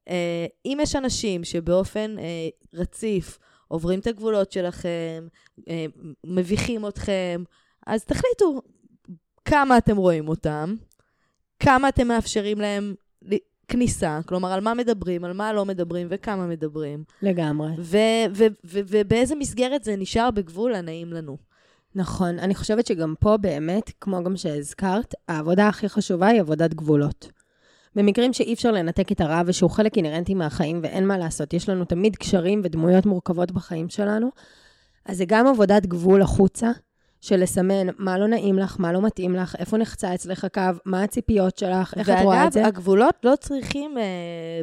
אה, 0.10 0.46
אם 0.66 0.78
יש 0.82 0.96
אנשים 0.96 1.44
שבאופן 1.44 2.16
אה, 2.20 2.50
רציף 2.74 3.40
עוברים 3.68 4.00
את 4.00 4.08
הגבולות 4.08 4.52
שלכם, 4.52 5.28
אה, 5.70 5.86
מביכים 6.24 6.88
אתכם, 6.88 7.44
אז 7.88 8.06
תחליטו 8.06 8.62
כמה 9.46 9.78
אתם 9.78 9.98
רואים 9.98 10.30
אותם, 10.30 10.76
כמה 11.60 11.90
אתם 11.90 12.08
מאפשרים 12.08 12.62
להם 12.62 12.96
כניסה, 13.68 14.20
כלומר, 14.26 14.52
על 14.52 14.62
מה 14.62 14.74
מדברים, 14.74 15.24
על 15.24 15.34
מה 15.34 15.54
לא 15.54 15.66
מדברים 15.66 16.08
וכמה 16.10 16.48
מדברים, 16.48 17.04
לגמרי. 17.22 17.72
ובאיזה 18.66 19.36
מסגרת 19.36 19.84
זה 19.84 19.96
נשאר 19.96 20.32
בגבול 20.32 20.76
הנעים 20.76 21.14
לנו. 21.14 21.38
נכון, 21.96 22.40
אני 22.40 22.56
חושבת 22.56 22.88
שגם 22.88 23.14
פה 23.20 23.38
באמת, 23.38 23.92
כמו 24.02 24.24
גם 24.24 24.38
שהזכרת, 24.38 25.16
העבודה 25.28 25.68
הכי 25.68 25.90
חשובה 25.90 26.28
היא 26.28 26.42
עבודת 26.42 26.74
גבולות. 26.74 27.32
במקרים 27.96 28.34
שאי 28.34 28.54
אפשר 28.54 28.72
לנתק 28.72 29.12
את 29.12 29.22
הרע 29.22 29.42
ושהוא 29.46 29.70
חלק 29.70 29.98
אינהרנטי 29.98 30.34
מהחיים 30.34 30.80
ואין 30.84 31.08
מה 31.08 31.18
לעשות, 31.18 31.54
יש 31.54 31.70
לנו 31.70 31.86
תמיד 31.86 32.16
קשרים 32.16 32.62
ודמויות 32.64 33.06
מורכבות 33.06 33.52
בחיים 33.52 33.90
שלנו, 33.90 34.30
אז 35.06 35.18
זה 35.18 35.26
גם 35.28 35.48
עבודת 35.48 35.86
גבול 35.86 36.22
החוצה, 36.22 36.72
של 37.22 37.36
לסמן 37.36 37.88
מה 37.98 38.18
לא 38.18 38.28
נעים 38.28 38.60
לך, 38.60 38.76
מה 38.80 38.94
לא 38.94 39.02
מתאים 39.02 39.36
לך, 39.36 39.56
איפה 39.60 39.78
נחצה 39.78 40.14
אצלך 40.16 40.48
קו, 40.54 40.62
מה 40.86 41.04
הציפיות 41.04 41.58
שלך, 41.58 41.94
איך 41.98 42.10
את 42.10 42.16
רואה 42.24 42.48
את 42.48 42.52
זה. 42.52 42.60
ואגב, 42.60 42.68
הגבולות 42.68 43.16
לא 43.24 43.34
צריכים 43.40 43.98
אה, 43.98 44.04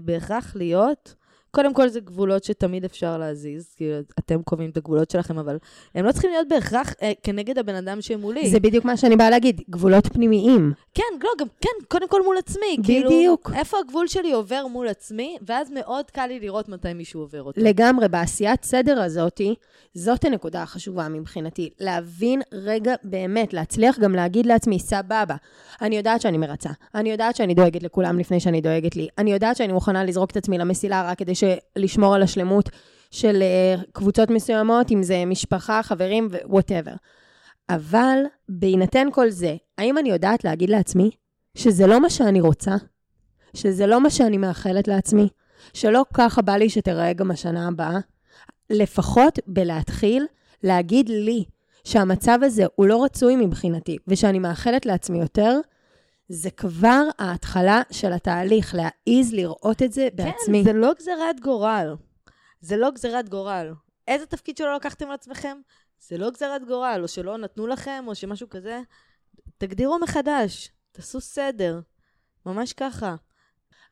בהכרח 0.03 0.57
להיות 0.57 1.15
קודם 1.55 1.75
כל 1.75 1.89
זה 1.89 2.01
גבולות 2.01 2.45
שתמיד 2.45 2.85
אפשר 2.85 3.19
להזיז, 3.19 3.75
כי 3.77 3.91
אתם 4.19 4.43
קובעים 4.43 4.71
את 4.71 4.77
הגבולות 4.77 5.11
שלכם, 5.11 5.39
אבל 5.39 5.59
הם 5.95 6.05
לא 6.05 6.13
צריכים 6.13 6.31
להיות 6.31 6.49
בהכרח 6.49 6.95
אה, 7.03 7.13
כנגד 7.23 7.59
הבן 7.59 7.75
אדם 7.75 8.01
שמולי. 8.01 8.51
זה 8.51 8.61
בדיוק 8.61 8.85
מה 8.85 8.97
שאני 8.97 9.17
באה 9.17 9.31
להגיד, 9.31 9.61
גבולות 9.71 10.07
פנימיים. 10.07 10.73
כן, 10.95 11.03
לא, 11.23 11.31
גם, 11.39 11.47
כן, 11.61 11.69
קודם 11.89 12.09
כל 12.09 12.25
מול 12.25 12.37
עצמי. 12.39 12.77
בדיוק. 12.79 13.09
כאילו, 13.09 13.59
איפה 13.61 13.77
הגבול 13.85 14.07
שלי 14.07 14.33
עובר 14.33 14.67
מול 14.67 14.89
עצמי, 14.89 15.37
ואז 15.47 15.71
מאוד 15.71 16.11
קל 16.11 16.27
לי 16.27 16.41
לראות 16.41 16.69
מתי 16.69 16.93
מישהו 16.93 17.21
עובר 17.21 17.43
אותו. 17.43 17.61
לגמרי, 17.61 18.09
בעשיית 18.09 18.65
סדר 18.65 19.01
הזאתי, 19.01 19.55
זאת 19.95 20.25
הנקודה 20.25 20.63
החשובה 20.63 21.09
מבחינתי. 21.09 21.71
להבין 21.81 22.43
רגע 22.53 22.95
באמת, 23.05 23.53
להצליח 23.53 23.99
גם 23.99 24.15
להגיד 24.15 24.47
לעצמי, 24.47 24.79
סבבה, 24.79 25.37
אני 25.83 25.97
יודעת 25.97 26.21
שאני 26.21 26.39
מרצה, 26.39 26.71
אני 26.95 27.11
יודעת 27.11 27.37
שאני 27.37 27.55
דואגת 27.55 27.83
לכולם 27.83 28.19
לפני 28.19 28.41
שאני 28.41 28.61
דואגת 28.61 28.97
לי, 28.97 29.09
אני 29.19 29.33
יודעת 29.33 29.57
שאני 29.57 29.73
מוכנה 29.73 30.05
לזרוק 30.05 30.31
את 30.31 30.37
עצמי 30.37 30.59
למסילה 30.59 31.11
רק 31.11 31.19
כדי 31.19 31.35
לשמור 31.77 32.15
על 32.15 32.23
השלמות 32.23 32.69
של 33.11 33.43
אה, 33.43 33.83
קבוצות 33.93 34.31
מסוימות, 34.31 34.93
אם 34.93 35.03
זה 35.03 35.25
משפחה, 35.25 35.83
חברים 35.83 36.29
ו 36.31 36.37
whatever. 36.37 36.93
אבל 37.69 38.19
בהינתן 38.49 39.09
כל 39.13 39.31
זה, 39.31 39.57
האם 39.79 39.99
אני 39.99 40.11
יודעת 40.11 40.45
להגיד 40.45 40.71
לעצמי 40.71 41.11
שזה 41.55 41.87
לא 41.87 42.01
מה 42.01 42.11
שאני 42.11 42.41
רוצה? 42.41 42.75
שזה 43.55 43.87
לא 43.87 44.01
מה 44.01 44.11
שאני 44.11 44.39
מאחלת 44.39 44.89
לעצמי? 44.89 45.29
שלא 45.73 46.05
ככה 46.15 46.43
בא 46.43 46.57
לי 46.57 46.71
שתראה 46.71 47.13
גם 47.13 47.31
השנה 47.31 47.69
הבאה? 47.69 47.99
לפחות 48.71 49.39
בלהתחיל 49.47 50.27
להגיד 50.63 51.09
לי 51.09 51.45
שהמצב 51.85 52.39
הזה 52.43 52.65
הוא 52.75 52.87
לא 52.87 53.05
רצוי 53.05 53.37
מבחינתי, 53.37 53.97
ושאני 54.09 54.39
מאחלת 54.39 54.87
לעצמי 54.87 55.21
יותר, 55.21 55.61
זה 56.29 56.51
כבר 56.51 57.03
ההתחלה 57.18 57.83
של 57.91 58.12
התהליך, 58.12 58.75
להעיז 58.75 59.35
לראות 59.35 59.83
את 59.83 59.93
זה 59.93 60.09
כן, 60.11 60.16
בעצמי. 60.16 60.59
כן, 60.59 60.64
זה 60.64 60.72
לא 60.72 60.93
גזירת 60.99 61.41
גורל. 61.41 61.95
זה 62.61 62.77
לא 62.77 62.91
גזירת 62.91 63.29
גורל. 63.29 63.72
איזה 64.09 64.27
תפקיד 64.27 64.57
שלא 64.57 64.77
לקחתם 64.77 65.07
על 65.07 65.14
עצמכם? 65.14 65.59
זה 65.99 66.18
לא 66.18 66.31
גזירת 66.31 66.64
גורל, 66.64 67.01
או 67.03 67.09
שלא 67.09 67.39
נתנו 67.39 67.66
לכם, 67.66 68.05
או 68.07 68.14
שמשהו 68.14 68.49
כזה. 68.49 68.81
תגדירו 69.59 69.99
מחדש, 69.99 70.70
תעשו 70.93 71.20
סדר. 71.20 71.81
ממש 72.47 72.72
ככה. 72.72 73.16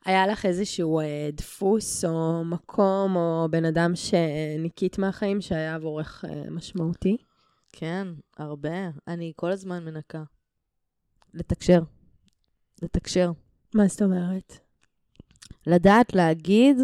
היה 0.05 0.27
לך 0.27 0.45
איזשהו 0.45 0.99
אה, 0.99 1.29
דפוס 1.33 2.05
או 2.05 2.43
מקום 2.45 3.15
או 3.15 3.47
בן 3.51 3.65
אדם 3.65 3.91
שניקית 3.95 4.97
מהחיים 4.97 5.41
שהיה 5.41 5.75
עבורך 5.75 6.25
אה, 6.25 6.49
משמעותי? 6.49 7.17
כן, 7.71 8.07
הרבה. 8.37 8.89
אני 9.07 9.33
כל 9.35 9.51
הזמן 9.51 9.85
מנקה. 9.85 10.23
לתקשר. 11.33 11.79
לתקשר. 12.83 13.31
מה 13.75 13.87
זאת 13.87 14.01
אומרת? 14.01 14.57
לדעת 15.67 16.15
להגיד 16.15 16.77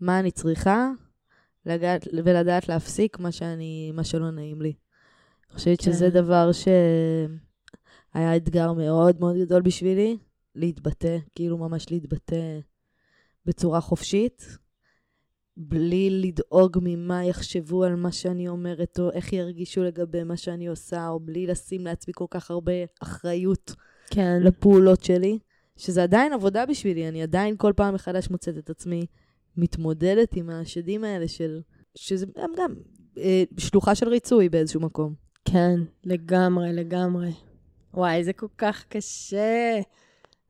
מה 0.00 0.20
אני 0.20 0.30
צריכה, 0.30 0.90
לגעת, 1.66 2.08
ולדעת 2.12 2.68
להפסיק 2.68 3.18
מה, 3.18 3.32
שאני, 3.32 3.92
מה 3.94 4.04
שלא 4.04 4.30
נעים 4.30 4.62
לי. 4.62 4.72
אני 5.48 5.56
חושבת 5.56 5.78
כן. 5.82 5.92
שזה 5.92 6.10
דבר 6.10 6.50
שהיה 6.52 8.36
אתגר 8.36 8.72
מאוד 8.72 9.20
מאוד 9.20 9.36
גדול 9.36 9.62
בשבילי, 9.62 10.16
להתבטא, 10.54 11.18
כאילו 11.34 11.58
ממש 11.58 11.90
להתבטא 11.90 12.58
בצורה 13.46 13.80
חופשית, 13.80 14.58
בלי 15.56 16.10
לדאוג 16.10 16.78
ממה 16.82 17.24
יחשבו 17.24 17.84
על 17.84 17.96
מה 17.96 18.12
שאני 18.12 18.48
אומרת, 18.48 18.98
או 18.98 19.12
איך 19.12 19.32
ירגישו 19.32 19.82
לגבי 19.82 20.22
מה 20.22 20.36
שאני 20.36 20.66
עושה, 20.66 21.08
או 21.08 21.20
בלי 21.20 21.46
לשים 21.46 21.84
לעצמי 21.84 22.14
כל 22.16 22.26
כך 22.30 22.50
הרבה 22.50 22.72
אחריות 23.02 23.74
כן. 24.10 24.42
לפעולות 24.42 25.04
שלי, 25.04 25.38
שזה 25.76 26.02
עדיין 26.02 26.32
עבודה 26.32 26.66
בשבילי, 26.66 27.08
אני 27.08 27.22
עדיין 27.22 27.54
כל 27.56 27.72
פעם 27.76 27.94
מחדש 27.94 28.30
מוצאת 28.30 28.58
את 28.58 28.70
עצמי 28.70 29.06
מתמודדת 29.56 30.36
עם 30.36 30.50
השדים 30.50 31.04
האלה 31.04 31.28
של... 31.28 31.60
שזה 31.94 32.26
הם 32.36 32.50
גם 32.56 32.74
אה, 33.18 33.42
שלוחה 33.58 33.94
של 33.94 34.08
ריצוי 34.08 34.48
באיזשהו 34.48 34.80
מקום. 34.80 35.14
כן, 35.44 35.80
לגמרי, 36.04 36.72
לגמרי. 36.72 37.32
וואי, 37.94 38.24
זה 38.24 38.32
כל 38.32 38.46
כך 38.58 38.84
קשה. 38.88 39.80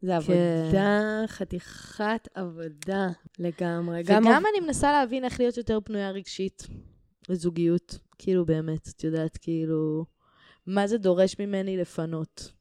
זה 0.02 0.16
עבודה, 0.16 0.72
כן. 0.72 1.26
חתיכת 1.26 2.28
עבודה 2.34 3.08
לגמרי. 3.38 4.00
וגם 4.00 4.24
גם 4.26 4.42
אני 4.52 4.66
מנסה 4.66 4.92
להבין 4.92 5.24
איך 5.24 5.40
להיות 5.40 5.56
יותר 5.56 5.78
פנויה 5.84 6.10
רגשית 6.10 6.66
לזוגיות. 7.28 7.98
כאילו, 8.18 8.46
באמת, 8.46 8.88
את 8.88 9.04
יודעת, 9.04 9.36
כאילו, 9.36 10.04
מה 10.66 10.86
זה 10.86 10.98
דורש 10.98 11.36
ממני 11.38 11.76
לפנות 11.76 12.52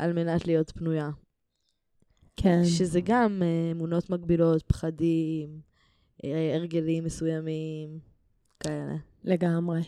על 0.00 0.12
מנת 0.12 0.46
להיות 0.46 0.70
פנויה. 0.70 1.10
כן. 2.36 2.64
שזה 2.64 3.00
גם 3.04 3.42
אה, 3.42 3.70
אמונות 3.72 4.10
מגבילות, 4.10 4.62
פחדים, 4.62 5.60
אה, 6.24 6.52
הרגלים 6.56 7.04
מסוימים, 7.04 7.98
כאלה. 8.60 8.94
לגמרי. 9.24 9.80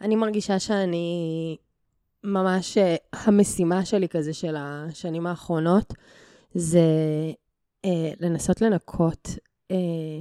אני 0.00 0.16
מרגישה 0.16 0.58
שאני 0.58 1.56
ממש, 2.24 2.78
אה, 2.78 2.96
המשימה 3.12 3.84
שלי 3.84 4.08
כזה 4.08 4.32
של 4.32 4.54
השנים 4.58 5.26
האחרונות, 5.26 5.92
זה 6.54 6.80
אה, 7.84 8.12
לנסות 8.20 8.60
לנקות 8.60 9.28
אה, 9.70 10.20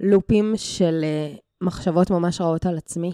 לופים 0.00 0.52
של 0.56 1.00
אה, 1.04 1.34
מחשבות 1.60 2.10
ממש 2.10 2.40
רעות 2.40 2.66
על 2.66 2.76
עצמי. 2.76 3.12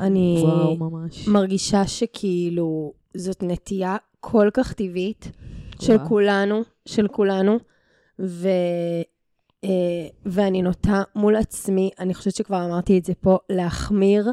אני 0.00 0.42
וואו, 0.42 0.76
ממש. 0.76 1.28
מרגישה 1.28 1.86
שכאילו 1.86 2.92
זאת 3.16 3.42
נטייה 3.42 3.96
כל 4.28 4.48
כך 4.54 4.72
טבעית 4.72 5.30
של 5.80 5.98
כולנו, 6.08 6.62
של 6.86 7.08
כולנו, 7.08 7.58
ו, 8.18 8.48
אה, 9.64 9.70
ואני 10.26 10.62
נוטה 10.62 11.02
מול 11.14 11.36
עצמי, 11.36 11.90
אני 11.98 12.14
חושבת 12.14 12.34
שכבר 12.34 12.64
אמרתי 12.64 12.98
את 12.98 13.04
זה 13.04 13.12
פה, 13.20 13.38
להחמיר 13.50 14.30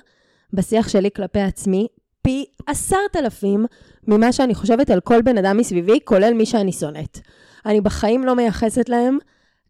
בשיח 0.54 0.90
שלי 0.90 1.10
כלפי 1.16 1.40
עצמי 1.40 1.88
פי 2.22 2.46
עשרת 2.68 3.16
אלפים 3.16 3.66
ממה 4.08 4.32
שאני 4.32 4.56
חושבת 4.56 4.90
על 4.90 5.00
כל 5.00 5.22
בן 5.22 5.38
אדם 5.38 5.58
מסביבי, 5.58 6.00
כולל 6.04 6.34
מי 6.34 6.46
שאני 6.46 6.72
שונאת. 6.72 7.20
אני 7.66 7.82
בחיים 7.82 8.24
לא 8.24 8.36
מייחסת 8.36 8.90
להם 8.90 9.18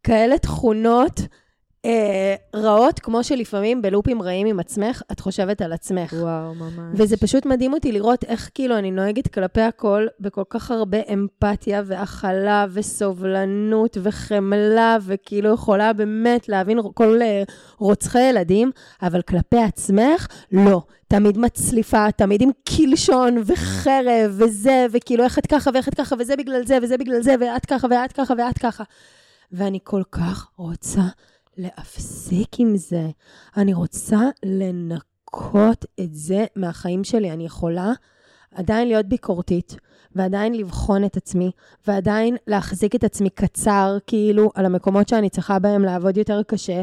כאלה 0.03 0.37
תכונות 0.37 1.21
אה, 1.85 2.35
רעות, 2.55 2.99
כמו 2.99 3.23
שלפעמים 3.23 3.81
בלופים 3.81 4.21
רעים 4.21 4.47
עם 4.47 4.59
עצמך, 4.59 5.01
את 5.11 5.19
חושבת 5.19 5.61
על 5.61 5.73
עצמך. 5.73 6.13
וואו, 6.17 6.55
ממש. 6.55 6.93
וזה 6.93 7.17
פשוט 7.17 7.45
מדהים 7.45 7.73
אותי 7.73 7.91
לראות 7.91 8.23
איך 8.23 8.49
כאילו 8.53 8.77
אני 8.77 8.91
נוהגת 8.91 9.27
כלפי 9.27 9.61
הכל 9.61 10.07
בכל 10.19 10.43
כך 10.49 10.71
הרבה 10.71 10.97
אמפתיה 11.13 11.81
והכלה 11.85 12.65
וסובלנות 12.73 13.97
וחמלה, 14.03 14.97
וכאילו 15.01 15.53
יכולה 15.53 15.93
באמת 15.93 16.49
להבין 16.49 16.79
כל 16.93 17.21
אה, 17.21 17.43
רוצחי 17.77 18.21
ילדים, 18.21 18.71
אבל 19.01 19.21
כלפי 19.21 19.59
עצמך, 19.59 20.27
לא. 20.51 20.81
תמיד 21.07 21.37
מצליפה, 21.37 22.11
תמיד 22.11 22.41
עם 22.41 22.49
קלשון 22.63 23.37
וחרב 23.45 24.31
וזה, 24.31 24.85
וכאילו 24.91 25.23
איך 25.23 25.39
את 25.39 25.47
ככה 25.47 25.69
ואיך 25.73 25.87
את 25.87 25.93
ככה, 25.93 26.15
וזה 26.19 26.35
בגלל 26.35 26.65
זה, 26.65 26.77
וזה 26.81 26.97
בגלל 26.97 27.21
זה, 27.21 27.35
ואת 27.39 27.65
ככה 27.65 27.87
ואת 27.91 28.11
ככה 28.11 28.33
ואת 28.37 28.57
ככה. 28.57 28.83
ואני 29.51 29.79
כל 29.83 30.01
כך 30.11 30.47
רוצה 30.57 31.01
להפסיק 31.57 32.59
עם 32.59 32.77
זה. 32.77 33.09
אני 33.57 33.73
רוצה 33.73 34.19
לנקות 34.45 35.85
את 35.99 36.13
זה 36.13 36.45
מהחיים 36.55 37.03
שלי. 37.03 37.31
אני 37.31 37.45
יכולה 37.45 37.91
עדיין 38.55 38.87
להיות 38.87 39.05
ביקורתית, 39.05 39.75
ועדיין 40.15 40.53
לבחון 40.53 41.05
את 41.05 41.17
עצמי, 41.17 41.51
ועדיין 41.87 42.37
להחזיק 42.47 42.95
את 42.95 43.03
עצמי 43.03 43.29
קצר, 43.29 43.97
כאילו, 44.07 44.51
על 44.55 44.65
המקומות 44.65 45.07
שאני 45.07 45.29
צריכה 45.29 45.59
בהם 45.59 45.81
לעבוד 45.83 46.17
יותר 46.17 46.43
קשה. 46.43 46.81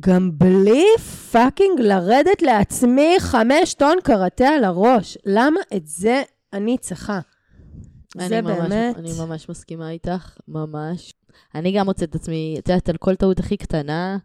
גם 0.00 0.30
בלי 0.38 0.84
fucking 1.32 1.80
לרדת 1.80 2.42
לעצמי 2.42 3.16
חמש 3.18 3.74
טון 3.74 3.96
קראטה 4.04 4.48
על 4.48 4.64
הראש. 4.64 5.18
למה 5.26 5.60
את 5.76 5.86
זה 5.86 6.22
אני 6.52 6.78
צריכה? 6.78 7.20
זה 8.28 8.40
ממש, 8.42 8.58
באמת... 8.58 8.96
אני 8.98 9.10
ממש 9.18 9.48
מסכימה 9.48 9.90
איתך, 9.90 10.36
ממש. 10.48 11.12
אני 11.54 11.72
גם 11.72 11.86
מוצאת 11.86 12.10
את 12.10 12.14
עצמי, 12.14 12.56
את 12.58 12.68
יודעת, 12.68 12.88
על 12.88 12.96
כל 12.96 13.14
טעות 13.14 13.38
הכי 13.38 13.56
קטנה, 13.56 14.18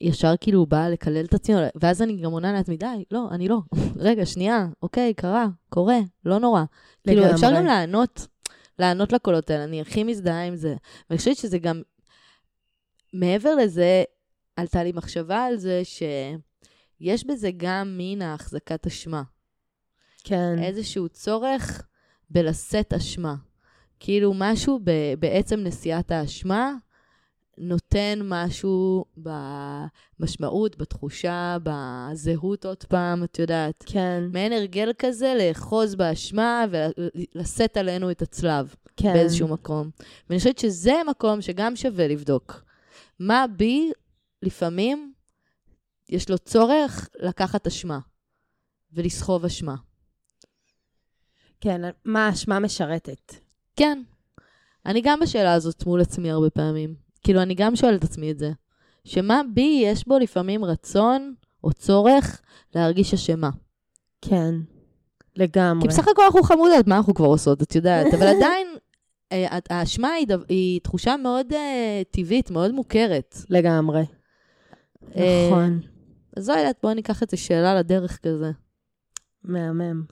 ישר 0.00 0.34
כאילו 0.40 0.66
באה 0.66 0.90
לקלל 0.90 1.24
את 1.24 1.34
עצמי, 1.34 1.54
ואז 1.74 2.02
אני 2.02 2.16
גם 2.16 2.32
עונה 2.32 2.52
לעצמי, 2.52 2.76
די, 2.76 3.04
לא, 3.10 3.28
אני 3.30 3.48
לא. 3.48 3.58
רגע, 3.96 4.26
שנייה, 4.26 4.66
אוקיי, 4.82 5.14
קרה, 5.14 5.46
קורה, 5.68 5.98
לא 6.24 6.38
נורא. 6.38 6.62
כאילו, 7.04 7.30
אפשר 7.30 7.56
גם 7.56 7.66
לענות, 7.66 8.26
לענות 8.78 9.12
לקולות 9.12 9.50
האלה, 9.50 9.64
אני 9.64 9.80
הכי 9.80 10.04
מזדהה 10.04 10.44
עם 10.44 10.56
זה. 10.56 10.74
ואני 11.10 11.18
חושבת 11.18 11.36
שזה 11.36 11.58
גם, 11.58 11.82
מעבר 13.12 13.54
לזה, 13.54 14.04
עלתה 14.56 14.84
לי 14.84 14.92
מחשבה 14.92 15.44
על 15.44 15.56
זה 15.56 15.82
שיש 15.84 17.26
בזה 17.26 17.50
גם 17.56 17.94
מין 17.98 18.22
ההחזקת 18.22 18.86
אשמה. 18.86 19.22
כן. 20.24 20.58
איזשהו 20.62 21.08
צורך 21.08 21.86
בלשאת 22.30 22.92
אשמה. 22.92 23.34
כאילו 24.04 24.32
משהו 24.34 24.80
ב- 24.84 25.14
בעצם 25.18 25.60
נשיאת 25.60 26.10
האשמה 26.10 26.72
נותן 27.58 28.18
משהו 28.24 29.04
במשמעות, 29.16 30.76
בתחושה, 30.76 31.56
בזהות 31.62 32.64
עוד 32.64 32.84
פעם, 32.84 33.24
את 33.24 33.38
יודעת. 33.38 33.84
כן, 33.86 34.24
מעין 34.32 34.52
הרגל 34.52 34.92
כזה 34.98 35.34
לאחוז 35.38 35.94
באשמה 35.94 36.64
ולשאת 36.70 37.76
עלינו 37.76 38.10
את 38.10 38.22
הצלב 38.22 38.74
כן. 38.96 39.12
באיזשהו 39.12 39.48
מקום. 39.48 39.90
ואני 40.28 40.38
חושבת 40.38 40.58
שזה 40.58 40.94
מקום 41.10 41.40
שגם 41.40 41.76
שווה 41.76 42.08
לבדוק. 42.08 42.64
מה 43.18 43.44
בי, 43.56 43.92
לפעמים, 44.42 45.12
יש 46.08 46.30
לו 46.30 46.38
צורך 46.38 47.08
לקחת 47.20 47.66
אשמה 47.66 47.98
ולסחוב 48.92 49.44
אשמה. 49.44 49.74
כן, 51.60 51.80
מה 52.04 52.26
האשמה 52.26 52.58
משרתת? 52.58 53.51
כן. 53.82 54.02
אני 54.86 55.00
גם 55.04 55.20
בשאלה 55.20 55.52
הזאת 55.54 55.86
מול 55.86 56.00
עצמי 56.00 56.30
הרבה 56.30 56.50
פעמים. 56.50 56.94
כאילו, 57.24 57.42
אני 57.42 57.54
גם 57.54 57.76
שואלת 57.76 57.98
את 57.98 58.04
עצמי 58.04 58.30
את 58.30 58.38
זה. 58.38 58.52
שמה 59.04 59.40
בי 59.54 59.80
יש 59.84 60.08
בו 60.08 60.18
לפעמים 60.18 60.64
רצון 60.64 61.34
או 61.64 61.72
צורך 61.72 62.40
להרגיש 62.74 63.14
אשמה. 63.14 63.50
כן, 64.20 64.54
לגמרי. 65.36 65.82
כי 65.82 65.88
בסך 65.88 66.08
הכל 66.08 66.22
אנחנו 66.24 66.42
חמודות, 66.42 66.86
מה 66.86 66.96
אנחנו 66.96 67.14
כבר 67.14 67.26
עושות, 67.26 67.62
את 67.62 67.74
יודעת? 67.74 68.06
אבל 68.14 68.26
עדיין, 68.26 68.68
אה, 69.32 69.58
האשמה 69.70 70.08
היא, 70.08 70.26
דו- 70.26 70.44
היא 70.48 70.80
תחושה 70.80 71.16
מאוד 71.16 71.52
אה, 71.52 72.02
טבעית, 72.10 72.50
מאוד 72.50 72.70
מוכרת. 72.72 73.36
לגמרי. 73.50 74.02
אה, 75.16 75.48
נכון, 75.50 75.80
אז 76.36 76.48
לא 76.48 76.54
יודעת, 76.54 76.76
בואי 76.82 76.94
ניקח 76.94 77.22
את 77.22 77.30
זה 77.30 77.36
שאלה 77.36 77.74
לדרך 77.74 78.18
כזה. 78.22 78.50
מהמם. 79.44 80.02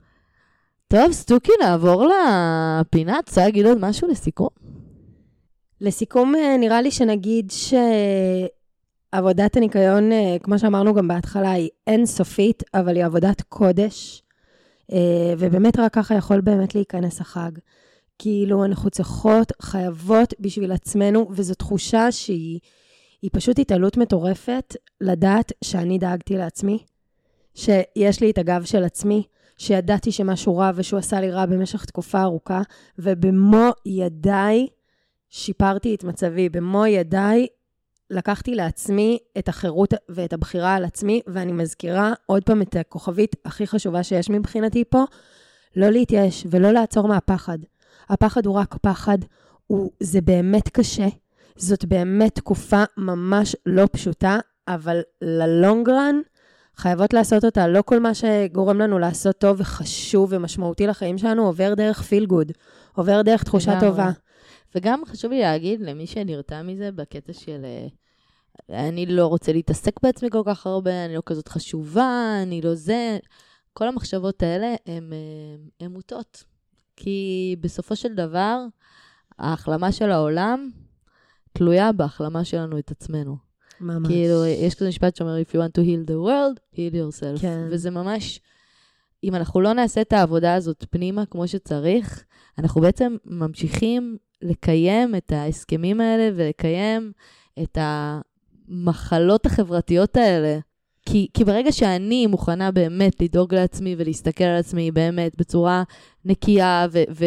טוב, 0.91 1.11
סטוקי, 1.11 1.51
נעבור 1.61 2.05
לפינה. 2.05 3.19
את 3.19 3.29
רוצה 3.29 3.41
להגיד 3.41 3.65
עוד 3.65 3.77
משהו 3.81 4.07
לסיכום? 4.07 4.47
לסיכום, 5.81 6.35
אה, 6.35 6.57
נראה 6.57 6.81
לי 6.81 6.91
שנגיד 6.91 7.51
שעבודת 9.11 9.57
הניקיון, 9.57 10.11
אה, 10.11 10.37
כמו 10.43 10.59
שאמרנו 10.59 10.93
גם 10.93 11.07
בהתחלה, 11.07 11.51
היא 11.51 11.69
אינסופית, 11.87 12.63
אבל 12.73 12.95
היא 12.95 13.05
עבודת 13.05 13.41
קודש, 13.41 14.23
אה, 14.91 15.33
ובאמת 15.37 15.79
רק 15.79 15.93
ככה 15.93 16.15
יכול 16.15 16.41
באמת 16.41 16.75
להיכנס 16.75 17.21
החג. 17.21 17.51
כאילו, 18.19 18.65
אנחנו 18.65 18.89
צריכות, 18.89 19.51
חייבות 19.61 20.33
בשביל 20.39 20.71
עצמנו, 20.71 21.27
וזו 21.31 21.53
תחושה 21.53 22.11
שהיא 22.11 22.59
היא 23.21 23.29
פשוט 23.33 23.59
התעלות 23.59 23.97
מטורפת, 23.97 24.75
לדעת 25.01 25.51
שאני 25.63 25.97
דאגתי 25.97 26.37
לעצמי, 26.37 26.83
שיש 27.55 28.21
לי 28.21 28.31
את 28.31 28.37
הגב 28.37 28.63
של 28.63 28.83
עצמי, 28.83 29.23
שידעתי 29.61 30.11
שמשהו 30.11 30.57
רע 30.57 30.71
ושהוא 30.75 30.99
עשה 30.99 31.21
לי 31.21 31.31
רע 31.31 31.45
במשך 31.45 31.85
תקופה 31.85 32.21
ארוכה, 32.21 32.61
ובמו 32.99 33.69
ידיי 33.85 34.67
שיפרתי 35.29 35.95
את 35.95 36.03
מצבי. 36.03 36.49
במו 36.49 36.85
ידיי 36.85 37.47
לקחתי 38.09 38.55
לעצמי 38.55 39.17
את 39.37 39.49
החירות 39.49 39.93
ואת 40.09 40.33
הבחירה 40.33 40.75
על 40.75 40.85
עצמי, 40.85 41.21
ואני 41.27 41.51
מזכירה 41.51 42.13
עוד 42.25 42.43
פעם 42.43 42.61
את 42.61 42.75
הכוכבית 42.75 43.35
הכי 43.45 43.67
חשובה 43.67 44.03
שיש 44.03 44.29
מבחינתי 44.29 44.83
פה, 44.89 45.03
לא 45.75 45.89
להתייאש 45.89 46.45
ולא 46.49 46.71
לעצור 46.71 47.07
מהפחד. 47.07 47.57
הפחד 48.09 48.45
הוא 48.45 48.55
רק 48.55 48.75
פחד, 48.81 49.17
הוא, 49.67 49.91
זה 49.99 50.21
באמת 50.21 50.69
קשה, 50.69 51.07
זאת 51.55 51.85
באמת 51.85 52.35
תקופה 52.35 52.83
ממש 52.97 53.55
לא 53.65 53.87
פשוטה, 53.91 54.39
אבל 54.67 55.01
ללונגרן 55.21 56.19
חייבות 56.81 57.13
לעשות 57.13 57.45
אותה. 57.45 57.67
לא 57.67 57.81
כל 57.81 57.99
מה 57.99 58.13
שגורם 58.13 58.79
לנו 58.79 58.99
לעשות 58.99 59.37
טוב 59.37 59.57
וחשוב 59.59 60.29
ומשמעותי 60.33 60.87
לחיים 60.87 61.17
שלנו 61.17 61.45
עובר 61.45 61.73
דרך 61.73 62.01
פיל 62.01 62.25
גוד, 62.25 62.51
עובר 62.95 63.21
דרך 63.21 63.43
תחושה 63.43 63.71
לגמרי. 63.71 63.89
טובה. 63.89 64.11
וגם 64.75 65.01
חשוב 65.05 65.31
לי 65.31 65.39
להגיד 65.39 65.81
למי 65.81 66.07
שנרתע 66.07 66.61
מזה 66.61 66.91
בקטע 66.91 67.33
של 67.33 67.65
אה, 67.65 67.87
אני 68.89 69.05
לא 69.05 69.27
רוצה 69.27 69.53
להתעסק 69.53 70.01
בעצמי 70.03 70.29
כל 70.29 70.41
כך 70.45 70.67
הרבה, 70.67 71.05
אני 71.05 71.15
לא 71.15 71.21
כזאת 71.25 71.47
חשובה, 71.47 72.39
אני 72.43 72.61
לא 72.61 72.75
זה. 72.75 73.17
כל 73.73 73.87
המחשבות 73.87 74.43
האלה 74.43 74.75
הן 74.85 75.13
אה, 75.13 75.85
הן 75.85 75.91
מוטות. 75.91 76.43
כי 76.95 77.55
בסופו 77.59 77.95
של 77.95 78.13
דבר, 78.13 78.57
ההחלמה 79.39 79.91
של 79.91 80.11
העולם 80.11 80.69
תלויה 81.53 81.91
בהחלמה 81.91 82.43
שלנו 82.43 82.79
את 82.79 82.91
עצמנו. 82.91 83.50
ממש. 83.81 84.07
כאילו, 84.07 84.45
יש 84.45 84.75
כזה 84.75 84.87
משפט 84.89 85.15
שאומר, 85.15 85.37
If 85.41 85.49
you 85.49 85.57
want 85.57 85.79
to 85.79 85.85
heal 85.85 86.09
the 86.09 86.27
world, 86.27 86.59
heal 86.75 86.93
yourself. 86.93 87.41
כן. 87.41 87.67
וזה 87.71 87.91
ממש, 87.91 88.39
אם 89.23 89.35
אנחנו 89.35 89.61
לא 89.61 89.73
נעשה 89.73 90.01
את 90.01 90.13
העבודה 90.13 90.53
הזאת 90.53 90.85
פנימה 90.89 91.25
כמו 91.25 91.47
שצריך, 91.47 92.23
אנחנו 92.57 92.81
בעצם 92.81 93.15
ממשיכים 93.25 94.17
לקיים 94.41 95.15
את 95.15 95.31
ההסכמים 95.31 96.01
האלה 96.01 96.29
ולקיים 96.35 97.11
את 97.63 97.77
המחלות 97.81 99.45
החברתיות 99.45 100.15
האלה. 100.15 100.59
כי, 101.05 101.27
כי 101.33 101.43
ברגע 101.43 101.71
שאני 101.71 102.27
מוכנה 102.27 102.71
באמת 102.71 103.21
לדאוג 103.21 103.55
לעצמי 103.55 103.95
ולהסתכל 103.97 104.43
על 104.43 104.59
עצמי 104.59 104.91
באמת 104.91 105.37
בצורה 105.37 105.83
נקייה 106.25 106.87
ו, 106.91 107.03
ו, 107.15 107.25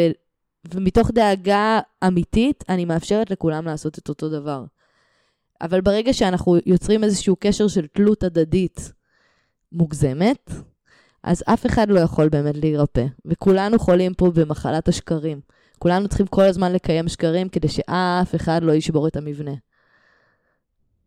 ומתוך 0.75 1.11
דאגה 1.11 1.81
אמיתית, 2.07 2.65
אני 2.69 2.85
מאפשרת 2.85 3.31
לכולם 3.31 3.65
לעשות 3.65 3.99
את 3.99 4.09
אותו 4.09 4.29
דבר. 4.29 4.65
אבל 5.65 5.81
ברגע 5.81 6.13
שאנחנו 6.13 6.57
יוצרים 6.67 7.05
איזשהו 7.05 7.37
קשר 7.41 7.69
של 7.69 7.87
תלות 7.87 8.23
הדדית 8.23 8.93
מוגזמת, 9.73 10.51
אז 11.23 11.45
אף 11.47 11.67
אחד 11.67 11.89
לא 11.89 12.01
יכול 12.01 12.29
באמת 12.29 12.57
להירפא. 12.57 13.07
וכולנו 13.25 13.79
חולים 13.79 14.15
פה 14.15 14.31
במחלת 14.35 14.89
השקרים. 14.89 15.41
כולנו 15.79 16.09
צריכים 16.09 16.27
כל 16.27 16.43
הזמן 16.43 16.73
לקיים 16.73 17.09
שקרים 17.09 17.49
כדי 17.49 17.69
שאף 17.69 18.35
אחד 18.35 18.63
לא 18.63 18.73
ישבור 18.73 19.09
את 19.09 19.17
המבנה. 19.17 19.53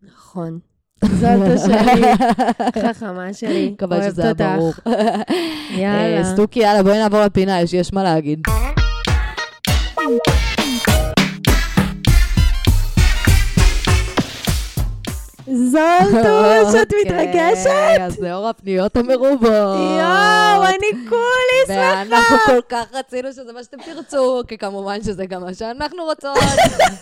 נכון. 0.03 0.59
זאת 1.03 1.59
שלי, 1.65 2.01
חכמה 2.93 3.33
שלי. 3.33 3.69
מקווה 3.69 3.97
אוהבת 3.97 4.11
שזה 4.11 4.23
היה. 4.37 4.57
ברור. 4.57 4.73
יאללה. 5.71 6.17
אה, 6.17 6.23
סטוקי, 6.23 6.59
יאללה, 6.59 6.83
בואי 6.83 6.97
נעבור 6.97 7.21
לפינה, 7.21 7.61
יש 7.61 7.73
יש 7.73 7.93
מה 7.93 8.03
להגיד. 8.03 8.39
זולטוש, 15.53 16.75
את 16.81 16.93
מתרגשת? 17.05 17.67
אוקיי, 17.67 18.05
אז 18.05 18.19
לאור 18.19 18.47
הפניות 18.47 18.97
המרובות. 18.97 19.51
יואו, 19.51 20.63
אני 20.65 21.09
כולי 21.09 21.67
שמחה. 21.67 22.03
ואנחנו 22.09 22.37
כל 22.45 22.61
כך 22.69 22.85
רצינו 22.93 23.31
שזה 23.31 23.53
מה 23.53 23.63
שאתם 23.63 23.77
תרצו, 23.85 24.41
כי 24.47 24.57
כמובן 24.57 25.03
שזה 25.03 25.25
גם 25.25 25.41
מה 25.41 25.53
שאנחנו 25.53 26.03
רוצות. 26.03 26.37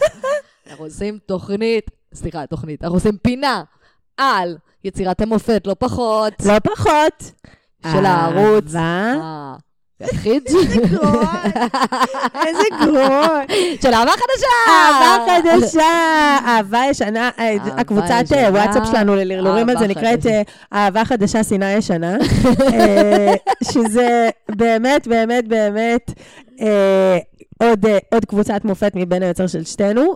אנחנו 0.70 0.86
עושים 0.86 1.20
תוכנית, 1.26 1.92
סליחה, 2.14 2.46
תוכנית, 2.46 2.84
אנחנו 2.84 2.98
עושים 2.98 3.18
פינה 3.18 3.64
על 4.18 4.58
יצירת 4.84 5.22
המופת, 5.22 5.68
לא 5.68 5.76
פחות, 5.80 6.34
לא 6.46 6.60
פחות. 6.60 7.32
של 7.92 8.06
הערוץ. 8.06 8.76
אהבה. 8.76 9.56
היחיד. 10.00 10.44
גרון. 10.92 11.26
איזה 12.48 12.64
גרון. 12.80 13.46
של 13.82 13.94
אהבה 13.94 14.12
חדשה! 14.12 14.48
אהבה 14.70 15.26
חדשה, 15.26 15.82
אהבה 16.46 16.82
ישנה, 16.90 17.30
אה, 17.40 17.56
הקבוצת 17.78 18.24
אה, 18.34 18.50
וואטסאפ 18.52 18.88
שלנו 18.92 19.16
ללרלורים 19.16 19.70
על 19.70 19.78
זה 19.78 19.88
נקראת. 19.88 20.26
אה, 20.26 20.42
אהבה 20.74 21.06
חדשה, 21.06 21.44
שנאה 21.44 21.72
ישנה, 21.72 22.18
שזה 23.72 24.30
באמת, 24.50 25.08
באמת, 25.08 25.48
באמת 25.48 26.12
עוד 28.14 28.26
קבוצת 28.28 28.66
מופת 28.66 28.92
מבין 28.96 29.24
היוצר 29.24 29.48
של 29.48 29.64
שתינו. 29.64 30.14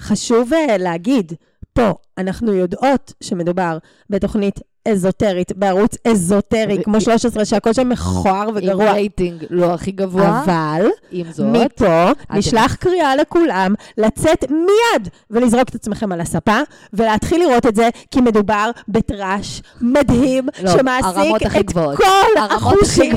חשוב 0.00 0.50
להגיד, 0.78 1.32
פה 1.72 1.94
אנחנו 2.18 2.52
יודעות 2.52 3.12
שמדובר 3.20 3.78
בתוכנית 4.10 4.60
אזוטרית, 4.88 5.52
בערוץ 5.56 5.94
אזוטרי, 6.08 6.78
ו- 6.80 6.82
כמו 6.82 7.00
13, 7.00 7.44
שהכל 7.44 7.72
שם 7.72 7.88
מכוער 7.88 8.48
עם 8.48 8.54
וגרוע. 8.56 8.92
רייטינג 8.92 9.44
לא 9.50 9.74
הכי 9.74 9.90
גבוה, 9.90 10.42
אבל 10.44 10.86
עם 11.10 11.32
זאת, 11.32 11.46
מפה 11.46 12.10
נשלח 12.32 12.74
קריאה 12.74 13.16
לכולם 13.16 13.74
לצאת 13.98 14.50
מיד 14.50 15.08
ולזרוק 15.30 15.68
את 15.68 15.74
עצמכם 15.74 16.12
על 16.12 16.20
הספה 16.20 16.58
ולהתחיל 16.92 17.40
לראות 17.40 17.66
את 17.66 17.76
זה, 17.76 17.88
כי 18.10 18.20
מדובר 18.20 18.70
בטראש 18.88 19.62
מדהים 19.80 20.48
לא, 20.62 20.70
שמעסיק 20.70 21.46
את. 21.56 21.72
כל 21.72 22.40
החושים. 22.40 23.16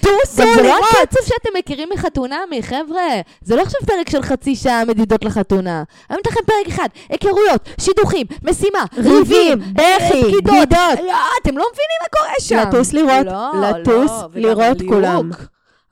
טוסו 0.00 0.42
גם 0.42 0.48
זה 0.54 0.62
לא 0.62 0.68
לראות. 0.68 0.84
הקצב 1.02 1.20
שאתם 1.24 1.50
מכירים 1.58 1.88
מחתונמי, 1.94 2.62
חבר'ה. 2.62 3.20
זה 3.42 3.56
לא 3.56 3.62
עכשיו 3.62 3.80
פרק 3.86 4.10
של 4.10 4.22
חצי 4.22 4.56
שעה 4.56 4.84
מדידות 4.84 5.24
לחתונה. 5.24 5.82
היום 6.08 6.20
יש 6.26 6.32
לכם 6.32 6.40
פרק 6.46 6.68
אחד, 6.74 6.88
היכרויות, 7.08 7.68
שידוכים, 7.80 8.26
משימה, 8.42 8.84
ריבים, 8.96 9.58
בכי, 9.58 10.22
פקידות. 10.22 10.42
בגידות. 10.44 10.98
לא, 11.06 11.18
אתם 11.42 11.56
לא 11.58 11.64
מבינים 11.72 11.98
מה 12.02 12.08
קורה 12.18 12.34
שם. 12.40 12.56
לטוס 12.68 12.92
לראות, 12.92 13.26
לא, 13.26 13.60
לטוס 13.60 14.10
לא, 14.10 14.28
לראות. 14.34 14.78
כולם. 14.88 15.30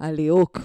הליהוק. 0.01 0.59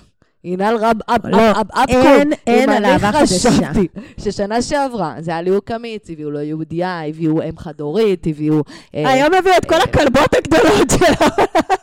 ינהל 0.44 0.76
רב 0.76 0.98
אפ 1.06 1.22
לא, 1.24 1.52
אפ 1.52 1.58
אפ 1.58 1.68
אפ 1.74 1.90
אין-. 1.90 2.34
אין 2.48 2.70
אם 2.70 2.76
על 2.76 2.86
אני 2.86 2.94
אהבה 2.94 3.12
חדשה. 3.12 3.50
חשבתי 3.50 3.88
ששנה 4.24 4.62
שעברה, 4.62 5.14
זה 5.20 5.32
היה 5.32 5.42
ליהוק 5.42 5.72
אמיץ, 5.72 6.10
הביאו 6.10 6.32
לו 6.32 6.40
יהודייה, 6.40 7.08
הביאו 7.08 7.42
אם 7.42 7.58
חד-הורית, 7.58 8.28
הביאו... 8.28 8.62
אה, 8.96 9.12
היום 9.12 9.34
הביאו 9.34 9.58
את 9.58 9.66
כל 9.66 9.82
הכלבות 9.82 10.34
הגדולות 10.38 10.90
שלו. 10.90 11.28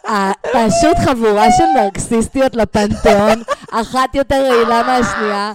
אה, 0.07 0.33
פשוט 0.43 0.97
חבורה 1.05 1.47
של 1.53 1.65
נרקסיסטיות 1.83 2.55
לפנתיאון, 2.55 3.43
אחת 3.71 4.15
יותר 4.15 4.43
רעילה 4.51 4.83
מהשנייה. 4.83 5.53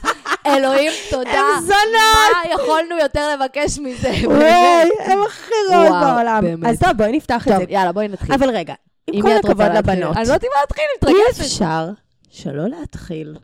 אלוהים, 0.47 0.91
תודה. 1.10 1.30
הם 1.30 1.62
זונות! 1.62 2.32
מה 2.45 2.53
יכולנו 2.53 2.97
יותר 3.01 3.36
לבקש 3.36 3.80
מזה? 3.80 4.12
וואי, 4.24 4.89
הם 4.99 5.20
הכי 5.26 5.53
רעות 5.72 5.89
בעולם. 5.89 6.66
אז 6.66 6.80
טוב, 6.80 6.91
בואי 6.97 7.12
נפתח 7.12 7.47
את 7.47 7.51
טוב, 7.51 7.58
זה. 7.58 7.66
יאללה, 7.70 7.91
בואי 7.91 8.08
נתחיל. 8.08 8.34
אבל 8.36 8.49
רגע, 8.49 8.74
עם 9.08 9.16
אם 9.16 9.22
כל 9.22 9.32
הכבוד? 9.32 9.66
לבנות, 9.66 10.18
אני 10.18 10.28
לא 10.28 10.34
יודעת 10.34 10.43
מה 10.43 10.62
להתחיל, 10.62 10.84
אי 11.08 11.12
מתרגשת. 11.12 11.41
אפשר 11.41 12.05
שלא 12.36 12.67
להתחיל 12.69 13.38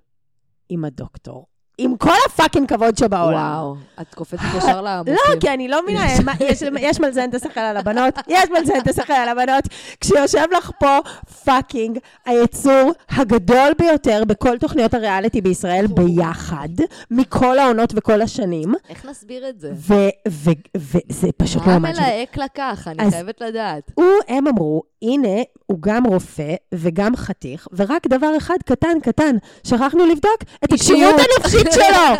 עם 0.69 0.85
הדוקטור. 0.85 1.45
עם 1.77 1.97
כל 1.97 2.13
הפאקינג 2.25 2.69
כבוד 2.69 2.97
שבעולם. 2.97 3.33
וואו, 3.57 3.75
את 4.01 4.15
קופצת 4.15 4.39
ישר 4.57 4.81
למופים. 4.81 5.13
לא, 5.29 5.39
כי 5.39 5.49
אני 5.49 5.67
לא 5.67 5.83
מבינה, 5.83 6.05
מה, 6.25 6.31
יש- 6.39 6.61
יש 6.79 6.99
מלזן 6.99 7.31
תשחק 7.31 7.57
על 7.57 7.77
הבנות, 7.77 8.13
יש 8.27 8.49
מלזן 8.49 8.81
תשחק 8.85 9.09
על 9.09 9.29
הבנות, 9.29 9.63
כשיושב 9.99 10.45
לך 10.57 10.71
פה 10.79 10.97
fucking 11.45 11.97
היצור 12.25 12.91
הגדול 13.09 13.71
ביותר 13.79 14.23
בכל 14.27 14.57
תוכניות 14.57 14.93
הריאליטי 14.93 15.41
בישראל 15.41 15.85
ביחד, 15.87 16.69
מכל 17.11 17.59
העונות 17.59 17.93
וכל 17.95 18.21
השנים, 18.21 18.73
איך 18.89 19.05
נסביר 19.05 19.49
את 19.49 19.59
זה? 19.59 19.71
וזה 20.27 21.31
פשוט 21.37 21.61
לא 21.61 21.67
מה 21.67 21.79
ממש... 21.79 21.99
מלהק 21.99 22.37
לקח? 22.37 22.87
אני 22.87 23.11
חייבת 23.11 23.41
לדעת. 23.41 23.91
הם 24.27 24.47
אמרו, 24.47 24.83
הנה, 25.01 25.41
הוא 25.65 25.77
גם 25.81 26.05
רופא 26.05 26.55
וגם 26.73 27.15
חתיך, 27.15 27.67
ורק 27.73 28.07
דבר 28.07 28.37
אחד 28.37 28.55
קטן 28.65 28.99
קטן, 29.03 29.35
שכחנו 29.63 30.05
לבדוק 30.05 30.43
את. 30.65 30.73
הכשירות 30.73 31.15
הנפשית 31.15 31.71
שלו. 31.75 32.15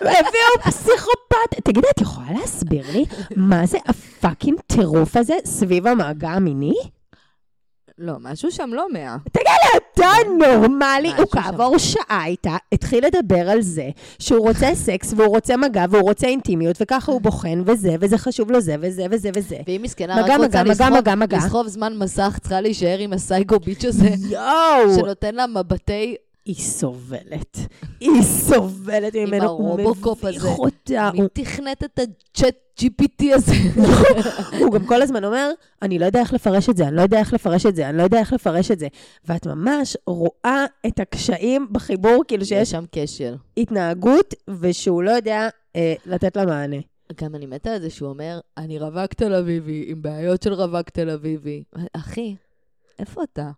הביאו 0.00 0.62
פסיכופת. 0.64 1.60
תגידי, 1.64 1.86
את 1.96 2.00
יכולה 2.00 2.26
להסביר 2.40 2.84
לי 2.92 3.04
מה 3.36 3.66
זה 3.66 3.78
ה 3.86 3.95
fucking 3.95 4.60
טירוף 4.66 5.16
הזה 5.16 5.34
סביב 5.44 5.86
המגע 5.86 6.30
המיני? 6.30 6.74
לא, 7.98 8.12
משהו 8.20 8.50
שם 8.50 8.70
לא 8.74 8.86
מאה. 8.92 9.16
אתה 9.94 10.06
נורמלי, 10.38 11.08
משהו 11.08 11.18
הוא. 11.22 11.30
כעבור 11.32 11.78
שעה 11.78 12.26
איתה, 12.26 12.56
התחיל 12.72 13.04
לדבר 13.06 13.50
על 13.50 13.62
זה 13.62 13.88
שהוא 14.18 14.48
רוצה 14.48 14.74
סקס 14.74 15.12
והוא 15.16 15.28
רוצה 15.28 15.56
מגע 15.56 15.84
והוא 15.90 16.02
רוצה 16.02 16.26
אינטימיות, 16.26 16.76
וככה 16.80 17.12
הוא 17.12 17.20
בוחן 17.20 17.62
וזה, 17.66 17.94
וזה 18.00 18.18
חשוב 18.18 18.50
לו 18.50 18.60
זה 18.60 18.76
וזה 18.80 19.06
וזה 19.10 19.30
וזה. 19.36 19.56
ואם 19.66 19.80
מסכנה 19.82 20.14
רק 20.20 20.40
רוצה 20.40 20.62
לסחוב- 21.38 21.66
זמן 21.68 21.96
מסך, 21.98 22.38
צריכה 22.40 22.60
להישאר 22.60 22.98
עם 22.98 23.12
ה 23.12 23.19
psycho 23.19 23.60
bitch 23.60 23.84
הזה, 23.84 24.08
יואו! 24.30 24.94
שנותן 24.96 25.34
לה 25.34 25.46
מבטי... 25.46 26.14
היא 26.44 26.54
סובלת. 26.54 27.58
היא 28.00 28.22
סובלת 28.22 29.14
ממנו. 29.16 29.48
הוא 29.48 29.68
הרובוקופ 29.68 30.24
מביך 30.24 30.44
הזה. 30.44 30.48
אותה. 30.54 31.10
מי 31.14 31.20
תכנת 31.32 31.84
את 31.84 31.98
הצ'אט 31.98 32.54
GPT 32.80 33.24
הזה? 33.34 33.52
הוא- 33.76 33.86
הוא 34.60 34.72
גם 34.72 34.86
כל 34.86 35.02
הזמן 35.02 35.24
אומר, 35.24 35.50
אני 35.82 35.98
לא 35.98 36.04
יודע 36.06 36.20
איך 36.20 36.32
לפרש 36.32 36.68
את 36.68 36.76
זה, 36.76 36.88
אני 36.88 36.96
לא 36.96 37.02
יודע 37.02 37.18
איך 37.18 37.32
לפרש 37.32 37.66
את 37.66 37.76
זה, 37.76 37.88
אני 37.88 37.98
לא 37.98 38.02
יודע 38.02 38.18
איך 38.18 38.32
לפרש 38.32 38.70
את 38.70 38.78
זה. 38.78 38.88
ואת 39.24 39.46
ממש 39.46 39.96
רואה 40.06 40.64
את 40.86 41.00
הקשיים 41.00 41.66
בחיבור, 41.72 42.24
כאילו 42.28 42.42
יש 42.42 42.48
שיש 42.48 42.70
שם 42.70 42.84
קשר. 42.94 43.34
התנהגות 43.56 44.34
ושהוא 44.60 45.02
לא 45.02 45.10
יודע 45.10 45.48
אה, 45.76 45.94
לתת 46.06 46.36
לה 46.36 46.46
מענה. 46.46 46.76
גם 47.22 47.34
אני 47.34 47.46
מתה 47.46 47.70
על 47.70 47.80
זה 47.80 47.90
שהוא 47.90 48.08
אומר, 48.08 48.40
אני 48.58 48.78
רווק 48.78 49.14
תל 49.14 49.34
אביבי, 49.34 49.84
עם 49.88 50.02
בעיות 50.02 50.42
של 50.42 50.52
רווק 50.52 50.90
תל 50.90 51.10
אביבי. 51.10 51.62
אחי, 51.92 52.34
איפה 52.98 53.22
אתה? 53.22 53.50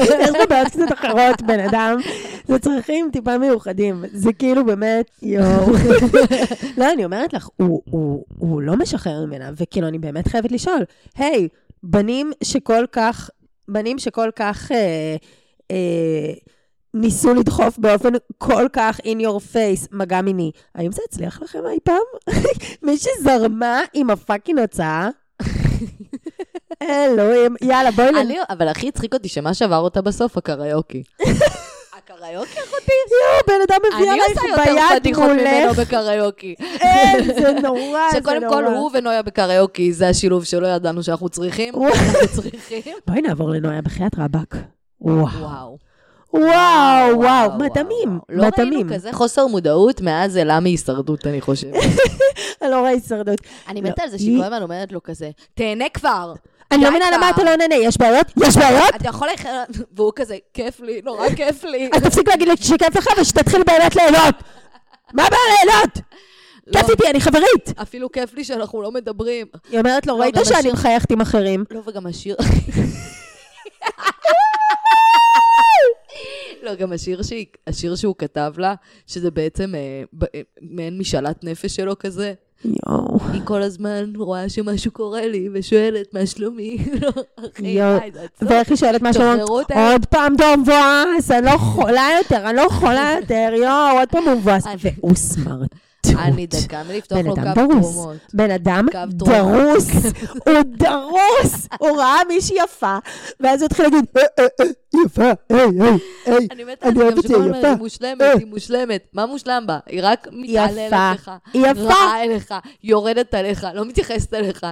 יש 0.00 0.34
לו 0.38 0.48
בעיות 0.48 0.68
קצת 0.68 0.92
אחרות, 0.94 1.42
בן 1.42 1.60
אדם. 1.60 1.98
זה 2.48 2.58
צרכים 2.58 3.08
טיפה 3.12 3.38
מיוחדים. 3.38 4.04
זה 4.12 4.32
כאילו 4.32 4.64
באמת, 4.64 5.10
יואו. 5.22 5.72
לא, 6.78 6.92
אני 6.92 7.04
אומרת 7.04 7.32
לך, 7.32 7.48
הוא, 7.56 7.82
הוא, 7.90 8.24
הוא 8.38 8.62
לא 8.62 8.76
משחרר 8.76 9.24
ממנה, 9.26 9.50
וכאילו, 9.56 9.88
אני 9.88 9.98
באמת 9.98 10.28
חייבת 10.28 10.52
לשאול, 10.52 10.84
היי, 11.16 11.48
בנים 11.82 12.32
שכל 12.42 12.84
כך, 12.92 13.30
בנים 13.68 13.98
שכל 13.98 14.30
כך 14.36 14.72
אה, 14.72 15.16
אה, 15.70 16.32
ניסו 16.94 17.34
לדחוף 17.34 17.78
באופן 17.78 18.12
כל 18.38 18.66
כך 18.72 19.00
in 19.00 19.20
your 19.22 19.54
face 19.54 19.88
מגע 19.92 20.22
מיני, 20.22 20.50
האם 20.74 20.92
זה 20.92 21.02
הצליח 21.08 21.42
לכם 21.42 21.58
אי 21.66 21.78
פעם? 21.84 22.34
מי 22.82 22.96
שזרמה 22.96 23.80
עם 23.94 24.10
הפאקינג 24.10 24.58
הוצאה? 24.58 25.08
אלוהים, 26.82 27.54
יאללה, 27.62 27.90
בואי 27.90 28.10
נ... 28.12 28.16
אני, 28.16 28.36
אבל 28.50 28.68
הכי 28.68 28.88
הצחיק 28.88 29.14
אותי 29.14 29.28
שמה 29.28 29.54
שבר 29.54 29.76
אותה 29.78 30.02
בסוף, 30.02 30.36
הקריוקי. 30.36 31.02
הקריוקי, 31.98 32.58
אחותי? 32.60 32.92
יואו, 33.10 33.42
בן 33.48 33.54
אדם 33.68 33.78
מביא 33.86 34.10
אני 34.12 34.20
עלייך 34.20 34.38
עושה 34.38 34.48
יותר 34.48 34.72
ביד 34.72 35.00
פדיחות 35.00 35.24
ממנו 35.30 35.64
מולך. 35.66 35.78
בקריוקי. 35.78 36.54
אין, 36.80 37.24
זה 37.24 37.52
נורא, 37.62 38.00
זה 38.12 38.18
שקודם 38.18 38.42
נורא. 38.44 38.54
כל 38.54 38.64
הוא 38.64 38.90
ונויה 38.94 39.22
בקריוקי, 39.22 39.92
זה 39.92 40.08
השילוב 40.08 40.44
שלא 40.44 40.66
ידענו 40.66 41.02
שאנחנו 41.02 41.28
צריכים. 41.28 41.74
וואו. 41.74 41.92
אנחנו 41.94 42.42
צריכים. 42.42 42.82
בואי 43.06 43.20
נעבור 43.22 43.50
לנויה 43.50 43.82
בחייאת 43.82 44.12
רבאק. 44.18 44.56
וואו. 45.00 45.26
וואו. 45.26 45.78
וואו, 46.34 47.16
וואו, 47.20 47.50
מדהים, 47.58 48.18
לא 48.28 48.44
ראינו. 48.58 48.94
כזה 48.94 49.12
חוסר 49.12 49.46
מודעות 49.46 50.00
מאז 50.00 50.36
אלה 50.36 50.60
מהישרדות, 50.60 51.26
אני 51.26 51.40
חושבת. 51.40 51.74
אני 52.62 52.70
לא 52.70 52.78
רואה 52.78 52.90
הישרדות. 52.90 53.38
אני 53.68 53.82
לא, 53.82 53.90
מתה 53.90 54.02
על 54.02 54.08
זה 54.08 54.16
היא- 54.16 54.24
שהיא 54.24 54.38
כל 54.38 54.44
הזמן 54.44 54.62
אומרת 54.62 54.92
לו 54.92 55.02
כזה, 55.02 55.30
תהנה 55.54 55.84
כבר. 55.94 56.32
אני 56.72 56.84
לא 56.84 56.90
מבינה 56.90 57.10
למה. 57.10 57.30
אתה 57.30 57.44
לא 57.44 57.56
נהנה, 57.56 57.74
יש 57.74 57.96
בעיות? 57.98 58.26
יש 58.46 58.56
בעיות? 58.56 58.94
אתה 58.96 59.08
יכול 59.08 59.28
ללכת... 59.28 59.48
והוא 59.92 60.12
כזה, 60.16 60.36
כיף 60.54 60.80
לי, 60.80 61.00
נורא 61.04 61.28
כיף 61.36 61.64
לי. 61.64 61.90
אז 61.94 62.02
תפסיק 62.02 62.28
להגיד 62.28 62.48
לי 62.48 62.56
שכיף 62.56 62.96
לך 62.96 63.08
ושתתחיל 63.20 63.62
באמת 63.66 63.96
ליהנות. 63.96 64.34
מה 65.14 65.22
הבעיה 65.26 65.42
ליהנות? 65.64 65.98
לא, 66.66 66.80
כיף 66.80 66.90
איתי, 66.90 67.10
אני 67.10 67.20
חברית. 67.20 67.72
אפילו 67.82 68.12
כיף 68.12 68.34
לי 68.34 68.44
שאנחנו 68.44 68.82
לא 68.82 68.92
מדברים. 68.92 69.46
היא 69.70 69.78
אומרת 69.78 70.06
לו, 70.06 70.18
לא, 70.18 70.22
ראית 70.22 70.34
שאני 70.44 70.72
מחייכת 70.72 71.10
עם 71.10 71.20
אחרים? 71.20 71.64
לא, 71.70 71.80
וגם 71.86 72.06
השיר... 72.06 72.36
לא, 76.62 76.74
גם 76.74 76.92
השיר, 76.92 77.22
שהיא, 77.22 77.46
השיר 77.66 77.96
שהוא 77.96 78.14
כתב 78.18 78.52
לה, 78.56 78.74
שזה 79.06 79.30
בעצם 79.30 79.74
אה, 79.74 80.02
ב- 80.12 80.24
אה, 80.24 80.40
מעין 80.60 80.98
משאלת 80.98 81.44
נפש 81.44 81.76
שלו 81.76 81.98
כזה. 81.98 82.34
יואו. 82.64 83.18
היא 83.32 83.40
כל 83.44 83.62
הזמן 83.62 84.12
רואה 84.16 84.48
שמשהו 84.48 84.90
קורה 84.90 85.26
לי, 85.26 85.48
ושואלת 85.52 86.14
מה 86.14 86.26
שלומי. 86.26 86.78
לא, 87.02 87.10
יואו. 87.58 87.98
ואיך 88.42 88.68
היא 88.68 88.76
שואלת 88.76 89.02
מה 89.02 89.10
אותה. 89.48 89.90
עוד 89.90 90.06
פעם 90.06 90.34
דום 90.36 90.60
מבואס, 90.60 91.30
אני 91.30 91.46
לא 91.46 91.50
יכולה 91.50 92.08
יותר, 92.18 92.48
אני 92.48 92.56
לא 92.56 92.62
יכולה 92.62 93.14
יותר, 93.20 93.52
יואו, 93.56 93.98
עוד 93.98 94.08
פעם 94.08 94.24
הוא 94.24 94.34
מבואס. 94.34 94.64
והוא 95.00 95.14
סמרטוט. 96.06 96.32
אני 96.34 96.46
דקה 96.46 96.82
מלפתוח 96.88 97.18
לו 97.18 97.34
קו. 97.34 97.42
תרומות. 97.54 98.16
בן 98.34 98.50
אדם. 98.50 98.86
דרוס, 99.08 99.88
הוא 100.46 100.54
דרוס, 100.66 101.68
הוא 101.80 101.96
ראה 101.98 102.18
מישהי 102.28 102.56
יפה, 102.64 102.98
ואז 103.40 103.62
הוא 103.62 103.66
התחיל 103.66 103.84
להגיד, 103.84 104.04
"אה, 104.16 104.22
אה, 104.38 104.46
אה, 104.60 104.66
יפה, 105.04 105.22
היי, 105.50 105.60
היי, 105.80 105.98
היי. 106.26 106.48
אני 106.50 106.64
מתה 106.64 106.88
אני 106.88 106.94
זה 106.98 107.02
אוהב 107.04 107.12
גם 107.12 107.18
את 107.18 107.22
זה, 107.28 107.34
יפה. 107.58 107.68
היא 107.68 107.76
מושלמת. 107.78 108.38
היא 108.38 108.46
מושלמת. 108.46 109.06
מה 109.12 109.26
מושלם 109.26 109.64
בה? 109.66 109.78
היא 109.86 110.00
רק 110.02 110.28
מתעללת 110.32 110.86
יפה. 110.86 111.12
לך. 111.12 111.30
היא 111.54 111.66
יפה. 111.66 111.80
רעה 111.82 112.24
אליך, 112.24 112.54
יורדת 112.84 113.34
עליך, 113.34 113.66
לא 113.74 113.84
מתייחסת 113.84 114.34
אליך. 114.34 114.66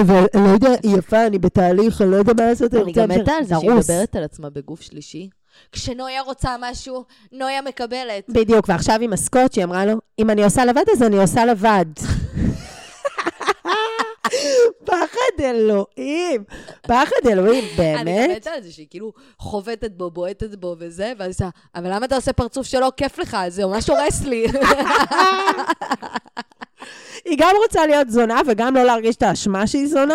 אבל 0.00 0.24
אני 0.34 0.44
לא 0.44 0.48
יודע, 0.48 0.70
היא 0.82 0.96
יפה, 0.98 1.26
אני 1.26 1.38
בתהליך, 1.38 2.02
אני 2.02 2.10
לא 2.10 2.16
יודע 2.16 2.32
מה 2.38 2.46
לעשות, 2.46 2.74
אני 2.74 2.92
גם 2.92 3.08
להמשיך." 3.08 3.22
מתה 3.22 3.32
על 3.32 3.44
זה 3.44 3.54
שהיא. 3.60 3.70
מדברת 3.70 4.16
על 4.16 4.24
עצמה 4.24 4.50
בגוף 4.50 4.80
שלישי. 4.80 5.28
כשנויה 5.72 6.22
רוצה 6.22 6.56
משהו, 6.60 7.04
נויה 7.32 7.62
מקבלת. 7.62 8.24
בדיוק, 8.28 8.68
ועכשיו 8.68 8.98
עם 9.00 9.12
הסקוט, 9.12 9.52
שהיא 9.52 9.64
אמרה 9.64 9.86
לו, 9.86 9.94
אם 10.18 10.30
אני 10.30 10.44
עושה 10.44 10.64
לבד, 10.64 10.84
אז 10.92 11.02
אני 11.02 11.18
עושה 11.18 11.44
לבד. 11.44 11.84
פחד 14.84 15.40
אלוהים, 15.40 16.44
פחד 16.82 17.26
אלוהים, 17.26 17.64
אני 17.78 18.04
באמת. 18.04 18.36
מתה 18.36 18.50
על 18.50 18.62
זה 18.62 18.72
שהיא 18.72 18.86
כאילו 18.90 19.12
חובטת 19.38 19.90
בו, 19.90 20.10
בועטת 20.10 20.54
בו 20.54 20.76
וזה, 20.78 21.12
ואז 21.18 21.26
היא 21.26 21.30
עושה, 21.30 21.48
אבל 21.74 21.94
למה 21.94 22.06
אתה 22.06 22.16
עושה 22.16 22.32
פרצוף 22.32 22.66
שלא 22.66 22.92
כיף 22.96 23.18
לך? 23.18 23.36
זה 23.48 23.66
ממש 23.66 23.90
הורס 23.90 24.22
לי. 24.22 24.46
היא 27.26 27.36
גם 27.40 27.50
רוצה 27.64 27.86
להיות 27.86 28.10
זונה, 28.10 28.40
וגם 28.46 28.74
לא 28.74 28.82
להרגיש 28.82 29.16
את 29.16 29.22
האשמה 29.22 29.66
שהיא 29.66 29.86
זונה, 29.86 30.14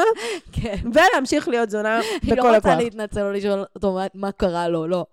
כן. 0.51 0.75
ולהמשיך 0.93 1.47
להיות 1.47 1.69
זונה 1.69 1.99
היא 2.21 2.29
לא 2.31 2.35
בכל 2.35 2.55
רוצה 2.55 2.57
הכוח. 2.57 2.83
להתנצל 2.83 3.21
או 3.21 3.31
לשאול 3.31 3.65
אותו 3.75 3.99
מה- 4.13 4.31
קרה 4.31 4.67
לו, 4.69 4.87
לא. 4.87 5.05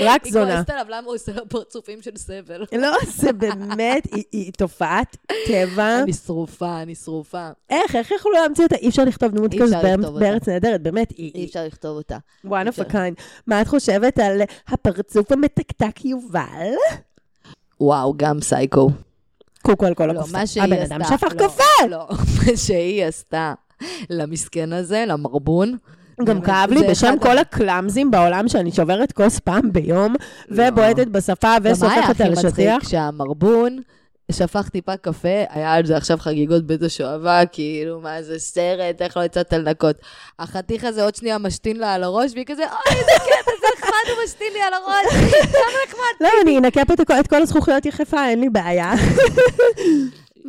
רק 0.00 0.24
היא 0.24 0.32
זונה. 0.32 0.54
כועסת 0.54 0.70
עליו, 0.70 0.84
למה 0.88 1.06
הוא 1.06 1.14
עושה 1.14 1.32
לה 1.32 1.40
פרצופים 1.48 2.02
של 2.02 2.10
סבל? 2.16 2.64
לא, 2.82 2.88
זה 3.06 3.32
באמת, 3.32 4.06
היא- 4.14 4.24
היא 4.32 4.52
תופעת 4.52 5.16
טבע. 5.46 6.02
אני 6.02 6.12
שרופה, 6.12 6.82
אני 6.82 6.94
שרופה. 6.94 7.48
איך, 7.70 7.96
איך 7.96 8.10
יכולו 8.10 8.34
להמציא 8.34 8.64
אותה? 8.64 8.76
אי 8.76 8.88
אפשר 8.88 9.04
לכתוב 9.04 9.32
דמות 9.34 9.50
כזאת 9.62 9.76
בארץ- 10.18 10.48
נהדרת, 10.48 10.82
באמת, 10.82 11.10
היא 11.10 11.30
אי 11.34 11.38
היא 11.40 11.46
אפשר 11.46 11.64
לכתוב 11.66 11.96
אותה. 11.96 12.16
one 12.46 12.48
of 12.48 12.88
a 12.88 12.92
kind. 12.92 13.22
מה 13.46 13.60
את 13.62 13.68
חושבת 13.68 14.18
על 14.18 14.40
הפרצוף 14.68 15.32
המתקתק 15.32 16.04
יובל? 16.04 16.72
וואו, 17.80 18.14
גם 18.16 18.40
סייקו. 18.40 18.90
קוקו 19.64 19.86
על 19.86 19.94
כל 19.94 20.06
לא, 20.06 20.12
שהיא 20.46 20.62
הבן. 20.64 20.82
אדם 20.82 21.00
שפך 21.04 21.32
לא, 21.32 21.46
קפה! 21.46 21.86
לא, 21.90 22.06
מה 22.36 22.56
שהיא 22.56 23.04
עשתה 23.04 23.54
למסכן 24.10 24.72
הזה, 24.72 25.04
למרבון, 25.08 25.76
גם 26.24 26.40
כאב 26.40 26.70
לי 26.70 26.88
בשם 26.90 27.14
כל 27.20 27.38
הקלאמזים 27.38 28.10
בעולם 28.10 28.48
שאני 28.48 28.72
שוברת 28.72 29.12
כוס 29.12 29.38
פעם 29.38 29.72
ביום, 29.72 30.14
ובועטת 30.50 31.06
בשפה 31.06 31.54
גם 31.64 31.72
מה 31.80 31.92
היה 31.92 32.04
הכי 32.04 32.22
על 32.22 32.30
מצחיק? 32.30 32.46
השטיח. 32.46 32.90
שפך 34.32 34.68
טיפה 34.68 34.96
קפה, 34.96 35.44
היה 35.50 35.74
על 35.74 35.86
זה 35.86 35.96
עכשיו 35.96 36.18
חגיגות 36.18 36.66
בית 36.66 36.82
השואבה, 36.82 37.46
כאילו, 37.52 38.00
מה 38.00 38.22
זה 38.22 38.38
סרט, 38.38 39.02
איך 39.02 39.16
לא 39.16 39.24
יצאת 39.24 39.52
לנקות. 39.52 39.96
החתיך 40.38 40.84
הזה 40.84 41.04
עוד 41.04 41.14
שנייה 41.14 41.38
משתין 41.38 41.76
לה 41.76 41.94
על 41.94 42.02
הראש, 42.02 42.32
והיא 42.34 42.46
כזה, 42.46 42.62
אוי, 42.62 42.98
איזה 42.98 43.12
קטע, 43.16 43.50
זה 43.60 43.66
נחמד, 43.78 44.14
הוא 44.14 44.24
משתין 44.24 44.52
לי 44.52 44.60
על 44.60 44.72
הראש, 44.72 45.06
כמה 45.52 45.78
נחמד. 45.88 46.14
לא, 46.20 46.28
אני 46.42 46.58
אנקה 46.58 46.84
פה 46.84 46.94
את 47.20 47.26
כל 47.28 47.42
הזכוכיות 47.42 47.86
יחפה, 47.86 48.28
אין 48.28 48.40
לי 48.40 48.48
בעיה. 48.48 48.92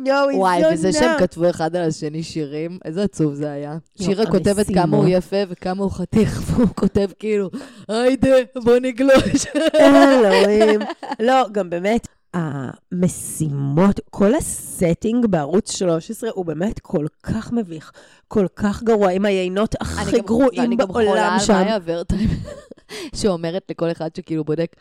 יואו, 0.06 0.28
וואי, 0.36 0.62
וזה 0.72 0.92
שהם. 0.92 1.18
כתבו 1.18 1.50
אחד 1.50 1.76
על 1.76 1.88
השני 1.88 2.22
שירים, 2.22 2.78
איזה 2.84 3.02
עצוב 3.02 3.34
זה 3.34 3.50
היה. 3.50 3.76
שירה 4.02 4.26
כותבת. 4.26 4.66
כמה 4.74 4.96
הוא 4.96 5.08
יפה 5.08 5.36
וכמה 5.48 5.82
הוא 5.82 5.90
חתיך, 5.90 6.40
והוא 6.46 6.68
כותב 6.74 7.08
כאילו, 7.18 7.50
היידה, 7.88 8.36
בוא 8.64 8.78
נגלוש. 8.78 9.46
אלוהים. 9.74 10.80
לא, 11.20 11.48
גם 11.52 11.70
באמת, 11.70 12.08
המשימות, 12.34 14.00
כל 14.10 14.34
הסטינג 14.34 15.26
בערוץ 15.26 15.72
13 15.76 16.30
הוא 16.34 16.44
באמת 16.44 16.78
כל 16.78 17.06
כך 17.22 17.52
מביך, 17.52 17.92
כל 18.28 18.46
כך 18.56 18.82
גרוע, 18.82 19.10
עם 19.10 19.24
היינות 19.24 19.74
הכי 19.80 20.10
אני 20.10 20.18
גם- 20.18 20.26
גרועים 20.26 20.60
ואני 20.62 20.76
גם 20.76 20.88
חולה 20.92 21.04
בעולם 21.06 21.32
על 21.32 21.38
שם. 21.40 21.52
מאיה 21.52 21.78
ורטיים, 21.84 22.28
שאומרת 23.16 23.62
לכל 23.70 23.90
אחד 23.90 24.10
שכאילו 24.16 24.44
בודק, 24.44 24.76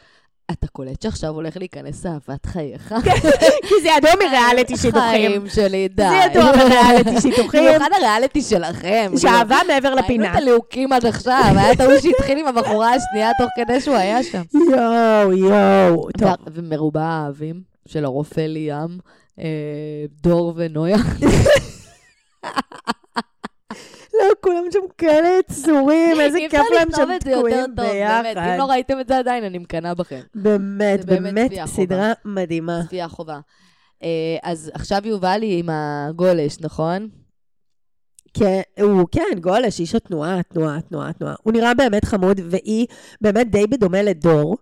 אתה 0.52 0.68
קולט 0.68 1.02
שעכשיו 1.02 1.30
הולך 1.30 1.58
להיכנס 1.58 2.06
אהבת 2.06 2.46
חייך? 2.46 2.96
כי 3.62 3.74
זה 3.82 3.90
ידוע 3.98 4.12
מריאליטי 4.28 4.78
שידוכים. 4.78 5.10
חיים 5.10 5.50
שלי, 5.50 5.88
די. 5.88 6.04
זה 6.10 6.16
ידוע 6.16 6.52
מריאליטי 6.52 7.22
שידוכים. 7.32 7.64
במיוחד 7.66 7.90
הריאליטי 7.96 8.42
שלכם. 8.42 9.12
שאהבה 9.18 9.58
מעבר 9.68 9.88
ראינו 9.90 10.02
לפינה. 10.02 10.32
את 10.32 10.36
הליהוקים 10.36 10.94
עד 10.94 11.06
עכשיו, 11.06 11.54
היה 11.56 11.72
את 11.72 11.80
ההוא 11.80 11.94
שהתחיל 12.02 12.38
עם 12.38 12.48
הבחורה 12.48 12.94
השנייה 12.94 13.32
תוך 13.38 13.50
כדי 13.56 13.82
שהוא 13.82 13.96
היה 13.96 14.24
שם. 14.24 14.42
יואו, 14.54 15.34
יואו. 15.34 16.08
ומרובע 16.54 17.04
האהבים 17.04 17.62
של 17.88 18.06
הרופא 18.06 18.42
ליאם, 18.42 18.98
אה, 19.40 19.46
דור 20.22 20.54
ונויה. 20.56 20.98
לא, 24.20 24.26
כולם 24.42 24.64
שם 24.72 24.80
כאלה 24.98 25.28
יצורים, 25.40 26.20
איזה 26.20 26.38
אי 26.38 26.50
כיף 26.50 26.62
להם 26.76 26.88
שהם 26.96 27.12
יותר 27.12 27.38
תקועים 27.38 27.76
באמת. 27.76 27.90
אם 27.90 28.34
ביחד. 28.34 28.56
לא 28.58 28.66
ראיתם 28.66 29.00
את 29.00 29.08
זה 29.08 29.18
עדיין, 29.18 29.44
אני 29.44 29.58
מקנאה 29.58 29.94
בכם. 29.94 30.20
באמת, 30.36 31.06
באמת. 31.06 31.52
סדרה 31.66 32.14
מדהימה. 32.26 32.82
צפייה 32.86 33.08
חובה. 33.08 33.40
אה, 34.04 34.38
אז 34.44 34.72
עכשיו 34.74 35.02
יובלי 35.06 35.60
עם 35.60 35.70
הגולש, 35.70 36.58
נכון? 36.62 37.10
כן, 38.34 38.62
הוא, 38.82 39.08
כן, 39.12 39.40
גולש, 39.40 39.80
איש 39.80 39.96
התנועה, 39.96 40.44
תנועה, 40.44 40.82
תנועה, 40.82 41.14
תנועה. 41.14 41.36
הוא 41.44 41.54
נראה 41.54 41.74
באמת 41.74 42.06
חמוד, 42.06 42.42
והיא 42.50 42.88
באמת 43.22 43.52
די 43.52 43.68
בדומה 43.68 44.02
לדור. 44.02 44.58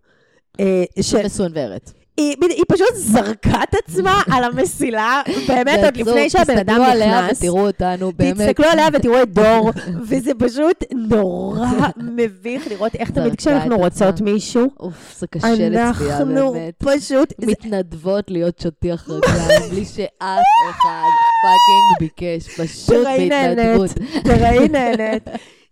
אה. 0.59 0.83
מסונוורת. 1.25 1.91
היא, 2.17 2.35
היא 2.49 2.63
פשוט 2.67 2.87
זרקה 2.95 3.63
את 3.63 3.75
עצמה 3.85 4.21
על 4.31 4.43
המסילה, 4.43 5.21
באמת, 5.47 5.79
עוד. 5.83 5.97
לפני 5.97 6.29
שהבן 6.29 6.57
אדם 6.57 6.73
תסתכלו 6.75 6.91
עליה 6.91 7.21
נכנס. 7.25 7.37
ותראו 7.37 7.67
אותנו, 7.67 8.11
באמת. 8.15 8.41
תסתכלו 8.41 8.65
עליה 8.65 8.87
ותראו 8.93 9.21
את 9.23 9.29
דור, 9.33 9.71
וזה 10.01 10.31
פשוט 10.39 10.83
נורא 10.91 11.67
מביך 11.97 12.67
לראות 12.71 12.95
איך 12.95 13.11
תמיד 13.11 13.35
כשאנחנו 13.35 13.77
רוצות. 13.77 14.21
מישהו, 14.21 14.67
אוף, 14.79 15.15
זה 15.19 15.27
קשה 15.27 15.47
לצפייה, 15.69 16.17
אנחנו 16.17 16.51
באמת. 16.53 16.73
פשוט... 16.77 17.33
זה- 17.41 17.47
מתנדבות 17.47 18.31
להיות 18.31 18.59
שטיח 18.59 19.09
רגליים, 19.09 19.69
בלי 19.69 19.85
שאף 19.85 20.43
אחד 20.69 21.09
fucking 21.43 21.99
ביקש, 21.99 22.47
פשוט 22.59 22.95
תראי 22.95 23.29
בהתנדבות. 23.29 23.89
נהנית, 23.99 24.23
תראי 24.23 24.67
נהנית. 24.69 25.23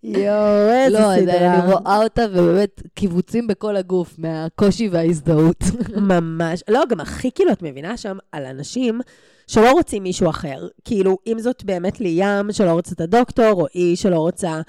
יואו, 0.04 0.70
איזה 0.72 1.00
לא, 1.00 1.16
סדרה. 1.16 1.64
אני 1.64 1.74
רואה 1.74 2.04
אותה, 2.04 2.26
ובאמת 2.32 2.82
קיבוצים 2.94 3.48
בכל 3.48 3.76
הגוף, 3.76 4.16
מהקושי 4.18 4.90
וההזדהות. 4.90 5.64
ממש. 6.12 6.64
לא, 6.70 6.84
גם 6.90 7.00
הכי 7.00 7.32
כאילו, 7.32 7.52
את 7.52 7.62
מבינה 7.62 7.98
שם 7.98 8.18
על 8.32 8.46
אנשים 8.46 9.02
שלא 9.48 9.72
רוצים 9.72 10.04
מישהו 10.04 10.30
אחר. 10.30 10.68
כאילו, 10.86 11.18
אם 11.28 11.40
זאת 11.40 11.64
באמת 11.64 12.02
ליאם 12.02 12.52
שלא 12.52 12.72
רוצה 12.72 12.96
את 12.96 13.02
הדוקטור, 13.02 13.62
או 13.62 13.66
היא 13.74 13.96
שלא 13.96 14.20
רוצה 14.20 14.62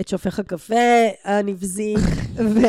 את 0.00 0.08
שופך 0.08 0.38
הקפה 0.38 0.74
הנבזי, 1.24 1.94
ו, 2.54 2.60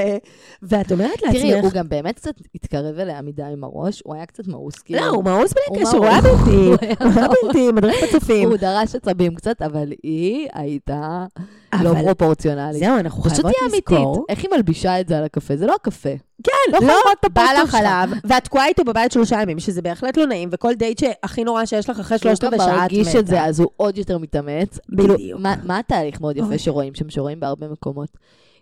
ואת 0.61 0.91
אומרת 0.91 1.21
לעצמך... 1.21 1.41
תראי, 1.41 1.59
הוא 1.59 1.71
גם 1.71 1.89
באמת 1.89 2.15
קצת 2.15 2.33
התקרב 2.55 2.99
אליה 2.99 3.21
מדי 3.21 3.43
עם 3.43 3.63
הראש, 3.63 4.01
הוא 4.05 4.15
היה 4.15 4.25
קצת 4.25 4.47
מאוס, 4.47 4.75
כאילו. 4.79 4.99
לא, 4.99 5.07
הוא 5.07 5.23
מאוס 5.23 5.53
בלי 5.53 5.81
קשר, 5.81 5.97
הוא 5.97 6.05
היה. 6.05 6.21
בלתי. 6.27 6.55
הוא 6.55 6.75
היה. 6.81 7.27
בלתי, 7.43 7.71
מדריך 7.71 7.95
בצופים. 8.03 8.49
הוא 8.49 8.57
דרש 8.57 8.95
עצבים 8.95 9.35
קצת, 9.35 9.61
אבל 9.61 9.93
היא 10.03 10.47
הייתה 10.53 11.25
לא 11.81 11.93
פרופורציונלית. 12.03 12.79
זהו, 12.79 12.97
אנחנו 12.99 13.23
פשוט 13.23 13.33
חייבות 13.35 13.51
תהיה 13.51 13.69
אמיתית. 13.69 13.89
לזכור. 13.91 14.25
איך 14.29 14.39
היא 14.39 14.49
מלבישה 14.55 14.99
את 15.01 15.07
זה 15.07 15.17
על 15.17 15.23
הקפה? 15.23 15.55
זה 15.55 15.65
לא 15.65 15.75
הקפה. 15.81 16.28
כן, 16.43 16.51
לא 16.73 16.79
לא, 16.87 16.93
בא 17.33 17.43
לך. 17.63 17.75
עליו, 17.75 18.09
ואת 18.23 18.43
תקועה 18.43 18.67
איתו 18.67 18.83
בבית 18.83 19.11
שלושה 19.11 19.41
ימים, 19.41 19.59
שזה 19.59 19.81
בהחלט 19.81 20.17
לא 20.17 20.25
נעים, 20.25 20.49
וכל 20.51 20.73
דייט 20.73 20.99
שהכי 20.99 21.43
נורא 21.43 21.65
שיש 21.65 21.89
לך 21.89 21.99
אחרי 21.99 22.17
שלושת 22.17 22.43
רבעי 22.43 22.59
שעה 22.59 22.75
את 22.75 22.79
מרגיש 22.81 23.15
את 23.15 23.27
זה, 23.27 23.35
מתה. 23.35 23.45
אז 23.45 23.59
הוא 23.59 23.69
עוד 23.77 23.97
יותר 23.97 24.17
מתאמץ. 24.17 24.79
בדיוק. 24.89 25.17
כאילו, 25.17 25.39
מה- 25.39 25.55
מה 25.63 25.77
התהליך 25.79 26.21
מאוד 26.21 26.37
יפה. 26.37 26.57
שרואים 26.57 26.95
שם, 26.95 27.09
שרואים 27.09 27.39
בהרבה 27.39 27.67
מקומות? 27.67 28.09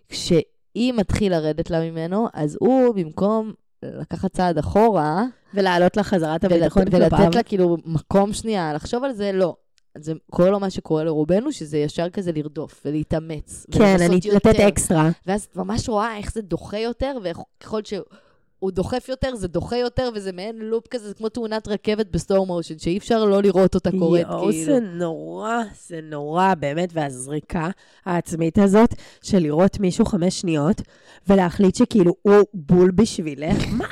כשהיא 0.08 0.92
מתחיל 0.92 1.32
לרדת 1.32 1.70
לה 1.70 1.80
ממנו, 1.80 2.28
אז 2.34 2.56
הוא, 2.60 2.94
במקום 2.94 3.52
לקחת 3.82 4.32
צעד 4.32 4.58
אחורה, 4.58 5.22
ולהעלות 5.54 5.96
לך 5.96 6.06
חזרה 6.06 6.36
את 6.36 6.44
הביטחון 6.44 6.84
כלפיו. 6.84 7.00
ולתת 7.18 7.34
לה 7.34 7.42
כאילו 7.42 7.76
מקום 7.84 8.32
שנייה, 8.32 8.72
לחשוב 8.72 9.04
על 9.04 9.12
זה, 9.12 9.32
לא. 9.32 9.54
זה 10.00 10.12
לו 10.38 10.60
מה 10.60 10.70
שקורה 10.70 11.04
לרובנו, 11.04 11.52
שזה 11.52 11.78
ישר 11.78 12.10
כזה 12.10 12.32
לרדוף 12.32 12.82
ולהתאמץ. 12.84 13.66
כן, 13.70 13.96
אני 14.00 14.20
לתת 14.32 14.46
יותר. 14.46 14.68
אקסטרה. 14.68 15.10
ואז 15.26 15.42
את 15.50 15.56
ממש 15.56 15.88
רואה 15.88 16.16
איך 16.16 16.32
זה 16.32 16.42
דוחה 16.42 16.78
יותר, 16.78 17.18
וככל 17.24 17.80
שהוא 17.84 18.70
דוחף 18.70 19.08
יותר, 19.08 19.34
זה 19.34 19.48
דוחה 19.48 19.76
יותר, 19.76 20.10
וזה 20.14 20.32
מעין 20.32 20.58
לופ 20.58 20.86
כזה, 20.86 21.08
זה 21.08 21.14
כמו 21.14 21.28
תאונת 21.28 21.68
רכבת 21.68 22.06
בסטור 22.10 22.46
מושן, 22.46 22.78
שאי 22.78 22.98
אפשר 22.98 23.24
לא 23.24 23.42
לראות 23.42 23.74
אותה 23.74 23.90
קורית, 23.98 24.26
יואו, 24.30 24.48
כאילו. 24.50 24.64
זה 24.64 24.80
נורא, 24.80 25.62
זה 25.88 26.00
נורא, 26.02 26.54
באמת, 26.54 26.90
והזריקה 26.92 27.70
העצמית 28.04 28.58
הזאת 28.58 28.94
של 29.22 29.38
לראות 29.38 29.80
מישהו 29.80 30.04
חמש 30.04 30.40
שניות, 30.40 30.82
ולהחליט 31.26 31.74
שכאילו 31.74 32.14
הוא 32.22 32.44
בול 32.54 32.90
בשבילך. 32.90 33.64
מה 33.70 33.86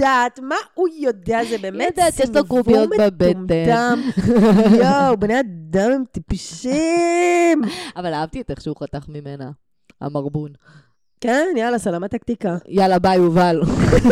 יודעת? 0.00 0.40
מה 0.42 0.54
הוא 0.74 0.88
יודע? 0.98 1.44
זה 1.44 1.58
באמת 1.58 1.94
יודעת, 1.96 2.20
יש 2.20 2.30
לו 2.34 2.46
קוביות 2.46 2.90
בבטן. 2.98 4.00
יואו, 4.80 5.16
בני 5.16 5.40
אדם 5.40 5.90
הם 5.92 6.04
טיפשים. 6.12 7.62
אבל 7.96 8.14
אהבתי 8.14 8.40
את 8.40 8.50
איך 8.50 8.60
שהוא 8.60 8.76
חתך 8.80 9.08
ממנה, 9.08 9.50
המרבון. 10.00 10.50
כן, 11.20 11.46
יאללה, 11.56 11.78
סלמת 11.78 12.10
טקטיקה. 12.10 12.56
יאללה, 12.68 12.98
ביי, 12.98 13.16
יובל. 13.16 13.60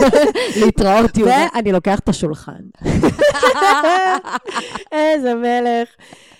להתראות, 0.60 1.16
יובל. 1.16 1.32
ואני 1.54 1.72
לוקח 1.72 1.98
את 1.98 2.08
השולחן. 2.08 2.60
איזה 4.92 5.34
מלך. 5.34 5.88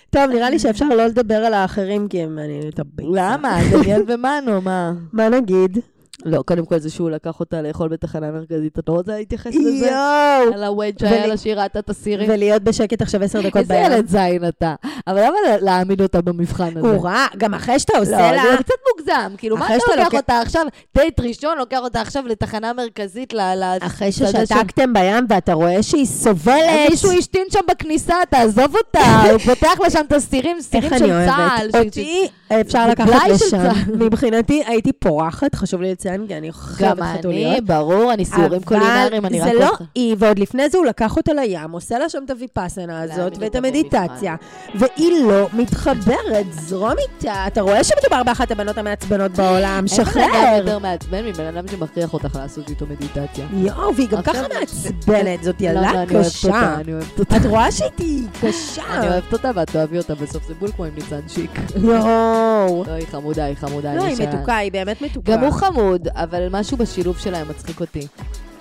טוב, 0.09 0.23
נראה 0.23 0.49
לי 0.49 0.59
שאפשר 0.59 0.89
לא 0.89 1.05
לדבר 1.05 1.35
על 1.35 1.53
האחרים, 1.53 2.07
כי 2.07 2.21
הם 2.21 2.35
מעניינים 2.35 2.69
את 2.69 2.79
הביצה. 2.79 3.09
למה? 3.13 3.57
דניאל 3.71 4.01
ומנו, 4.07 4.61
מה? 4.61 4.93
מה 5.13 5.29
נגיד? 5.29 5.79
לא, 6.25 6.41
קודם 6.45 6.65
כל 6.65 6.79
זה 6.79 6.89
שהוא 6.89 7.09
לקח 7.09 7.39
אותה 7.39 7.61
לאכול 7.61 7.89
בתחנה 7.89 8.31
מרכזית. 8.31 8.79
את 8.79 8.89
לא 8.89 8.93
רוצה 8.93 9.11
להתייחס 9.11 9.55
לזה? 9.55 9.87
יואו! 9.87 10.53
על 10.53 10.63
הווד 10.63 10.99
שהיה 10.99 11.27
לה 11.27 11.37
שהיא 11.37 11.53
ראתה 11.53 11.79
את 11.79 11.89
הסירים? 11.89 12.29
ולהיות 12.29 12.63
בשקט 12.63 13.01
עכשיו 13.01 13.23
עשר 13.23 13.41
דקות 13.41 13.61
איזה 13.61 13.73
בים. 13.73 13.91
ילד 13.91 14.07
זין 14.07 14.47
אתה. 14.47 14.75
אבל 15.07 15.19
למה 15.25 15.37
להעמיד 15.61 16.01
אותה 16.01 16.21
במבחן 16.21 16.77
הזה? 16.77 16.87
הוא 16.87 17.03
רע, 17.03 17.25
גם 17.37 17.53
אחרי 17.53 17.79
שאתה 17.79 17.97
עושה 17.97 18.31
לא, 18.31 18.35
לה... 18.35 18.43
זה 18.57 18.63
קצת 18.63 18.73
מוגזם. 18.91 19.35
כאילו, 19.37 19.57
מה 19.57 19.67
אתה 19.67 19.83
לוקח 19.97 20.13
אותה 20.13 20.41
עכשיו, 20.41 20.65
דייט 20.97 21.19
ראשון, 21.19 21.57
לוקח 21.57 21.79
אותה 21.81 22.01
עכשיו 22.01 22.27
לתחנה 22.27 22.73
מרכזית, 22.73 23.33
אחרי 23.81 24.11
ששתקתם 24.11 24.93
בים 24.93 25.25
ואתה 25.29 25.53
רואה 25.53 25.83
שהיא 25.83 26.05
סובלת. 26.05 26.89
מישהו 26.89 27.11
השתין 27.11 27.45
שם 27.51 27.59
בכניסה, 27.71 28.15
תעזוב 28.29 28.75
אותה, 28.75 29.21
הוא 29.31 29.37
פותח 29.37 29.79
לה 29.83 29.89
שם 29.89 30.01
את 30.07 30.11
הסירים, 30.11 30.61
סירים 30.61 30.89
של 30.89 31.25
צה"ל. 31.25 31.69
אותי 31.85 32.27
אפשר 32.49 32.89
לקחת 32.89 33.27
לשם. 33.29 33.49
צה"ל. 33.49 33.95
מבחינתי 34.05 34.63
הייתי 34.67 34.93
פורחת, 34.93 35.55
חשוב 35.55 35.81
לי 35.81 35.91
לציין, 35.91 36.27
כי 36.27 36.37
אני 36.37 36.47
גם 36.47 36.53
חייבת 36.53 36.99
אני, 36.99 37.17
חתוליות. 37.17 37.63
ברור, 37.63 38.13
אני 38.13 38.25
סיורים 38.25 38.61
קולינריים, 38.61 39.25
אני 39.25 39.41
רק... 39.41 39.47
אבל 39.47 39.57
זה 39.57 39.63
לא. 39.65 39.71
היא, 39.95 40.15
ועוד 40.19 40.39
לפני 40.39 40.69
זה 40.69 40.77
הוא 40.77 40.85
לקח 40.85 41.17
אותה 41.17 41.33
לים, 41.33 41.71
עושה 41.71 41.99
לה 41.99 42.09
שם 42.09 42.19
את 42.25 42.29
הוויפאסנה 42.29 43.01
הזאת 43.01 43.37
ואת 43.39 43.55
אותה 43.55 43.57
המדיטציה, 43.57 44.35
והיא 44.75 45.23
לא 45.23 45.47
מתחברת, 45.53 46.45
זרום 46.51 46.93
איתה. 46.97 47.47
אתה 47.47 47.61
רואה 47.61 47.83
שמדובר 47.83 48.23
באחת 48.23 48.51
הבנות 48.51 48.77
המעצבנות 48.77 49.31
בעולם, 49.31 49.55
אין 49.55 49.61
בן 49.61 49.73
אדם 49.73 49.87
שחרר. 49.87 50.57
יותר 50.57 50.79
מעצבן 50.79 51.25
מבן 51.25 51.45
אדם 51.45 51.67
שמכריח 51.67 52.13
אותך 52.13 52.35
לעשות 52.35 52.69
איתו 52.69 52.85
מדיטציה. 52.85 53.45
יואו, 53.53 53.95
והיא 53.95 54.07
גם 54.07 54.21
ככה 54.21 54.41
מעצבנת, 54.59 55.43
זאת 55.43 55.61
לא, 55.61 55.71
לא, 55.71 55.79
ילדה 55.79 56.03
אני 56.03 56.23
קשה. 56.23 56.75
אני. 56.75 56.93
את 57.37 57.45
רואה 57.45 57.71
שהיא 57.71 58.27
קשה. 58.41 58.83
אני 58.89 59.07
אוהבת 59.07 59.33
אותה 59.33 59.51
ואת 59.55 59.69
תאהבי 59.69 59.97
אותה 59.97 60.15
בסוף, 60.15 60.47
זה 60.47 60.53
בול 60.59 60.71
כמו 60.71 60.85
עם 60.85 60.91
ניצן 60.95 61.19
שיק. 61.27 61.51
יואו. 61.75 62.44
לא, 62.87 62.93
היא 62.93 63.07
חמודה, 63.07 63.45
היא 63.45 63.55
חמודה. 63.55 63.95
לא, 63.95 64.03
היא 64.03 64.17
מתוקה, 64.27 64.57
היא 64.57 64.71
באמת 64.71 65.01
מתוקה. 65.01 65.31
גם 65.31 65.43
הוא 65.43 65.51
חמוד, 65.51 66.07
אבל 66.11 66.47
משהו 66.51 66.77
בשילוב 66.77 67.17
שלהם 67.17 67.49
מצחיק 67.49 67.79
אותי. 67.79 68.07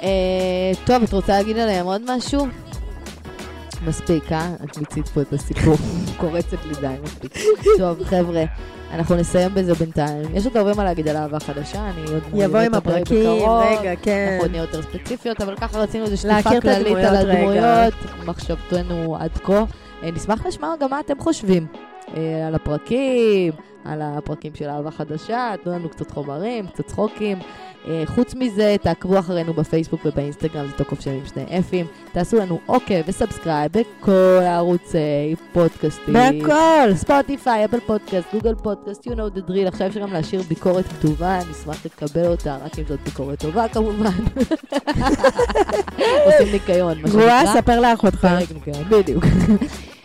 אה, 0.02 0.08
טוב, 0.84 1.02
את 1.02 1.12
רוצה 1.12 1.32
להגיד 1.32 1.58
עליהם 1.58 1.86
עוד 1.86 2.02
משהו? 2.16 2.46
מספיק, 3.86 4.32
אה? 4.32 4.54
את 4.64 4.78
מיצית 4.78 5.08
פה 5.08 5.20
את 5.20 5.32
הסיפור. 5.32 5.76
קורצת 6.20 6.64
לי 6.64 6.74
די 6.80 6.94
מספיק. 7.02 7.34
טוב, 7.78 8.04
חבר'ה, 8.04 8.44
אנחנו 8.90 9.16
נסיים 9.16 9.54
בזה 9.54 9.74
בינתיים. 9.74 10.34
יש 10.34 10.46
עוד 10.46 10.56
הרבה 10.56 10.74
מה 10.74 10.84
להגיד 10.84 11.08
על 11.08 11.16
אהבה 11.16 11.40
חדשה, 11.40 11.90
אני 11.90 12.02
עוד 12.02 12.22
יבוא 12.34 12.58
עם 12.58 12.74
הפרקים, 12.74 13.30
רגע, 13.80 13.92
כן. 14.02 14.28
אנחנו 14.32 14.50
נהיה 14.50 14.62
יותר 14.62 14.82
ספציפיות, 14.82 15.40
אבל 15.40 15.56
ככה 15.56 15.78
רצינו 15.78 16.04
איזו 16.04 16.16
שטיפה 16.16 16.60
כללית 16.60 16.96
על 16.96 17.16
הדמויות 17.16 17.94
מחשבתנו 18.26 19.16
עד 19.20 19.30
כה. 19.44 19.64
אה, 20.02 20.10
נשמח 20.10 20.46
לשמוע 20.46 20.74
גם 20.80 20.90
מה 20.90 21.00
אתם 21.00 21.20
חושבים 21.20 21.66
על 22.46 22.54
הפרקים, 22.54 23.52
על 23.84 24.02
הפרקים 24.02 24.54
של 24.54 24.68
אהבה 24.68 24.90
חדשה, 24.90 25.54
תנו 25.64 25.72
לנו 25.72 25.88
קצת 25.88 26.10
חומרים, 26.10 26.66
קצת 26.66 26.86
צחוקים. 26.86 27.38
אה, 27.88 28.02
חוץ 28.06 28.34
מזה, 28.34 28.76
תעקבו 28.82 29.18
אחרינו 29.18 29.54
בפייסבוק 29.54 30.00
ובאינסטגרם, 30.04 30.66
זה 30.66 30.72
טוקאף 30.72 31.00
שם 31.00 31.10
עם 31.10 31.26
שני 31.26 31.58
אפים. 31.58 31.86
תעשו 32.12 32.36
לנו 32.36 32.58
לייק 32.68 33.02
ו 33.06 33.13
subscribe 33.13 33.72
בכל 33.72 34.38
הערוצי 34.42 35.34
פודקאסטים. 35.52 36.14
בהכל. 36.14 36.94
ספוטיפיי, 36.94 37.64
Apple 37.64 37.80
Podcast, 37.80 38.28
Google 38.32 38.54
Podcast, 38.54 39.06
you 39.06 39.10
know 39.10 39.38
the 39.38 39.50
drill. 39.50 39.68
עכשיו 39.68 39.86
אפשר 39.86 40.00
גם 40.00 40.12
להשאיר 40.12 40.42
ביקורת 40.48 40.84
כתובה, 40.88 41.38
נשמח 41.50 41.86
לקבל 41.86 42.26
אותה, 42.26 42.56
רק 42.64 42.78
אם 42.78 42.84
זאת 42.88 43.00
ביקורת 43.00 43.38
טובה 43.38 43.68
כמובן. 43.68 44.10
עושים 46.26 46.52
ניקיון, 46.52 47.02
מה 47.02 47.08
גרועה, 47.08 47.46
שנקרא. 47.46 47.60
ספר 47.60 47.80
לאחותך. 47.80 48.28
בדיוק. 48.88 49.24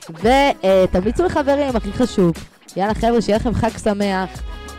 ותמליצו 0.09 1.23
לחברים, 1.23 1.75
הכי 1.75 1.93
חשוב. 1.93 2.33
יאללה 2.77 2.93
חבר'ה, 2.93 3.21
שיהיה 3.21 3.37
לכם 3.37 3.53
חג 3.53 3.77
שמח. 3.83 4.29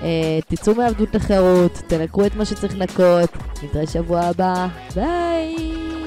אה, 0.03 0.39
תצאו 0.49 0.75
מעבדות 0.75 1.15
לחירות, 1.15 1.83
תנקו 1.87 2.27
את 2.27 2.37
מה 2.37 2.45
שצריך 2.45 2.79
לנקות. 2.79 3.31
נתראה 3.63 3.87
שבוע 3.87 4.21
הבא. 4.21 4.67
ביי! 4.95 6.00